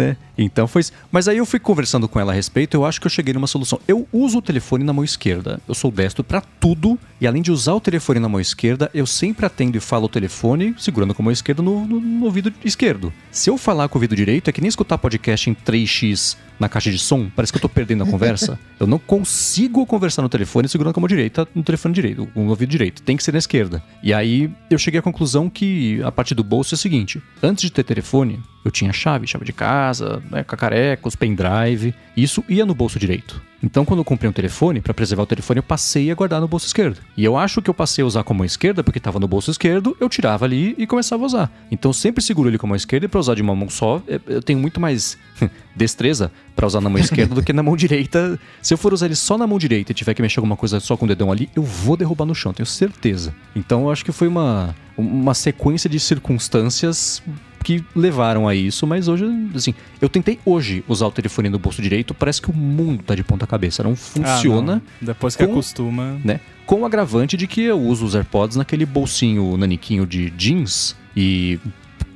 [0.01, 0.17] né?
[0.39, 0.83] Então foi.
[1.13, 3.47] Mas aí eu fui conversando com ela a respeito, eu acho que eu cheguei numa
[3.47, 3.79] solução.
[3.87, 5.61] Eu uso o telefone na mão esquerda.
[5.69, 6.99] Eu sou destro para tudo.
[7.21, 10.09] E além de usar o telefone na mão esquerda, eu sempre atendo e falo o
[10.09, 13.13] telefone segurando com a mão esquerda no, no, no ouvido esquerdo.
[13.31, 16.69] Se eu falar com o ouvido direito, é que nem escutar podcast em 3x na
[16.69, 18.59] caixa de som, parece que eu tô perdendo a conversa.
[18.79, 22.49] eu não consigo conversar no telefone segurando com a mão direita no telefone direito, no
[22.49, 23.03] ouvido direito.
[23.03, 23.83] Tem que ser na esquerda.
[24.03, 27.63] E aí eu cheguei à conclusão que a parte do bolso é o seguinte: antes
[27.63, 31.95] de ter telefone, eu tinha chave, chave de casa, né, cacarecos, pendrive.
[32.17, 33.41] Isso ia no bolso direito.
[33.63, 36.49] Então, quando eu comprei um telefone, para preservar o telefone, eu passei a guardar no
[36.49, 36.99] bolso esquerdo.
[37.15, 39.29] E eu acho que eu passei a usar com a mão esquerda, porque estava no
[39.29, 41.53] bolso esquerdo, eu tirava ali e começava a usar.
[41.71, 44.03] Então, sempre seguro ele com a mão esquerda e para usar de uma mão só,
[44.09, 45.19] é, eu tenho muito mais
[45.77, 48.39] destreza para usar na mão esquerda do que na mão direita.
[48.63, 50.81] Se eu for usar ele só na mão direita e tiver que mexer alguma coisa
[50.81, 53.35] só com o dedão ali, eu vou derrubar no chão, tenho certeza.
[53.55, 57.23] Então, eu acho que foi uma, uma sequência de circunstâncias
[57.63, 59.25] que levaram a isso, mas hoje,
[59.55, 63.15] assim, eu tentei hoje usar o telefone no bolso direito, parece que o mundo tá
[63.15, 64.73] de ponta cabeça, não funciona.
[64.73, 64.83] Ah, não.
[65.01, 66.19] Depois que com, acostuma.
[66.25, 66.41] Né?
[66.67, 71.59] Com o agravante de que eu uso os AirPods naquele bolsinho naniquinho de jeans e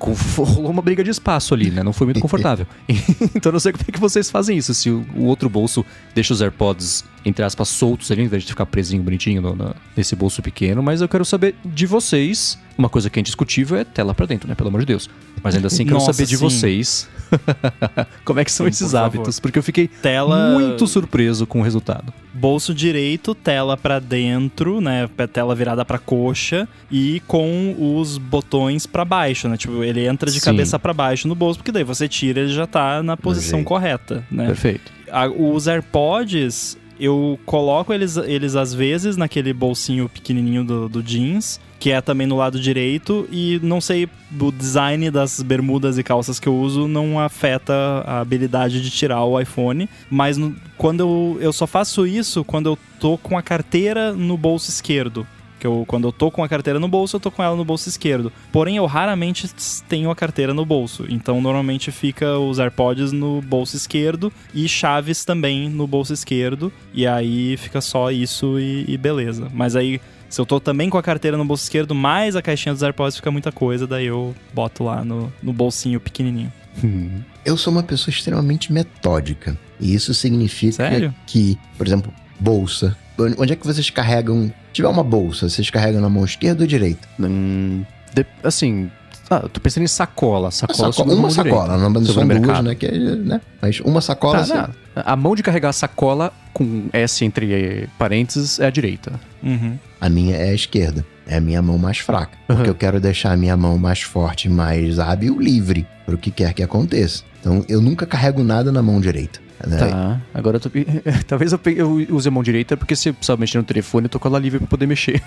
[0.36, 1.82] rolou uma briga de espaço ali, né?
[1.82, 2.66] Não foi muito confortável.
[3.34, 4.74] então não sei como é que vocês fazem isso.
[4.74, 5.84] Se o, o, outro bolso
[6.14, 9.74] deixa os AirPods, entre aspas, soltos ali, ao invés de ficar presinho, bonitinho no, no,
[9.96, 10.82] nesse bolso pequeno.
[10.82, 12.58] Mas eu quero saber de vocês.
[12.76, 14.54] Uma coisa que é indiscutível é tela para dentro, né?
[14.54, 15.08] Pelo amor de Deus.
[15.42, 16.42] Mas ainda assim, quero Nossa, saber de sim.
[16.44, 17.08] vocês
[18.24, 19.36] como é que são sim, esses hábitos.
[19.36, 19.42] Favor.
[19.42, 20.50] Porque eu fiquei tela...
[20.50, 22.12] muito surpreso com o resultado.
[22.32, 25.08] Bolso direito, tela para dentro, né?
[25.32, 29.56] Tela virada para coxa e com os botões para baixo, né?
[29.56, 30.46] Tipo, ele entra de Sim.
[30.46, 34.24] cabeça para baixo no bolso, porque daí você tira ele já tá na posição correta,
[34.30, 34.46] né?
[34.46, 34.92] Perfeito.
[35.10, 41.60] A, os AirPods, eu coloco eles, eles às vezes naquele bolsinho pequenininho do, do jeans,
[41.84, 44.08] que é também no lado direito, e não sei,
[44.40, 47.74] o design das bermudas e calças que eu uso não afeta
[48.06, 52.70] a habilidade de tirar o iPhone, mas no, quando eu, eu só faço isso quando
[52.70, 55.26] eu tô com a carteira no bolso esquerdo
[55.60, 57.64] que eu, quando eu tô com a carteira no bolso, eu tô com ela no
[57.64, 58.30] bolso esquerdo.
[58.52, 59.48] Porém, eu raramente
[59.88, 61.06] tenho a carteira no bolso.
[61.08, 66.70] Então, normalmente fica os AirPods no bolso esquerdo e chaves também no bolso esquerdo.
[66.92, 69.50] E aí fica só isso e, e beleza.
[69.54, 70.02] Mas aí,
[70.34, 73.18] se eu tô também com a carteira no bolso esquerdo, mais a caixinha dos AirPods
[73.18, 76.52] fica muita coisa, daí eu boto lá no, no bolsinho pequenininho.
[76.82, 77.20] Hum.
[77.44, 79.56] Eu sou uma pessoa extremamente metódica.
[79.78, 81.14] E isso significa Sério?
[81.24, 82.96] que, por exemplo, bolsa.
[83.38, 87.08] Onde é que vocês carregam tiver uma bolsa, vocês carregam na mão esquerda ou direita?
[87.20, 88.90] Hum, de, assim,
[89.30, 90.50] Ah, eu tô pensando em sacola.
[90.50, 92.74] Sacola, sacola uma sacola, não são duas, né?
[92.74, 93.40] Que, é, né?
[93.60, 94.44] Mas uma sacola.
[94.46, 95.02] Tá, não.
[95.04, 99.12] A mão de carregar a sacola com S entre eh, parênteses é a direita.
[99.42, 99.78] Uhum.
[100.00, 101.04] A minha é a esquerda.
[101.26, 102.36] É a minha mão mais fraca.
[102.46, 102.68] Porque Uhum.
[102.68, 106.52] eu quero deixar a minha mão mais forte, mais hábil, livre para o que quer
[106.52, 107.22] que aconteça.
[107.40, 109.40] Então eu nunca carrego nada na mão direita.
[109.66, 109.78] Né?
[109.78, 110.20] Tá.
[110.32, 110.70] Agora eu tô...
[111.26, 114.06] Talvez eu, pegue, eu use a mão direita porque se eu precisar mexer no telefone,
[114.06, 115.22] eu tô com ela livre pra poder mexer.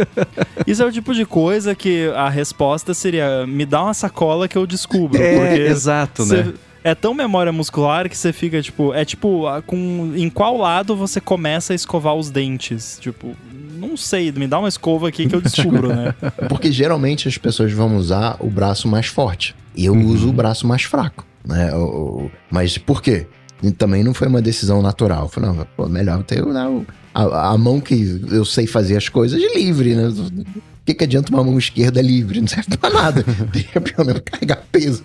[0.66, 4.56] Isso é o tipo de coisa que a resposta seria: me dá uma sacola que
[4.56, 5.20] eu descubro.
[5.20, 6.54] É, exato, Cê- né?
[6.82, 11.18] É tão memória muscular que você fica, tipo, é tipo, com em qual lado você
[11.18, 12.98] começa a escovar os dentes?
[13.00, 13.34] Tipo,
[13.78, 16.14] não sei, me dá uma escova aqui que eu descubro, né?
[16.48, 19.54] Porque geralmente as pessoas vão usar o braço mais forte.
[19.74, 20.06] E eu Uhum.
[20.08, 21.26] uso o braço mais fraco.
[21.42, 21.70] Né?
[22.50, 23.26] Mas por quê?
[23.62, 25.28] E também não foi uma decisão natural.
[25.28, 29.08] Foi, não, pô, melhor ter né, o- a, a mão que eu sei fazer as
[29.08, 30.08] coisas livre, né?
[30.08, 32.40] O que, que adianta uma mão esquerda livre?
[32.40, 33.24] Não serve pra nada.
[33.52, 35.02] Deixa pelo menos carregar peso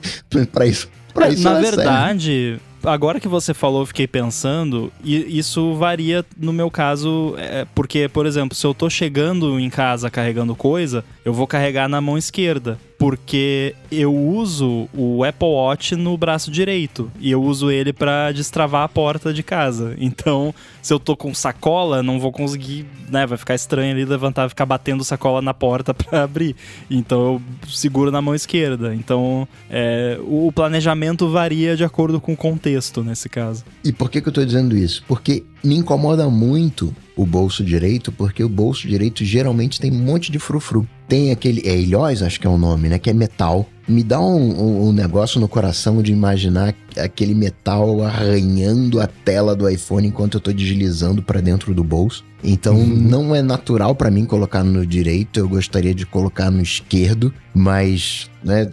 [0.51, 0.89] pra isso.
[1.13, 1.75] Pra isso Na serve.
[1.77, 7.65] verdade, agora que você falou, eu fiquei pensando, e isso varia no meu caso, é,
[7.73, 11.99] porque, por exemplo, se eu tô chegando em casa carregando coisa, eu vou carregar na
[12.01, 12.77] mão esquerda.
[12.99, 17.09] Porque eu uso o Apple Watch no braço direito.
[17.19, 19.95] E eu uso ele pra destravar a porta de casa.
[19.97, 23.25] Então, se eu tô com sacola, não vou conseguir, né?
[23.25, 26.55] Vai ficar estranho ali levantar e ficar batendo sacola na porta pra abrir.
[26.91, 28.93] Então eu seguro na mão esquerda.
[28.93, 33.63] Então é, o planejamento varia de acordo com o contexto nesse caso.
[33.83, 35.03] E por que, que eu tô dizendo isso?
[35.07, 40.31] Porque me incomoda muito o bolso direito, porque o bolso direito geralmente tem um monte
[40.31, 40.87] de frufru.
[41.09, 42.99] Tem aquele, é ilhós, acho que é o nome, né?
[42.99, 43.67] Que é metal.
[43.87, 49.55] Me dá um, um- um negócio no coração de imaginar aquele metal arranhando a tela
[49.55, 52.23] do iPhone enquanto eu tô deslizando pra dentro do bolso.
[52.43, 57.33] Então não é natural pra mim colocar no direito, eu gostaria de colocar no esquerdo,
[57.55, 58.69] mas né,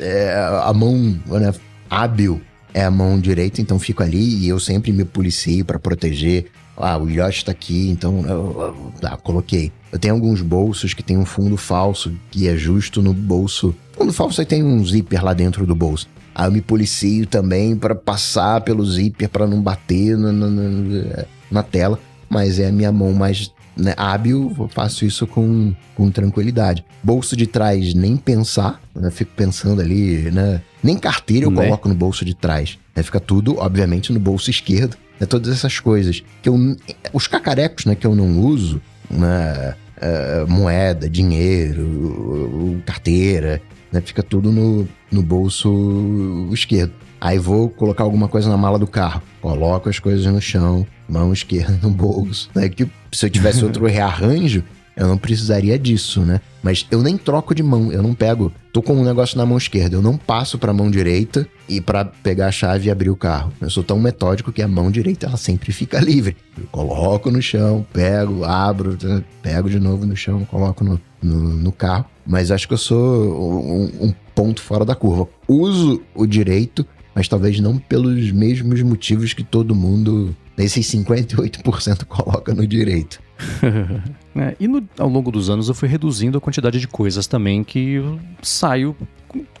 [0.00, 0.34] é,
[0.64, 1.52] a mão né,
[1.90, 2.40] hábil
[2.72, 6.46] é a mão direita, então fico ali e eu sempre me policio pra proteger.
[6.78, 8.28] Ah, o ilhote tá aqui, então eu,
[8.60, 9.72] eu- tá, coloquei.
[9.96, 13.74] Eu tenho alguns bolsos que tem um fundo falso que é justo no bolso.
[13.92, 16.06] Fundo falso aí tem um zíper lá dentro do bolso.
[16.34, 21.24] Aí eu me policio também pra passar pelo zíper pra não bater na, na- na-
[21.50, 21.98] na tela,
[22.28, 26.84] mas é a minha mão mais né, hábil, eu faço isso com, com tranquilidade.
[27.02, 30.60] Bolso de trás, nem pensar, né, fico pensando ali, né?
[30.82, 31.62] Nem carteira eu Né?
[31.64, 32.78] coloco no bolso de trás.
[32.94, 34.94] Né, fica tudo, obviamente, no bolso esquerdo.
[35.18, 36.22] Né, todas essas coisas.
[36.42, 36.76] que eu,
[37.14, 38.78] Os cacarecos né, que eu não uso,
[39.10, 43.60] né, eh, moeda, dinheiro, carteira,
[43.92, 46.92] né, fica tudo no, no bolso esquerdo.
[47.20, 49.22] Aí vou colocar alguma coisa na mala do carro.
[49.40, 52.50] Coloco as coisas no chão, mão esquerda no bolso.
[52.54, 52.68] Né?
[52.68, 54.62] Que se eu tivesse outro rearranjo,
[54.96, 56.40] eu não precisaria disso, né?
[56.62, 58.50] Mas eu nem troco de mão, eu não pego.
[58.72, 62.04] Tô com um negócio na mão esquerda, eu não passo pra mão direita e pra
[62.04, 63.52] pegar a chave e abrir o carro.
[63.60, 66.36] Eu sou tão metódico que a mão direita ela sempre fica livre.
[66.56, 68.96] Eu coloco no chão, pego, abro,
[69.42, 72.06] pego de novo no chão, coloco no, no, no carro.
[72.26, 75.28] Mas acho que eu sou um, um ponto fora da curva.
[75.46, 82.54] Uso o direito, mas talvez não pelos mesmos motivos que todo mundo, nesses 58%, coloca
[82.54, 83.25] no direito.
[84.38, 87.64] É, e no- ao longo dos anos eu fui reduzindo a quantidade de coisas também
[87.64, 88.94] que eu saio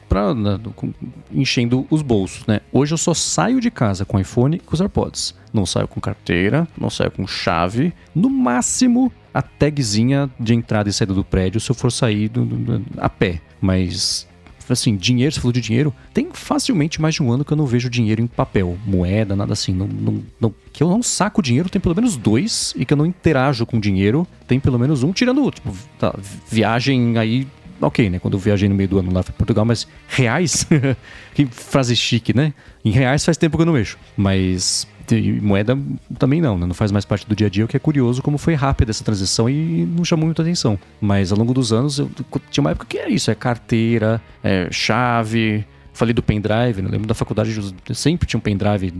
[0.06, 0.92] pra, né, com-
[1.32, 2.60] enchendo os bolsos, né?
[2.70, 5.34] Hoje eu só saio de casa com iPhone e com os AirPods.
[5.52, 7.92] Não saio com carteira, não saio com chave.
[8.14, 12.44] No máximo, a tagzinha de entrada e saída do prédio se eu for sair do-
[12.44, 13.40] do- do- a pé.
[13.60, 14.28] Mas
[14.72, 17.66] assim, dinheiro, você falou de dinheiro, tem facilmente mais de um ano que eu não
[17.66, 19.72] vejo dinheiro em papel, moeda, nada assim.
[19.72, 22.96] Não, não- não- que eu não saco dinheiro, tem pelo menos dois, e que eu
[22.96, 26.14] não interajo com dinheiro, tem pelo menos um, tirando, tipo, tá,
[26.50, 27.46] viagem aí.
[27.80, 28.18] Ok, né?
[28.18, 30.66] Quando eu viajei no meio do ano lá pra Portugal, mas reais?
[31.34, 32.54] que frase chique, né?
[32.82, 33.98] Em reais faz tempo que eu não mexo.
[34.16, 35.78] Mas de moeda
[36.18, 36.66] também não, né?
[36.66, 38.90] Não faz mais parte do dia a dia, o que é curioso como foi rápida
[38.90, 40.78] essa transição e não chamou muita atenção.
[41.00, 42.10] Mas ao longo dos anos, eu,
[42.50, 45.64] tinha uma época que é isso, é carteira, é chave.
[45.92, 46.90] Falei do pendrive, né?
[46.90, 47.58] lembro da faculdade,
[47.94, 48.92] sempre tinha um pendrive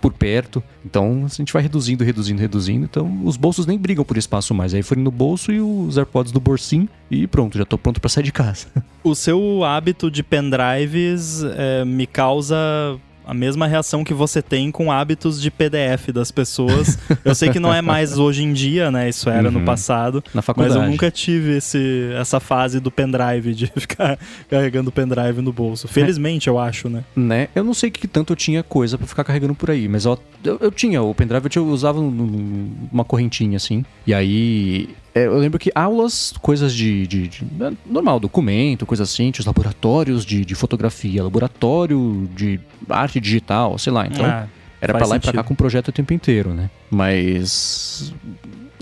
[0.00, 0.62] por perto.
[0.82, 2.86] Então a gente vai reduzindo, reduzindo, reduzindo.
[2.86, 4.72] Então os bolsos nem brigam por espaço mais.
[4.72, 8.08] Aí foi no bolso e os AirPods no bolsinho e pronto, já tô pronto pra
[8.08, 8.68] sair de casa.
[9.02, 12.56] O seu hábito de pendrives é, me causa
[13.30, 16.98] a mesma reação que você tem com hábitos de PDF das pessoas.
[17.24, 19.08] eu sei que não é mais hoje em dia, né?
[19.08, 19.64] Isso era no Uhum.
[19.64, 20.22] passado.
[20.34, 20.74] Na faculdade.
[20.74, 25.52] Mas eu nunca tive esse, essa fase do pendrive, de ficar carregando o pendrive no
[25.52, 25.86] bolso.
[25.86, 27.04] Felizmente, eu acho, né?
[27.14, 27.48] né?
[27.54, 30.18] Eu não sei que tanto eu tinha coisa pra ficar carregando por aí, mas eu,
[30.44, 33.84] eu, eu tinha o pendrive, eu, tinha- eu usava numa correntinha assim.
[34.06, 39.08] E aí é, eu lembro que aulas, coisas de, de, de né, normal, documento, coisas
[39.10, 44.06] assim, os laboratórios de, de fotografia, laboratório de arte digital, sei lá.
[44.06, 44.46] Então, Ah,
[44.80, 45.46] era faz pra lá e pra cá sentido.
[45.48, 46.70] com o projeto o tempo inteiro, né?
[46.90, 48.14] Mas.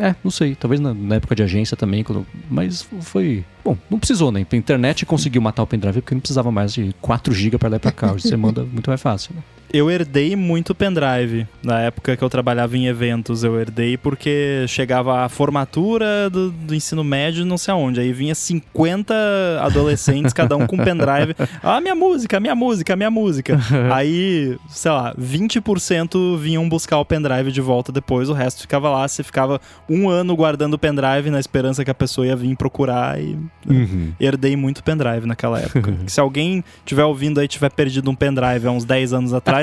[0.00, 0.54] É, não sei.
[0.54, 2.04] Talvez na, na época de agência também.
[2.04, 3.44] Quando, mas foi.
[3.64, 4.46] Bom, não precisou, né?
[4.48, 7.76] A internet conseguiu matar o pendrive porque não precisava mais de 4 GB pra lá
[7.76, 8.12] e pra cá.
[8.12, 9.34] Hoje você manda muito mais fácil.
[9.34, 9.42] Né?
[9.72, 11.46] Eu herdei muito pendrive.
[11.62, 16.74] Na época que eu trabalhava em eventos, eu herdei porque chegava a formatura do, do
[16.74, 18.00] ensino médio, não sei aonde.
[18.00, 19.14] Aí vinha 50
[19.60, 21.34] adolescentes, cada um com pendrive.
[21.62, 23.58] Ah, minha música, minha música, minha música.
[23.92, 29.06] Aí, sei lá, 20% vinham buscar o pendrive de volta depois, o resto ficava lá.
[29.06, 33.20] Você ficava um ano guardando o pendrive na esperança que a pessoa ia vir procurar
[33.20, 33.36] e
[33.68, 34.12] Uhum.
[34.18, 35.94] herdei muito pendrive naquela época.
[36.06, 39.57] Se alguém tiver ouvindo aí tiver perdido um pendrive há uns 10 anos atrás,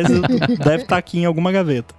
[0.64, 1.94] deve estar aqui em alguma gaveta.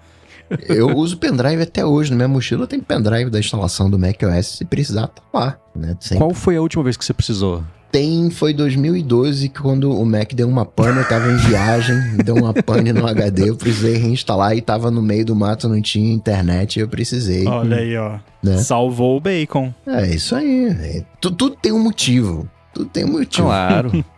[0.69, 2.11] Eu uso pendrive até hoje.
[2.11, 4.47] Na minha mochila tem pendrive da instalação do macOS.
[4.59, 5.59] Se precisar, tá lá.
[5.75, 5.97] Né?
[5.99, 7.63] Sempre Qual foi a última vez que você precisou?
[7.91, 8.29] tem.
[8.31, 12.53] Foi 2012 que quando o Mac deu uma pane, eu tava em viagem, deu uma
[12.53, 16.79] pane no HD, eu precisei reinstalar e tava no meio do mato, não tinha internet,
[16.79, 17.47] eu precisei.
[17.47, 18.19] Olha aí, ó.
[18.43, 18.59] Né?
[18.59, 19.73] Salvou o bacon.
[19.87, 20.67] É isso aí.
[20.79, 22.47] É, tu- tudo tem um motivo.
[22.75, 23.47] Tudo tem um motivo.
[23.49, 24.05] Claro.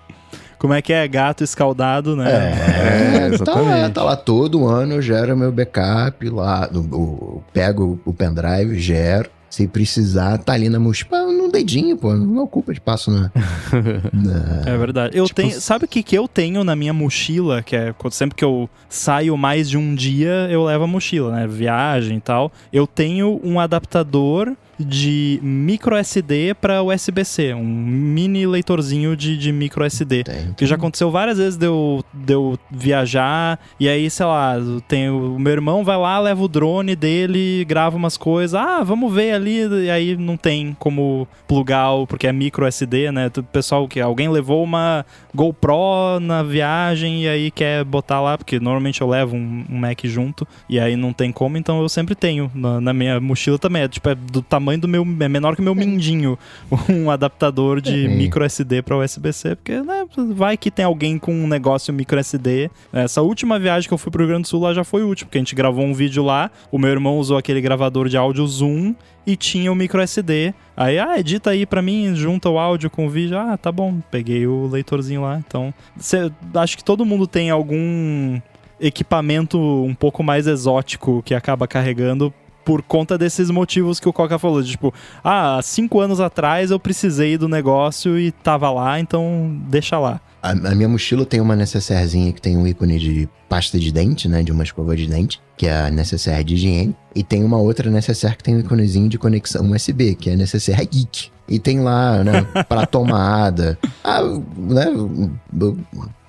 [0.59, 1.07] Como é que é?
[1.07, 2.31] Gato escaldado, né?
[2.31, 3.93] É, É, tá lá, exatamente.
[3.93, 9.31] tá lá todo ano, eu gero meu backup lá, o, o- pego o pendrive, gero.
[9.51, 13.31] Se precisar, tá ali na mochila, no dedinho, pô, não ocupa espaço na...
[14.13, 15.17] na- É verdade.
[15.17, 17.63] Eu Tipo, tenho, sabe o que, que eu tenho na minha mochila?
[17.63, 21.47] Que é sempre que eu saio mais de um dia, eu levo a mochila, né?
[21.47, 22.53] Viagem e tal.
[22.71, 29.85] Eu tenho um adaptador de micro SD para USB-C, um mini leitorzinho de, de micro
[29.85, 30.25] SD.
[30.57, 34.57] Que já aconteceu várias vezes de eu, de eu viajar e aí, sei lá,
[34.87, 38.55] tem o o meu irmão vai lá, leva o drone dele, grava umas coisas.
[38.55, 39.67] Ah, vamos ver ali.
[39.85, 43.31] E aí não tem como plugar, o- porque é micro SD, né?
[43.37, 48.59] O pessoal que alguém levou uma GoPro na viagem e aí quer botar lá, porque
[48.61, 52.15] normalmente eu levo um, um Mac junto e aí não tem como, então eu sempre
[52.15, 53.83] tenho na, na minha mochila também.
[53.83, 55.07] É, tipo, é do tamanho do meu.
[55.21, 56.37] É menor que o meu mindinho.
[56.91, 58.09] Um adaptador de É.
[58.09, 60.05] micro SD para USB-C, porque né,
[60.35, 62.71] vai que tem alguém com um negócio micro SD.
[62.93, 65.27] Essa última viagem que eu fui pro Rio Grande do Sul lá já foi útil,
[65.27, 68.45] porque a gente gravou um vídeo lá, o meu irmão usou aquele gravador de áudio
[68.47, 68.95] Zoom
[69.27, 70.53] e tinha o micro SD.
[70.77, 73.39] Aí, ah, edita aí pra mim, junta o áudio com o vídeo.
[73.39, 75.39] Ah, tá bom, peguei o leitorzinho lá.
[75.47, 78.41] Então, cê- acho que todo mundo tem algum
[78.81, 82.33] equipamento um pouco mais exótico que acaba carregando
[82.69, 84.63] por conta desses motivos que o Coca falou.
[84.63, 84.93] de, Tipo,
[85.25, 90.21] ah, cinco anos atrás eu precisei do negócio e tava lá, então deixa lá.
[90.43, 94.29] A, a minha mochila tem uma necessairezinha que tem um ícone de pasta de dente,
[94.29, 94.43] né?
[94.43, 96.95] De uma escova de dente, que é a necessaire de higiene.
[97.15, 100.37] E tem uma outra necessaire que tem um íconezinho de conexão USB, que é a
[100.37, 101.31] necessaire geek.
[101.49, 102.43] E tem lá, né?
[102.69, 103.79] Pra tomada.
[104.05, 104.85] Ah, né?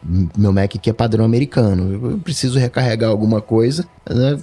[0.01, 2.11] Meu Mac aqui é padrão americano.
[2.11, 4.39] Eu preciso recarregar alguma coisa, né?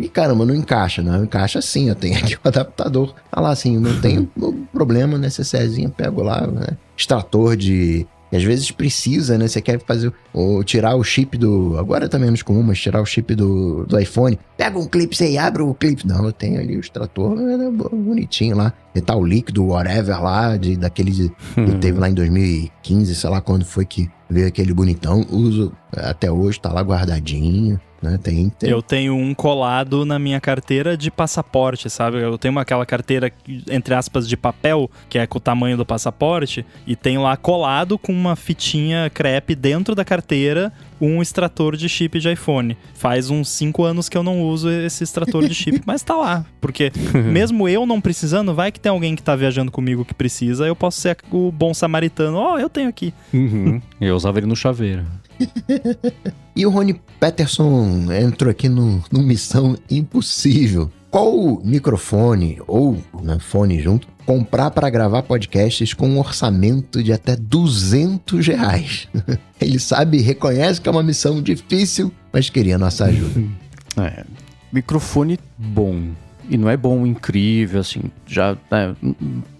[0.00, 1.24] E caramba, não encaixa, não.
[1.24, 3.14] Encaixa sim, eu tenho aqui o adaptador.
[3.30, 4.28] Ah lá, assim, não tem
[4.72, 6.76] problema, necessairezinho, pego lá, né?
[6.96, 9.48] Extrator de e às vezes precisa, né?
[9.48, 11.76] Você quer fazer ou tirar o chip do.
[11.78, 14.38] Agora tá menos comum, mas tirar o chip do, do iPhone.
[14.56, 16.06] Pega um clipe, você abre o clipe.
[16.06, 18.72] Não, eu tenho ali o extrator né, bonitinho lá.
[18.94, 23.64] Metal líquido, whatever lá, de, daquele de- que teve lá em 2015, sei lá quando
[23.64, 25.26] foi que veio aquele bonitão.
[25.30, 27.80] Uso até hoje, tá lá guardadinho.
[28.02, 28.18] Né?
[28.22, 28.70] Tem, tem.
[28.70, 32.18] Eu tenho um colado na minha carteira de passaporte, sabe?
[32.18, 33.30] Eu tenho uma, aquela carteira,
[33.70, 37.98] entre aspas, de papel, que é com o tamanho do passaporte, e tem lá colado
[37.98, 42.76] com uma fitinha crepe dentro da carteira um extrator de chip de iPhone.
[42.94, 46.44] Faz uns 5 anos que eu não uso esse extrator de chip, mas tá lá.
[46.60, 50.66] Porque mesmo eu não precisando, vai que tem alguém que tá viajando comigo que precisa,
[50.66, 52.36] eu posso ser o bom samaritano.
[52.36, 53.14] Ó, eu tenho aqui.
[53.32, 53.80] Uhum.
[54.00, 55.04] Eu usava ele no chaveiro.
[56.54, 60.90] E o Rony Peterson entrou aqui no, no Missão Impossível.
[61.10, 67.34] Qual microfone ou né, fone junto comprar para gravar podcasts com um orçamento de até
[67.34, 69.08] 200 reais?
[69.60, 73.42] Ele sabe, reconhece que é uma missão difícil, mas queria nossa ajuda.
[73.96, 74.24] É,
[74.72, 76.10] microfone bom.
[76.48, 78.94] E não é bom incrível, assim, já, é,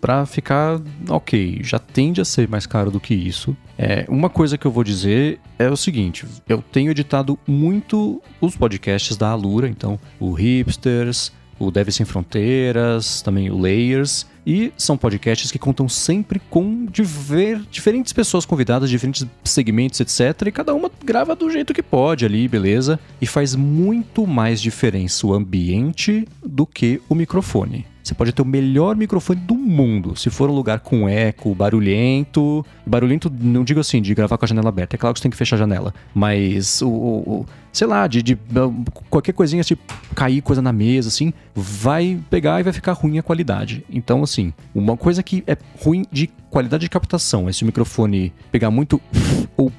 [0.00, 3.56] pra ficar ok, já tende a ser mais caro do que isso.
[3.82, 8.54] É, uma coisa que eu vou dizer é o seguinte, eu tenho editado muito os
[8.54, 14.96] podcasts da Alura, então o Hipsters, o Deve Sem Fronteiras, também o Layers, E são
[14.96, 20.48] podcasts que contam sempre com diver, diferentes pessoas convidadas, diferentes segmentos, etc.
[20.48, 22.98] E cada uma grava do jeito que pode ali, beleza?
[23.20, 27.86] E faz muito mais diferença o ambiente do que o microfone.
[28.02, 30.16] Você pode ter o melhor microfone do mundo.
[30.16, 32.64] Se for um lugar com eco, barulhento.
[32.84, 34.96] Barulhento, não digo assim, de gravar com a janela aberta.
[34.96, 35.94] É claro que você tem que fechar a janela.
[36.14, 36.88] Mas o.
[36.88, 38.38] o sei lá, de, de,
[39.08, 39.82] qualquer coisinha, tipo,
[40.14, 43.84] cair coisa na mesa, assim, vai pegar e vai ficar ruim a qualidade.
[43.88, 49.00] Então, assim, uma coisa que é ruim de qualidade de captação, esse microfone pegar muito
[49.56, 49.72] ou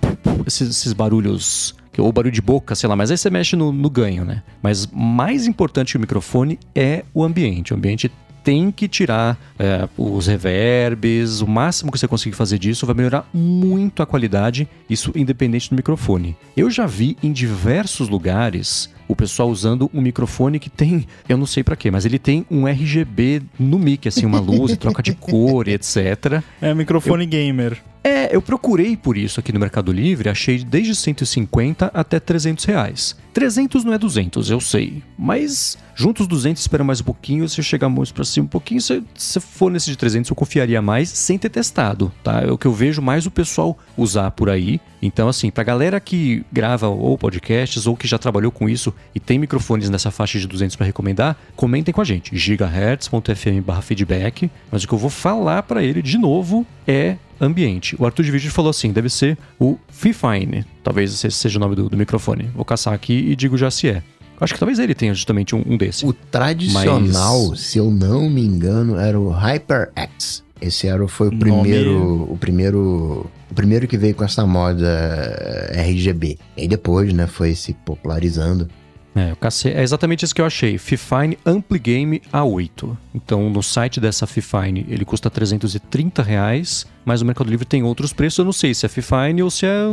[0.45, 3.90] esses, esses barulhos ou barulho de boca, sei lá, mas aí você mexe no, no
[3.90, 4.44] ganho, né?
[4.61, 7.73] Mas mais importante que o microfone é o ambiente.
[7.73, 8.10] O ambiente
[8.44, 13.28] tem que tirar é, os reverbs, o máximo que você conseguir fazer disso vai melhorar
[13.34, 16.36] muito a qualidade, isso independente do microfone.
[16.56, 21.45] Eu já vi em diversos lugares o pessoal usando um microfone que tem, eu não
[21.45, 25.13] sei para quê, mas ele tem um RGB no mic, assim, uma luz, troca de
[25.13, 26.41] cor etc.
[26.61, 27.29] É microfone eu...
[27.29, 27.81] gamer.
[28.03, 33.15] É, eu procurei por isso aqui no Mercado Livre, achei desde 150 até 300 reais.
[33.33, 37.87] 300 não é 200, eu sei, mas juntos 200 espera mais um pouquinho, se chegar
[37.87, 41.37] mais para cima um pouquinho, se, se for nesse de 300 eu confiaria mais sem
[41.37, 42.41] ter testado, tá?
[42.41, 44.81] É o que eu vejo mais o pessoal usar por aí.
[45.01, 49.19] Então assim, pra galera que grava ou podcasts ou que já trabalhou com isso e
[49.19, 54.87] tem microfones nessa faixa de 200 para recomendar, comentem com a gente, gigahertz.fm/feedback, mas o
[54.87, 57.95] que eu vou falar para ele de novo é ambiente.
[57.97, 60.65] O Arthur de Vídeo falou assim: deve ser o Fifine.
[60.83, 62.49] Talvez esse seja o nome do, do microfone.
[62.55, 64.03] Vou caçar aqui e digo já se é.
[64.39, 66.03] Acho que talvez ele tenha justamente um, um desse.
[66.03, 67.59] O tradicional, Mas...
[67.59, 70.43] se eu não me engano, era o HyperX.
[70.59, 72.27] Esse era, foi o primeiro, Nome...
[72.29, 76.39] o primeiro, o primeiro que veio com essa moda RGB.
[76.57, 78.67] E depois, né, foi se popularizando.
[79.15, 79.35] É,
[79.69, 80.77] é exatamente isso que eu achei.
[80.77, 82.97] Fifine Ampligame A8.
[83.13, 88.13] Então, no site dessa Fifine, ele custa 330 reais mas o Mercado Livre tem outros
[88.13, 88.39] preços.
[88.39, 89.83] Eu não sei se é Fifine ou se é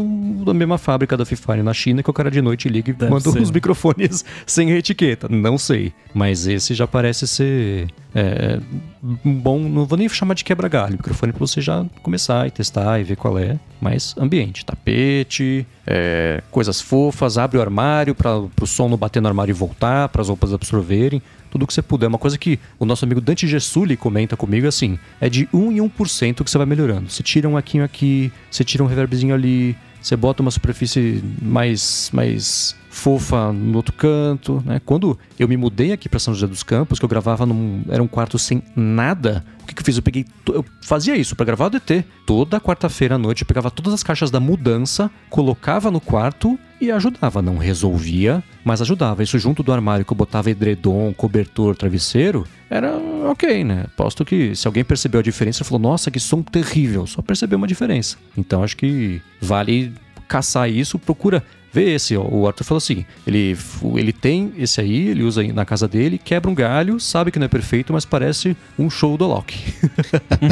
[0.44, 3.10] da mesma fábrica da Fifine na China que o cara de noite liga e Deve
[3.10, 3.40] manda ser.
[3.40, 5.28] os microfones sem etiqueta.
[5.28, 5.92] Não sei.
[6.12, 8.60] Mas esse já parece ser é,
[9.02, 9.58] bom.
[9.60, 10.92] Não vou nem chamar de quebra-galho.
[10.92, 13.58] Microfone para você já começar e testar e ver qual é.
[13.80, 19.28] Mas ambiente, tapete, é, coisas fofas, abre o armário para o som não bater no
[19.28, 22.06] armário e voltar, para as roupas absorverem tudo que você puder.
[22.06, 25.72] Uma coisa que o nosso amigo Dante Gessuli comenta comigo é assim: é de 1
[25.72, 27.10] em 1% que você vai melhorando.
[27.10, 29.76] Você tira um aquinho aqui, você tira um reverbzinho ali,
[30.08, 34.80] você bota uma superfície mais, mais fofa no outro canto, né?
[34.84, 38.02] Quando eu me mudei aqui para São José dos Campos, que eu gravava num era
[38.02, 39.96] um quarto sem nada, o que, que eu fiz?
[39.96, 42.04] Eu peguei, eu fazia isso para gravar o DT.
[42.24, 46.90] Toda quarta-feira à noite eu pegava todas as caixas da mudança, colocava no quarto e
[46.90, 47.42] ajudava.
[47.42, 49.22] Não resolvia, mas ajudava.
[49.22, 52.96] Isso junto do armário que eu botava edredom, cobertor, travesseiro, era
[53.30, 53.86] ok, né?
[53.96, 57.06] Posto que se alguém percebeu a diferença, falou: Nossa, que som terrível.
[57.06, 58.16] Só percebeu uma diferença.
[58.36, 59.92] Então acho que vale
[60.26, 61.42] caçar isso, procura
[61.72, 62.16] ver esse.
[62.16, 62.22] Ó.
[62.22, 63.56] O Arthur falou assim: ele,
[63.96, 67.46] ele tem esse aí, ele usa na casa dele, quebra um galho, sabe que não
[67.46, 69.58] é perfeito, mas parece um show do Loki.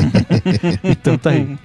[0.84, 1.56] então tá aí.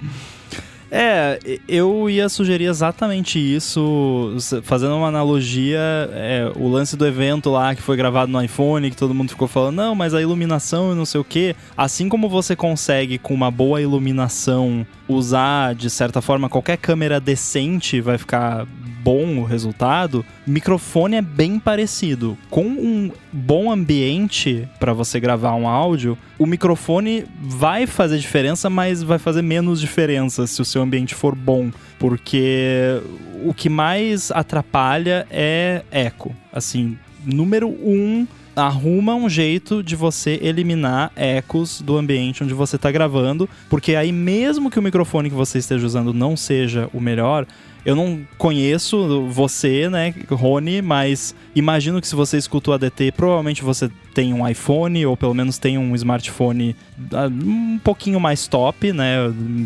[0.94, 5.80] É, eu ia sugerir exatamente isso, fazendo uma analogia,
[6.12, 9.48] é, o lance do evento lá que foi gravado no iPhone, que todo mundo ficou
[9.48, 11.56] falando, não, mas a iluminação e não sei o que.
[11.74, 17.98] Assim como você consegue, com uma boa iluminação, usar de certa forma qualquer câmera decente
[18.02, 18.66] vai ficar
[19.02, 22.38] bom o resultado, microfone é bem parecido.
[22.48, 29.02] Com um bom ambiente para você gravar um áudio, o microfone vai fazer diferença, mas
[29.02, 33.00] vai fazer menos diferença se o seu ambiente for bom, porque
[33.44, 36.34] o que mais atrapalha é eco.
[36.52, 42.90] Assim, número um arruma um jeito de você eliminar ecos do ambiente onde você está
[42.90, 47.46] gravando, porque aí mesmo que o microfone que você esteja usando não seja o melhor,
[47.84, 53.62] eu não conheço você, né, Rony, mas imagino que se você escuta o ADT, provavelmente
[53.62, 56.76] você tem um iPhone ou pelo menos tem um smartphone
[57.12, 59.16] ah, um pouquinho mais top, né,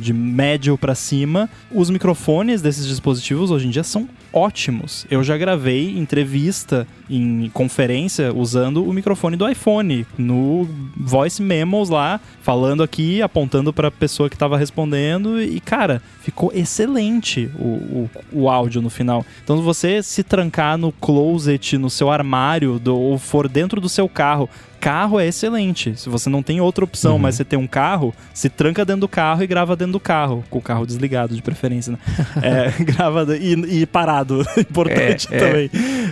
[0.00, 1.50] de médio para cima.
[1.70, 5.06] Os microfones desses dispositivos hoje em dia são ótimos.
[5.10, 12.20] Eu já gravei entrevista em conferência usando o microfone do iPhone no voice memos lá,
[12.42, 18.10] falando aqui, apontando para a pessoa que estava respondendo e cara, ficou excelente o, o,
[18.32, 19.24] o, áudio no final.
[19.42, 24.06] Então, você se trancar no closet, no seu armário, do, ou for dentro do seu
[24.06, 25.98] carro, carro é excelente.
[25.98, 27.18] Se você não tem outra opção, uhum.
[27.18, 30.44] mas você tem um carro, se tranca dentro do carro e grava dentro do carro.
[30.48, 31.98] Com o carro desligado, de preferência, né?
[32.42, 34.42] é, grava e, e, parado.
[34.56, 35.38] Importante é, é.
[35.40, 35.70] também.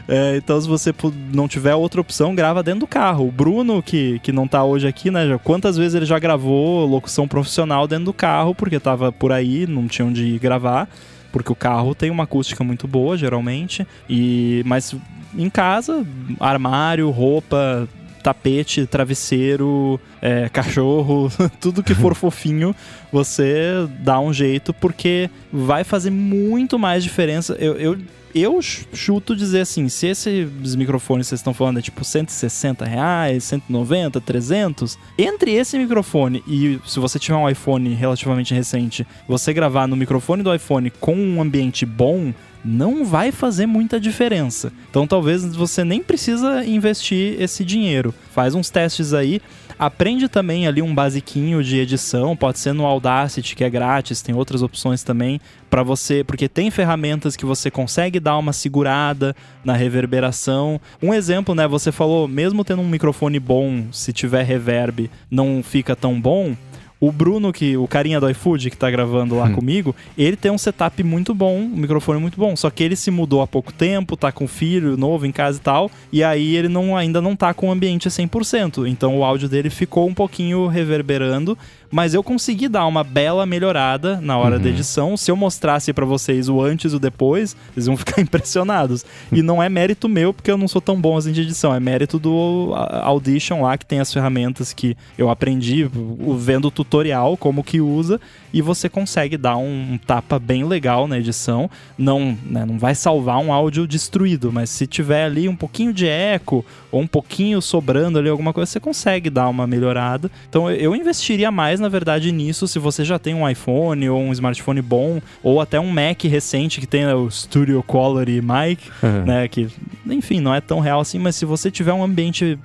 [0.09, 0.37] É.
[0.37, 0.93] então, se você
[1.33, 3.29] não tiver outra opção, grava dentro do carro.
[3.29, 5.29] O Bruno, que, que não tá hoje aqui, né?
[5.29, 9.67] Já, quantas vezes ele já gravou locução profissional dentro do carro, porque tava por aí,
[9.67, 10.89] não tinha onde gravar
[11.35, 13.85] porque o carro tem uma acústica muito boa, geralmente.
[14.09, 14.95] E mas
[15.37, 16.07] em casa,
[16.39, 17.89] armário, roupa,
[18.25, 21.31] tapete, travesseiro, é, cachorro,
[21.61, 22.75] tudo que for fofinho,
[23.13, 27.55] você dá um jeito, porque vai fazer muito mais diferença.
[27.61, 27.99] Eu, eu,
[28.35, 33.45] eu chuto dizer assim, se esses microfones que vocês estão falando é tipo 160 reais,
[33.45, 39.87] 190, 300, entre esse microfone e se você tiver um iPhone relativamente recente, você gravar
[39.87, 42.35] no microfone do iPhone com um ambiente bom,
[42.65, 44.73] não vai fazer muita diferença.
[44.91, 48.13] Então talvez você nem precisa investir esse dinheiro.
[48.33, 49.41] Faz uns testes aí.
[49.79, 54.35] Aprende também ali um basiquinho de edição, pode ser no Audacity, que é grátis, tem
[54.35, 55.41] outras opções também
[55.75, 59.35] para você, porque tem ferramentas que você consegue dar uma segurada
[59.65, 60.81] na reverberação.
[61.03, 65.97] Um exemplo, né, você falou, mesmo tendo um microfone bom, se tiver reverb, não fica
[65.97, 66.55] tão bom.
[67.01, 69.53] O Bruno, que o carinha do iFood que tá gravando lá hum.
[69.53, 72.55] comigo, ele tem um setup muito bom, um microfone muito bom.
[72.55, 75.61] Só que ele se mudou há pouco tempo, tá com filho novo em casa e
[75.61, 75.91] tal.
[76.13, 78.89] E aí ele não, ainda não tá com o ambiente a 100%.
[78.89, 81.59] Então o áudio dele ficou um pouquinho reverberando
[81.95, 84.63] mas eu consegui dar uma bela melhorada na hora uhum.
[84.63, 85.17] da edição.
[85.17, 89.07] Se eu mostrasse para vocês o antes e o depois, vocês vão ficar impressionados.
[89.31, 91.79] E não é mérito meu, porque eu não sou tão bom assim de edição, é
[91.79, 95.89] mérito do Audition lá, que tem as ferramentas que eu aprendi
[96.37, 98.21] vendo o tutorial, como que usa,
[98.55, 101.69] e você consegue dar um, um tapa bem legal na edição.
[101.99, 106.07] Não, né, não vai salvar um áudio destruído, mas se tiver ali um pouquinho de
[106.07, 110.31] eco ou um pouquinho sobrando ali alguma coisa, você consegue dar uma melhorada.
[110.49, 114.31] Então eu investiria mais, na verdade, nisso se você já tem um iPhone ou um
[114.31, 119.25] smartphone bom, ou até um Mac recente que tem o Studio Quality Mic, uhum.
[119.25, 119.49] né?
[119.49, 119.67] Que,
[120.07, 122.57] enfim, não é tão real assim, mas se você tiver um ambiente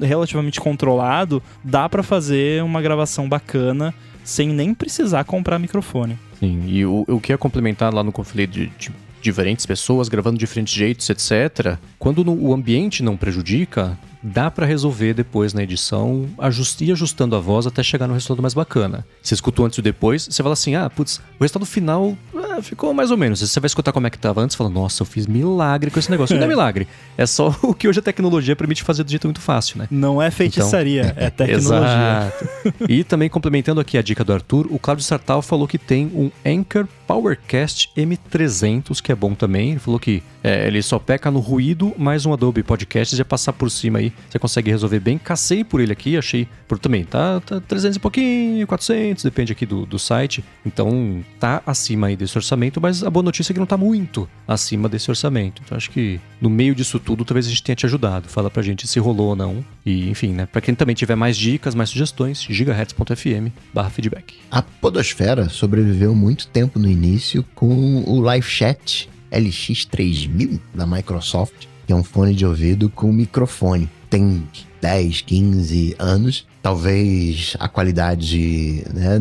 [0.00, 3.92] relativamente controlado, dá para fazer uma gravação bacana
[4.24, 6.18] sem nem precisar comprar microfone.
[6.40, 8.90] Sim, e o, o que é complementar lá no conflito de, de
[9.20, 11.78] diferentes pessoas gravando de diferentes jeitos, etc.
[11.98, 17.36] Quando no, o ambiente não prejudica, dá para resolver depois na edição, ajust, ir ajustando
[17.36, 19.06] a voz até chegar no resultado mais bacana.
[19.22, 22.94] Você escutou antes e depois, você fala assim: ah, putz, o resultado final ah, ficou
[22.94, 23.40] mais ou menos.
[23.40, 26.10] Você vai escutar como é que tava antes, fala, nossa, eu fiz milagre com esse
[26.10, 26.34] negócio.
[26.38, 26.88] Não é milagre.
[27.18, 29.88] É só o que hoje a tecnologia permite fazer do jeito muito fácil, né?
[29.90, 32.32] Não é feitiçaria, então, é tecnologia.
[32.34, 32.74] Exato.
[32.88, 36.30] e também complementando aqui a dica do Arthur, o Claudio Sartal falou que tem um
[36.44, 39.72] Anchor PowerCast M300, que é bom também.
[39.72, 43.52] Ele falou que é, ele só peca no ruído, mas um Adobe Podcast já passar
[43.52, 45.18] por cima aí, você consegue resolver bem.
[45.18, 49.64] Cacei por ele aqui, achei por também, tá, tá 300 e pouquinho, 400, depende aqui
[49.64, 50.44] do, do site.
[50.64, 54.28] Então tá acima aí desse orçamento, mas a boa notícia é que não tá muito
[54.46, 55.62] acima desse orçamento.
[55.64, 58.28] Então acho que no meio disso tudo, talvez a gente tenha te ajudado.
[58.28, 59.64] Fala pra gente se rolou ou não.
[59.84, 60.46] E enfim, né?
[60.46, 64.34] Pra quem também tiver mais dicas, mais sugestões, gigahertz.fm barra feedback.
[64.50, 71.92] A Podosfera sobreviveu muito tempo no início com o Live Chat LX3000 da Microsoft, que
[71.92, 73.88] é um fone de ouvido com microfone.
[74.14, 74.46] Tem
[74.80, 76.46] 10, 15 anos.
[76.62, 79.20] Talvez a qualidade né,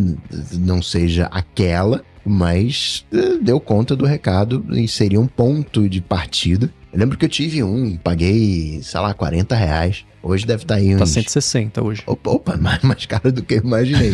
[0.51, 6.71] não seja aquela, mas eh, deu conta do recado e seria um ponto de partida.
[6.93, 10.05] Eu lembro que eu tive um, paguei, sei lá, 40 reais.
[10.21, 10.99] Hoje deve estar tá aí tá uns...
[10.99, 12.03] Tá 160 hoje.
[12.05, 14.13] Opa, opa mais, mais caro do que eu imaginei.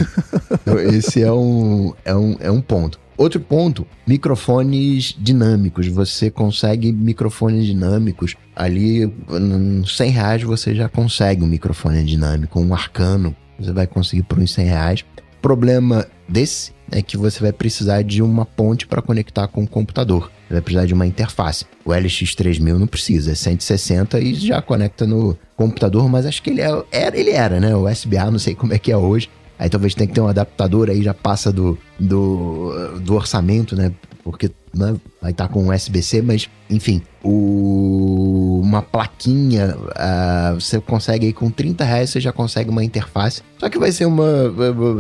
[0.54, 2.98] então, esse é um, é, um, é um ponto.
[3.20, 5.88] Outro ponto, microfones dinâmicos.
[5.88, 8.38] Você consegue microfones dinâmicos.
[8.56, 9.14] Ali,
[9.86, 13.36] 100 reais você já consegue um microfone dinâmico, um arcano.
[13.60, 15.06] Você vai conseguir por uns 100 reais.
[15.42, 20.32] Problema desse é que você vai precisar de uma ponte para conectar com o computador.
[20.48, 21.66] Você vai precisar de uma interface.
[21.84, 26.62] O LX3000 não precisa, é 160 e já conecta no computador, mas acho que ele
[26.62, 27.76] é, era, ele era, né?
[27.76, 29.30] O SBA, não sei como é que é hoje.
[29.60, 33.92] Aí talvez tenha que ter um adaptador aí, já passa do, do, do orçamento, né?
[34.24, 41.28] Porque né, vai estar tá com USB-C, mas enfim, o, uma plaquinha, uh, você consegue
[41.28, 43.42] aí com 30 reais, você já consegue uma interface.
[43.58, 44.26] Só que vai ser uma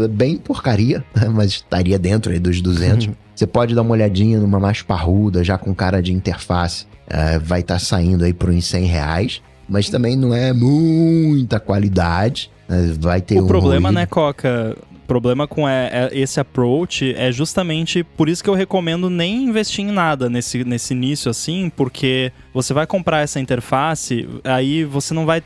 [0.10, 1.04] bem porcaria,
[1.34, 3.08] mas estaria dentro aí dos 200.
[3.08, 3.14] Uhum.
[3.34, 6.86] Você pode dar uma olhadinha numa mais parruda, já com cara de interface.
[7.08, 9.42] Uh, vai estar tá saindo aí por uns 100 reais.
[9.70, 12.52] Mas também não é muita qualidade.
[13.00, 14.00] Vai ter o um problema, ruído.
[14.00, 14.78] né, Coca?
[14.92, 19.46] O problema com é, é, esse approach é justamente por isso que eu recomendo nem
[19.46, 25.16] investir em nada nesse, nesse início assim, porque você vai comprar essa interface, aí você
[25.16, 25.42] não vai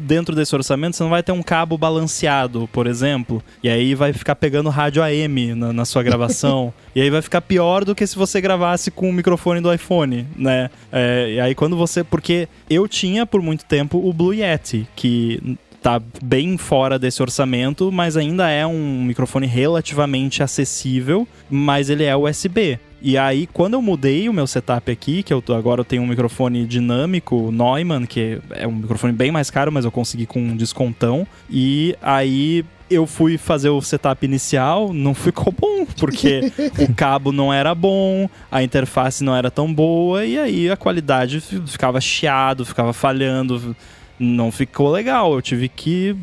[0.00, 4.12] dentro desse orçamento você não vai ter um cabo balanceado, por exemplo, e aí vai
[4.12, 8.06] ficar pegando rádio AM na, na sua gravação, e aí vai ficar pior do que
[8.06, 10.70] se você gravasse com o microfone do iPhone, né?
[10.90, 12.02] É, e aí quando você.
[12.02, 17.90] Porque eu tinha por muito tempo o Blue Yeti, que tá bem fora desse orçamento,
[17.90, 22.78] mas ainda é um microfone relativamente acessível, mas ele é USB.
[23.02, 26.02] E aí, quando eu mudei o meu setup aqui, que eu tô, agora eu tenho
[26.02, 30.38] um microfone dinâmico Neumann, que é um microfone bem mais caro, mas eu consegui com
[30.38, 31.26] um descontão.
[31.48, 37.50] E aí eu fui fazer o setup inicial, não ficou bom, porque o cabo não
[37.50, 42.92] era bom, a interface não era tão boa, e aí a qualidade ficava chiado, ficava
[42.92, 43.74] falhando,
[44.20, 45.32] não ficou legal.
[45.32, 46.14] Eu tive que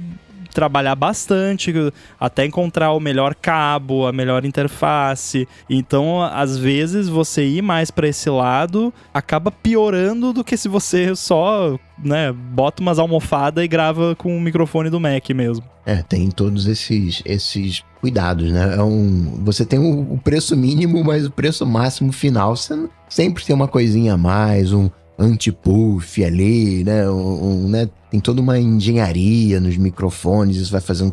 [0.58, 1.72] trabalhar bastante
[2.20, 5.48] até encontrar o melhor cabo, a melhor interface.
[5.70, 11.16] Então, às vezes, você ir mais para esse lado acaba piorando do que se você
[11.16, 15.64] só, né, bota umas almofadas e grava com o microfone do Mac mesmo.
[15.86, 18.78] É, tem todos esses esses cuidados, né?
[18.78, 23.46] É um, você tem o, o preço mínimo, mas o preço máximo final você sempre
[23.46, 27.10] tem uma coisinha a mais, um anti-puff ali, né?
[27.10, 27.90] Um, um, né?
[28.12, 31.12] Tem toda uma engenharia nos microfones, isso vai fazendo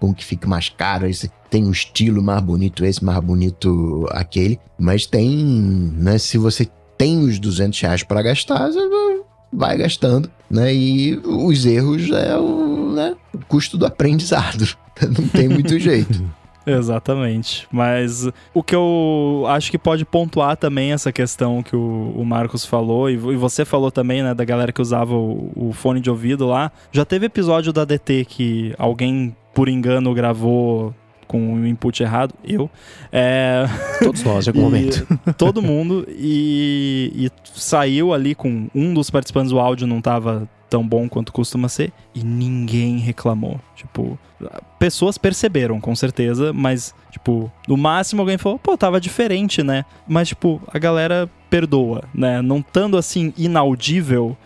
[0.00, 1.12] com, que fique mais caro.
[1.12, 4.58] Você tem um estilo mais bonito esse, mais bonito aquele.
[4.78, 5.44] Mas tem,
[5.96, 6.18] né?
[6.18, 8.80] Se você tem os 200 reais para gastar, você
[9.52, 10.74] vai gastando, né?
[10.74, 13.14] E os erros é o, né?
[13.32, 14.76] o custo do aprendizado.
[15.02, 16.24] Não tem muito jeito.
[16.66, 17.66] Exatamente.
[17.70, 22.64] Mas o que eu acho que pode pontuar também essa questão que o, o Marcos
[22.64, 26.10] falou, e, e, você falou também, né, da galera que usava o, o, fone de
[26.10, 26.72] ouvido lá.
[26.92, 30.94] Já teve episódio da DT que alguém, por engano, gravou
[31.26, 32.70] com o input errado, eu.
[33.10, 33.64] É...
[34.02, 35.06] Todos nós, em algum momento.
[35.36, 36.06] Todo mundo.
[36.10, 41.32] E, e saiu ali com um dos participantes, o áudio não tava tão bom quanto
[41.32, 43.60] costuma ser, e ninguém reclamou.
[43.74, 44.18] Tipo,
[44.78, 49.84] pessoas perceberam, com certeza, mas, tipo, no máximo alguém falou, pô, tava diferente, né?
[50.06, 52.42] Mas, tipo, a galera perdoa, né?
[52.42, 54.36] Não estando assim inaudível,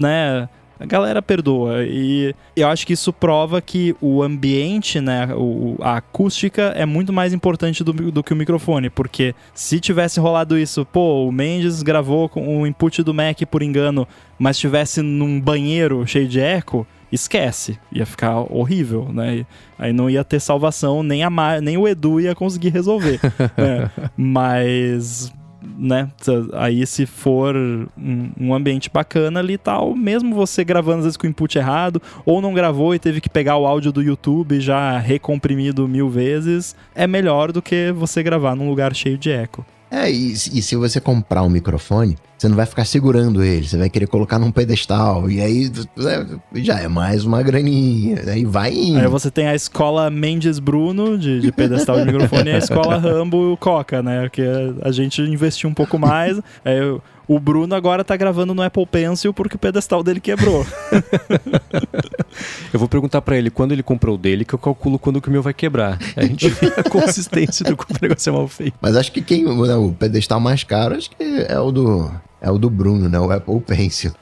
[0.00, 0.48] né?
[0.78, 1.84] A galera perdoa.
[1.84, 7.12] E eu acho que isso prova que o ambiente, né, o, a acústica é muito
[7.12, 11.82] mais importante do, do que o microfone, porque se tivesse rolado isso, pô, o Mendes
[11.82, 14.06] gravou com o input do Mac por engano,
[14.38, 19.46] mas estivesse num banheiro cheio de eco, esquece, ia ficar horrível, né?
[19.78, 21.30] Aí não ia ter salvação, nem a
[21.62, 23.18] nem o Edu ia conseguir resolver.
[23.56, 23.90] né?
[24.16, 25.32] Mas
[25.62, 26.08] né?
[26.54, 31.16] Aí se for um, um, ambiente bacana ali e tal, mesmo você gravando às vezes
[31.16, 34.60] com o input errado, ou não gravou e teve que pegar o áudio do YouTube
[34.60, 39.64] já recomprimido mil vezes, é melhor do que você gravar num lugar cheio de eco.
[39.90, 43.76] É, e, e, se você comprar um microfone, você não vai ficar segurando ele, você
[43.76, 48.72] vai querer colocar num pedestal, e aí é, já é mais uma graninha, aí vai
[48.72, 49.00] indo.
[49.00, 52.96] Aí você tem a escola Mendes Bruno, de, de pedestal de microfone, e a escola
[52.98, 54.42] Rambo Coca, né, que
[54.82, 56.80] a gente investiu um pouco mais, aí
[57.28, 60.66] o Bruno agora tá gravando no Apple Pencil porque o pedestal dele quebrou.
[62.72, 65.28] eu vou perguntar para ele quando ele comprou o dele, que eu calculo quando que
[65.28, 65.98] o meu vai quebrar.
[66.16, 68.78] A gente vê a consistência do que o negócio é mal feito.
[68.80, 72.10] Mas acho que quem né, o pedestal mais caro acho que é o do
[72.40, 73.18] é o do Bruno, né?
[73.18, 74.12] O Apple Pencil.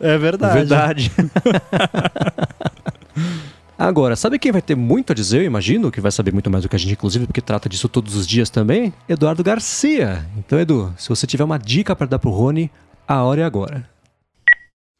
[0.00, 0.54] É verdade.
[0.54, 1.12] Verdade.
[3.76, 6.62] Agora, sabe quem vai ter muito a dizer, eu imagino, que vai saber muito mais
[6.62, 8.94] do que a gente, inclusive, porque trata disso todos os dias também?
[9.08, 10.24] Eduardo Garcia.
[10.38, 12.70] Então, Edu, se você tiver uma dica para dar pro Rony,
[13.06, 13.88] a hora é agora.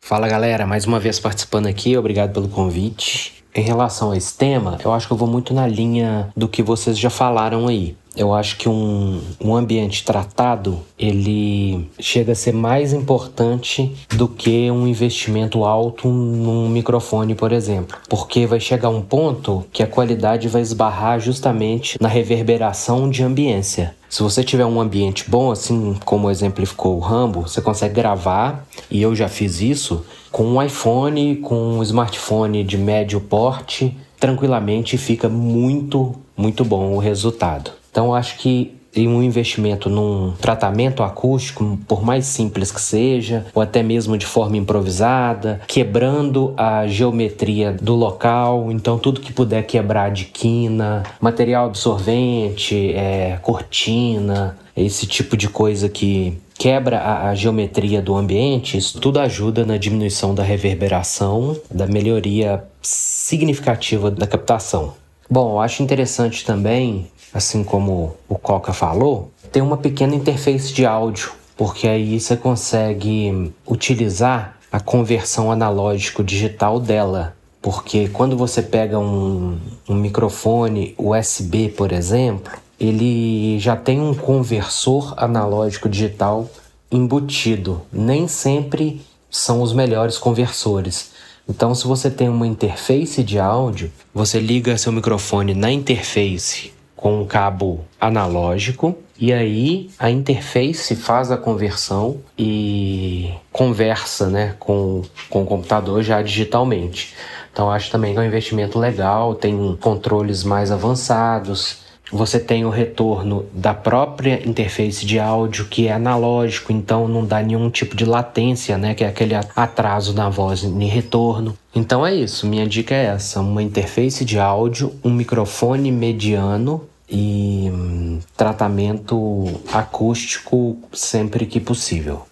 [0.04, 3.44] Fala galera, mais uma vez participando aqui, obrigado pelo convite.
[3.54, 6.62] Em relação a esse tema, eu acho que eu vou muito na linha do que
[6.62, 12.52] vocês já falaram aí eu acho que um, um ambiente tratado ele chega a ser
[12.52, 19.02] mais importante do que um investimento alto num microfone, por exemplo, porque vai chegar um
[19.02, 23.94] ponto que a qualidade vai esbarrar justamente na reverberação de ambiência.
[24.08, 29.02] Se você tiver um ambiente bom, assim como exemplificou o Rambo, você consegue gravar, e
[29.02, 35.28] eu já fiz isso, com um iPhone, com um smartphone de médio porte, tranquilamente fica
[35.28, 37.72] muito, muito bom o resultado.
[37.94, 43.62] Então, acho que em um investimento num tratamento acústico, por mais simples que seja, ou
[43.62, 50.10] até mesmo de forma improvisada, quebrando a geometria do local, então tudo que puder quebrar
[50.10, 58.02] de quina, material absorvente, é, cortina, esse tipo de coisa que quebra a, a, geometria
[58.02, 64.94] do ambiente, isso tudo ajuda na diminuição da reverberação, da melhoria significativa da captação.
[65.28, 70.86] Bom, eu acho interessante também assim como o Coca falou, tem uma pequena interface de
[70.86, 77.36] áudio, porque aí você consegue utilizar a conversão analógico digital dela.
[77.60, 79.58] Porque quando você pega um,
[79.88, 86.48] um microfone USB, por exemplo, ele já tem um conversor analógico digital
[86.90, 87.82] embutido.
[87.92, 89.00] Nem sempre
[89.30, 91.12] são os melhores conversores.
[91.48, 96.73] Então, se você tem uma interface de áudio, você liga seu microfone na interface
[97.04, 105.02] com um cabo analógico e aí a interface faz a conversão e conversa né, com,
[105.28, 107.12] com o computador já digitalmente.
[107.52, 112.70] Então acho também que é um investimento legal, tem controles mais avançados, você tem o
[112.70, 118.06] retorno da própria interface de áudio que é analógico, então não dá nenhum tipo de
[118.06, 121.54] latência, né, que é aquele atraso na voz em retorno.
[121.74, 127.70] Então é isso, minha dica é essa, uma interface de áudio, um microfone mediano e
[127.72, 132.26] hum, tratamento acústico sempre que possível.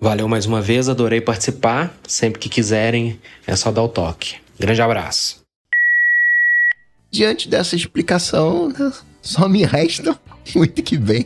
[0.00, 1.92] Valeu mais uma vez, adorei participar.
[2.06, 4.36] Sempre que quiserem, é só dar o toque.
[4.58, 5.40] Grande abraço.
[7.10, 8.72] Diante dessa explicação,
[9.22, 10.18] só me resta
[10.54, 11.24] muito que bem.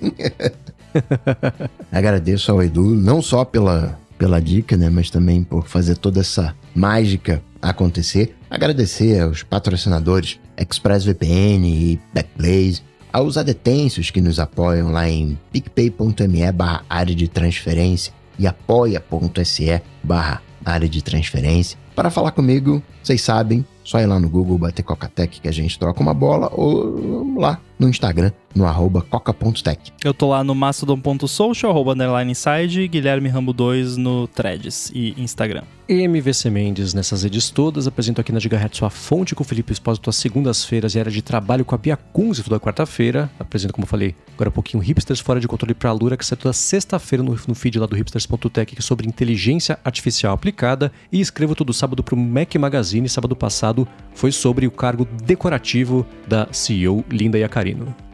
[1.91, 6.55] Agradeço ao Edu, não só pela, pela dica, né, mas também por fazer toda essa
[6.75, 8.35] mágica acontecer.
[8.49, 12.83] Agradecer aos patrocinadores ExpressVPN e Backblaze,
[13.13, 20.43] aos adetêncios que nos apoiam lá em picpay.me barra área de transferência e apoia.se barra
[20.65, 21.79] área de transferência.
[21.95, 25.79] Para falar comigo, vocês sabem, só ir lá no Google, bater Cocatec que a gente
[25.79, 29.93] troca uma bola ou lá no Instagram, no arroba coca.tech.
[30.05, 35.65] Eu tô lá no mastodon.social, arroba underline inside, Guilherme Rambo 2 no Threads e Instagram.
[35.89, 37.87] MVC Mendes nessas redes todas.
[37.87, 41.21] Apresento aqui na Gigahertz sua fonte com o Felipe Espósito às segundas-feiras e era de
[41.21, 43.31] trabalho com a Bia Kunze toda quarta-feira.
[43.39, 46.25] Apresento, como eu falei, agora um pouquinho Hipsters Fora de Controle para a Lura, que
[46.25, 50.91] sai toda sexta-feira no, no feed lá do hipsters.tech, que é sobre inteligência artificial aplicada.
[51.11, 53.09] E escrevo todo sábado para o Mac Magazine.
[53.09, 57.39] Sábado passado foi sobre o cargo decorativo da CEO Linda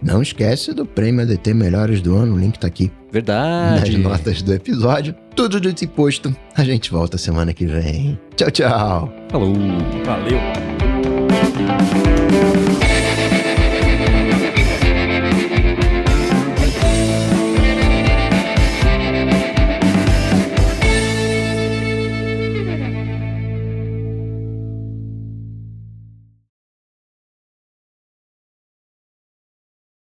[0.02, 2.90] Não esquece do prêmio ADT Melhores do Ano, o link tá aqui.
[3.10, 3.92] Verdade.
[3.96, 5.14] Nas notas do episódio.
[5.34, 6.34] Tudo dito e posto.
[6.56, 8.18] A gente volta semana que vem.
[8.36, 9.12] Tchau, tchau.
[9.30, 9.54] Falou.
[10.04, 10.38] Valeu!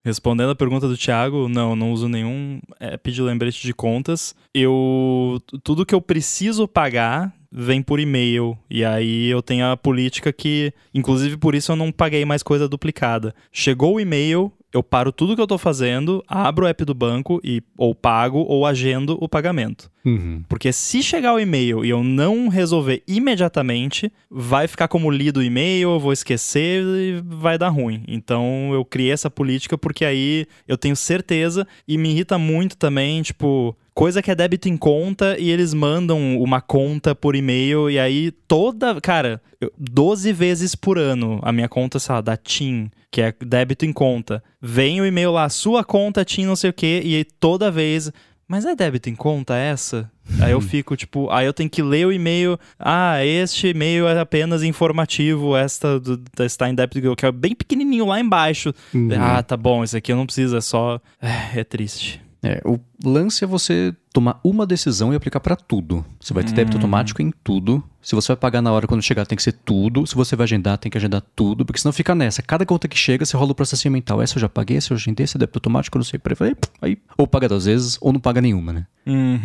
[0.09, 4.35] Respondendo a pergunta do Thiago, não, não uso nenhum app de lembrete de contas.
[4.55, 10.32] Eu tudo que eu preciso pagar vem por e-mail e aí eu tenho a política
[10.32, 13.35] que, inclusive por isso eu não paguei mais coisa duplicada.
[13.52, 17.40] Chegou o e-mail, eu paro tudo que eu tô fazendo, abro o app do banco
[17.43, 19.90] e ou pago ou agendo o pagamento.
[20.05, 20.43] Uhum.
[20.49, 25.43] Porque se chegar o e-mail e eu não resolver imediatamente, vai ficar como lido o
[25.43, 28.03] e-mail, eu vou esquecer e vai dar ruim.
[28.09, 33.23] Então eu criei essa política porque aí eu tenho certeza e me irrita muito também,
[33.23, 37.99] tipo, coisa que é débito em conta e eles mandam uma conta por e-mail e
[37.99, 42.90] aí toda, cara, eu- 12 vezes por ano a minha conta, sei lá, da TIM,
[43.10, 46.72] que é débito em conta, vem o e-mail lá, sua conta TIM não sei o
[46.74, 48.12] que e aí toda vez,
[48.47, 50.10] mas é débito em conta essa?
[50.43, 52.59] Aí eu fico, tipo, aí eu tenho que ler o e-mail.
[52.78, 58.06] Ah, este e-mail é apenas informativo, esta do- está em débito, que é bem pequenininho
[58.06, 58.74] lá embaixo.
[58.93, 59.09] Uhum.
[59.18, 61.01] Ah, tá bom, esse aqui eu não preciso, é só.
[61.20, 62.20] É, é triste.
[62.43, 66.05] É, o lance é você tomar uma decisão e aplicar pra tudo.
[66.20, 67.82] Você vai ter débito automático em tudo.
[68.01, 70.06] Se você vai pagar na hora quando chegar, tem que ser tudo.
[70.06, 72.43] Se você vai agendar, tem que agendar tudo, porque senão fica nessa.
[72.43, 74.23] Cada conta que chega, você rola o processinho mental.
[74.23, 76.20] Essa eu já paguei, essa eu agendei, esse é débito automático, eu não sei.
[76.40, 78.86] Aí, aí, ou paga duas vezes, ou não paga nenhuma, né?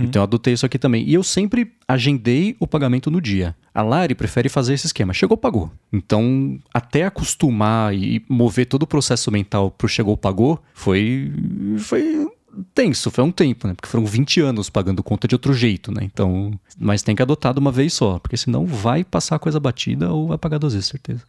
[0.04, 1.08] Então eu adotei isso aqui também.
[1.08, 3.56] E eu sempre agendei o pagamento no dia.
[3.74, 5.14] A Lari prefere fazer esse esquema.
[5.14, 5.72] Chegou, pagou.
[5.92, 11.32] Então, até acostumar e mover todo o processo mental pro chegou, pagou, foi.
[11.80, 12.28] foi
[12.74, 13.74] tenso, foi um tempo, né?
[13.74, 16.02] Porque foram 20 anos pagando conta de outro jeito, né?
[16.04, 16.58] Então.
[16.78, 20.12] Mas tem que adotar de uma vez só, porque senão vai passar a coisa batida
[20.12, 21.24] ou vai pagar duas vezes, certeza.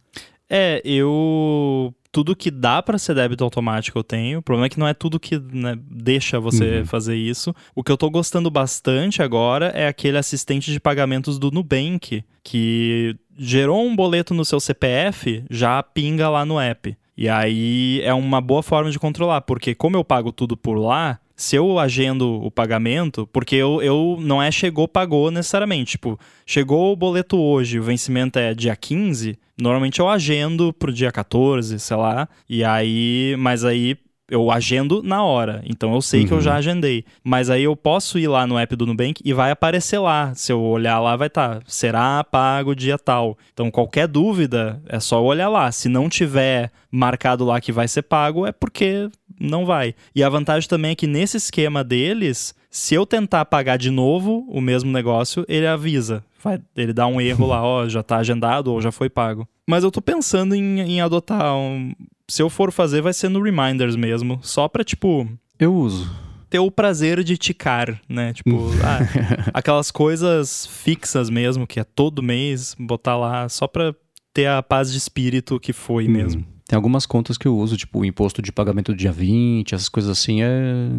[0.49, 1.93] É, eu.
[2.11, 4.39] Tudo que dá pra ser débito automático eu tenho.
[4.39, 7.53] O problema é que não é tudo que né, deixa você fazer isso.
[7.75, 13.17] O que eu tô gostando bastante agora é aquele assistente de pagamentos do Nubank, que
[13.37, 16.95] gerou um boleto no seu CPF, já pinga lá no app.
[17.17, 21.19] E aí é uma boa forma de controlar, porque como eu pago tudo por lá,
[21.35, 25.91] se eu agendo o pagamento, porque eu, eu não é chegou, pagou necessariamente.
[25.91, 31.11] Tipo, chegou o boleto hoje, o vencimento é dia 15, normalmente eu agendo pro dia
[31.11, 32.27] 14, sei lá.
[32.49, 33.97] E aí, mas aí
[34.29, 36.27] eu agendo na hora, então eu sei uhum.
[36.27, 36.57] que eu já Uhum.
[36.57, 37.05] agendei.
[37.23, 40.33] Mas aí eu posso ir lá no app do Nubank e vai aparecer lá.
[40.33, 43.37] Se eu olhar lá, vai estar, tá, será pago dia tal.
[43.53, 45.71] Então qualquer dúvida é só olhar lá.
[45.71, 49.93] Se não tiver marcado lá que vai ser pago, é porque não vai.
[50.15, 54.45] E a vantagem também é que nesse esquema deles, se eu tentar pagar de novo
[54.49, 56.23] o mesmo negócio, ele avisa.
[56.43, 59.47] Vai, ele dá um erro lá, ó, já tá agendado ou já foi pago.
[59.67, 61.93] Mas eu tô pensando em, em adotar um.
[62.27, 64.39] Se eu for fazer, vai ser no Reminders mesmo.
[64.41, 65.27] Só pra, tipo.
[65.59, 66.09] Eu uso.
[66.49, 68.33] Ter o prazer de ticar, né?
[68.33, 73.93] Tipo, ah, aquelas coisas fixas mesmo, que é todo mês, botar lá só pra
[74.33, 76.45] ter a paz de espírito que foi mesmo.
[76.67, 79.87] Tem algumas contas que eu uso, tipo o imposto de pagamento do dia 20, essas
[79.87, 80.89] coisas assim, é...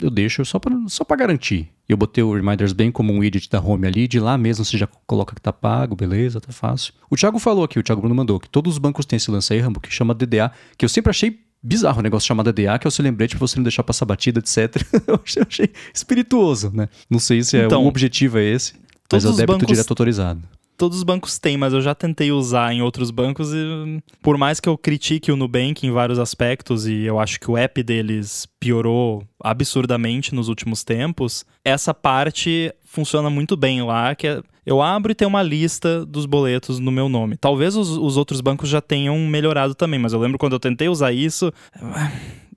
[0.00, 1.68] eu deixo só pra, só pra garantir.
[1.88, 4.76] Eu botei o Reminders bem como um widget da home ali, de lá mesmo você
[4.76, 6.92] já coloca que tá pago, beleza, tá fácil.
[7.08, 9.52] O Thiago falou aqui, o Thiago Bruno mandou, que todos os bancos têm esse lance
[9.52, 12.86] aí, Rambo, que chama DDA, que eu sempre achei bizarro o negócio chamado DDA, que
[12.86, 14.82] é o seu lembrete pra você não deixar passar batida, etc.
[15.06, 16.88] eu achei, espirituoso, né?
[17.08, 18.74] Não sei se é, então, o objetivo é esse,
[19.12, 19.68] mas é o débito bancos...
[19.68, 20.42] direto autorizado
[20.76, 24.60] todos os bancos têm, mas eu já tentei usar em outros bancos e por mais
[24.60, 28.46] que eu critique o Nubank em vários aspectos e eu acho que o app deles
[28.58, 35.12] piorou absurdamente nos últimos tempos, essa parte funciona muito bem lá, que é, eu abro
[35.12, 37.36] e tem uma lista dos boletos no meu nome.
[37.36, 40.88] Talvez os, os outros bancos já tenham melhorado também, mas eu lembro quando eu tentei
[40.88, 41.52] usar isso,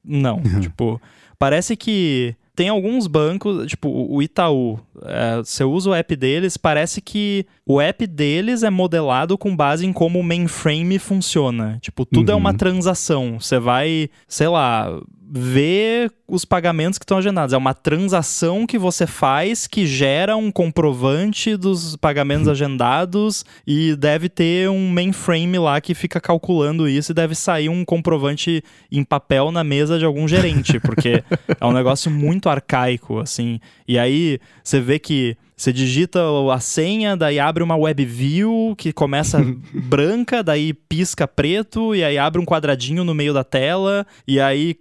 [0.03, 1.01] não, tipo,
[1.37, 6.99] parece que tem alguns bancos, tipo o Itaú, é, você usa o app deles, parece
[6.99, 11.77] que o app deles é modelado com base em como o mainframe funciona.
[11.79, 12.33] Tipo, tudo uhum.
[12.33, 13.39] é uma transação.
[13.39, 17.53] Você vai, sei lá, ver os pagamentos que estão agendados.
[17.53, 24.29] É uma transação que você faz que gera um comprovante dos pagamentos agendados e deve
[24.29, 29.51] ter um mainframe lá que fica calculando isso e deve sair um comprovante em papel
[29.51, 31.23] na mesa de algum gerente, porque
[31.59, 33.59] é um negócio muito arcaico, assim.
[33.87, 36.21] E aí você vê que você digita
[36.53, 39.43] a senha, daí abre uma web view que começa
[39.73, 44.77] branca, daí pisca preto, e aí abre um quadradinho no meio da tela, e aí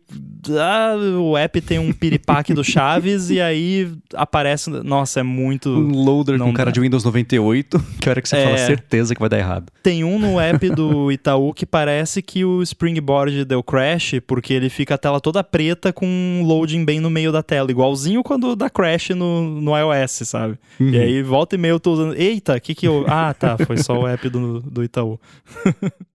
[0.50, 4.68] ah, o app tem um piripaque do Chaves, e aí aparece.
[4.68, 5.70] Nossa, é muito.
[5.70, 8.44] Um loader com cara de Windows 98, que hora que você é...
[8.44, 9.72] fala certeza que vai dar errado.
[9.82, 14.68] Tem um no app do Itaú que parece que o Springboard deu crash, porque ele
[14.68, 18.54] fica a tela toda preta com um loading bem no meio da tela, igualzinho quando
[18.54, 20.58] dá crash no, no iOS, sabe?
[20.78, 20.90] Uhum.
[20.90, 22.14] E aí, volta e meia eu tô usando.
[22.14, 23.04] Eita, o que que eu.
[23.08, 25.18] Ah, tá, foi só o app do, do Itaú.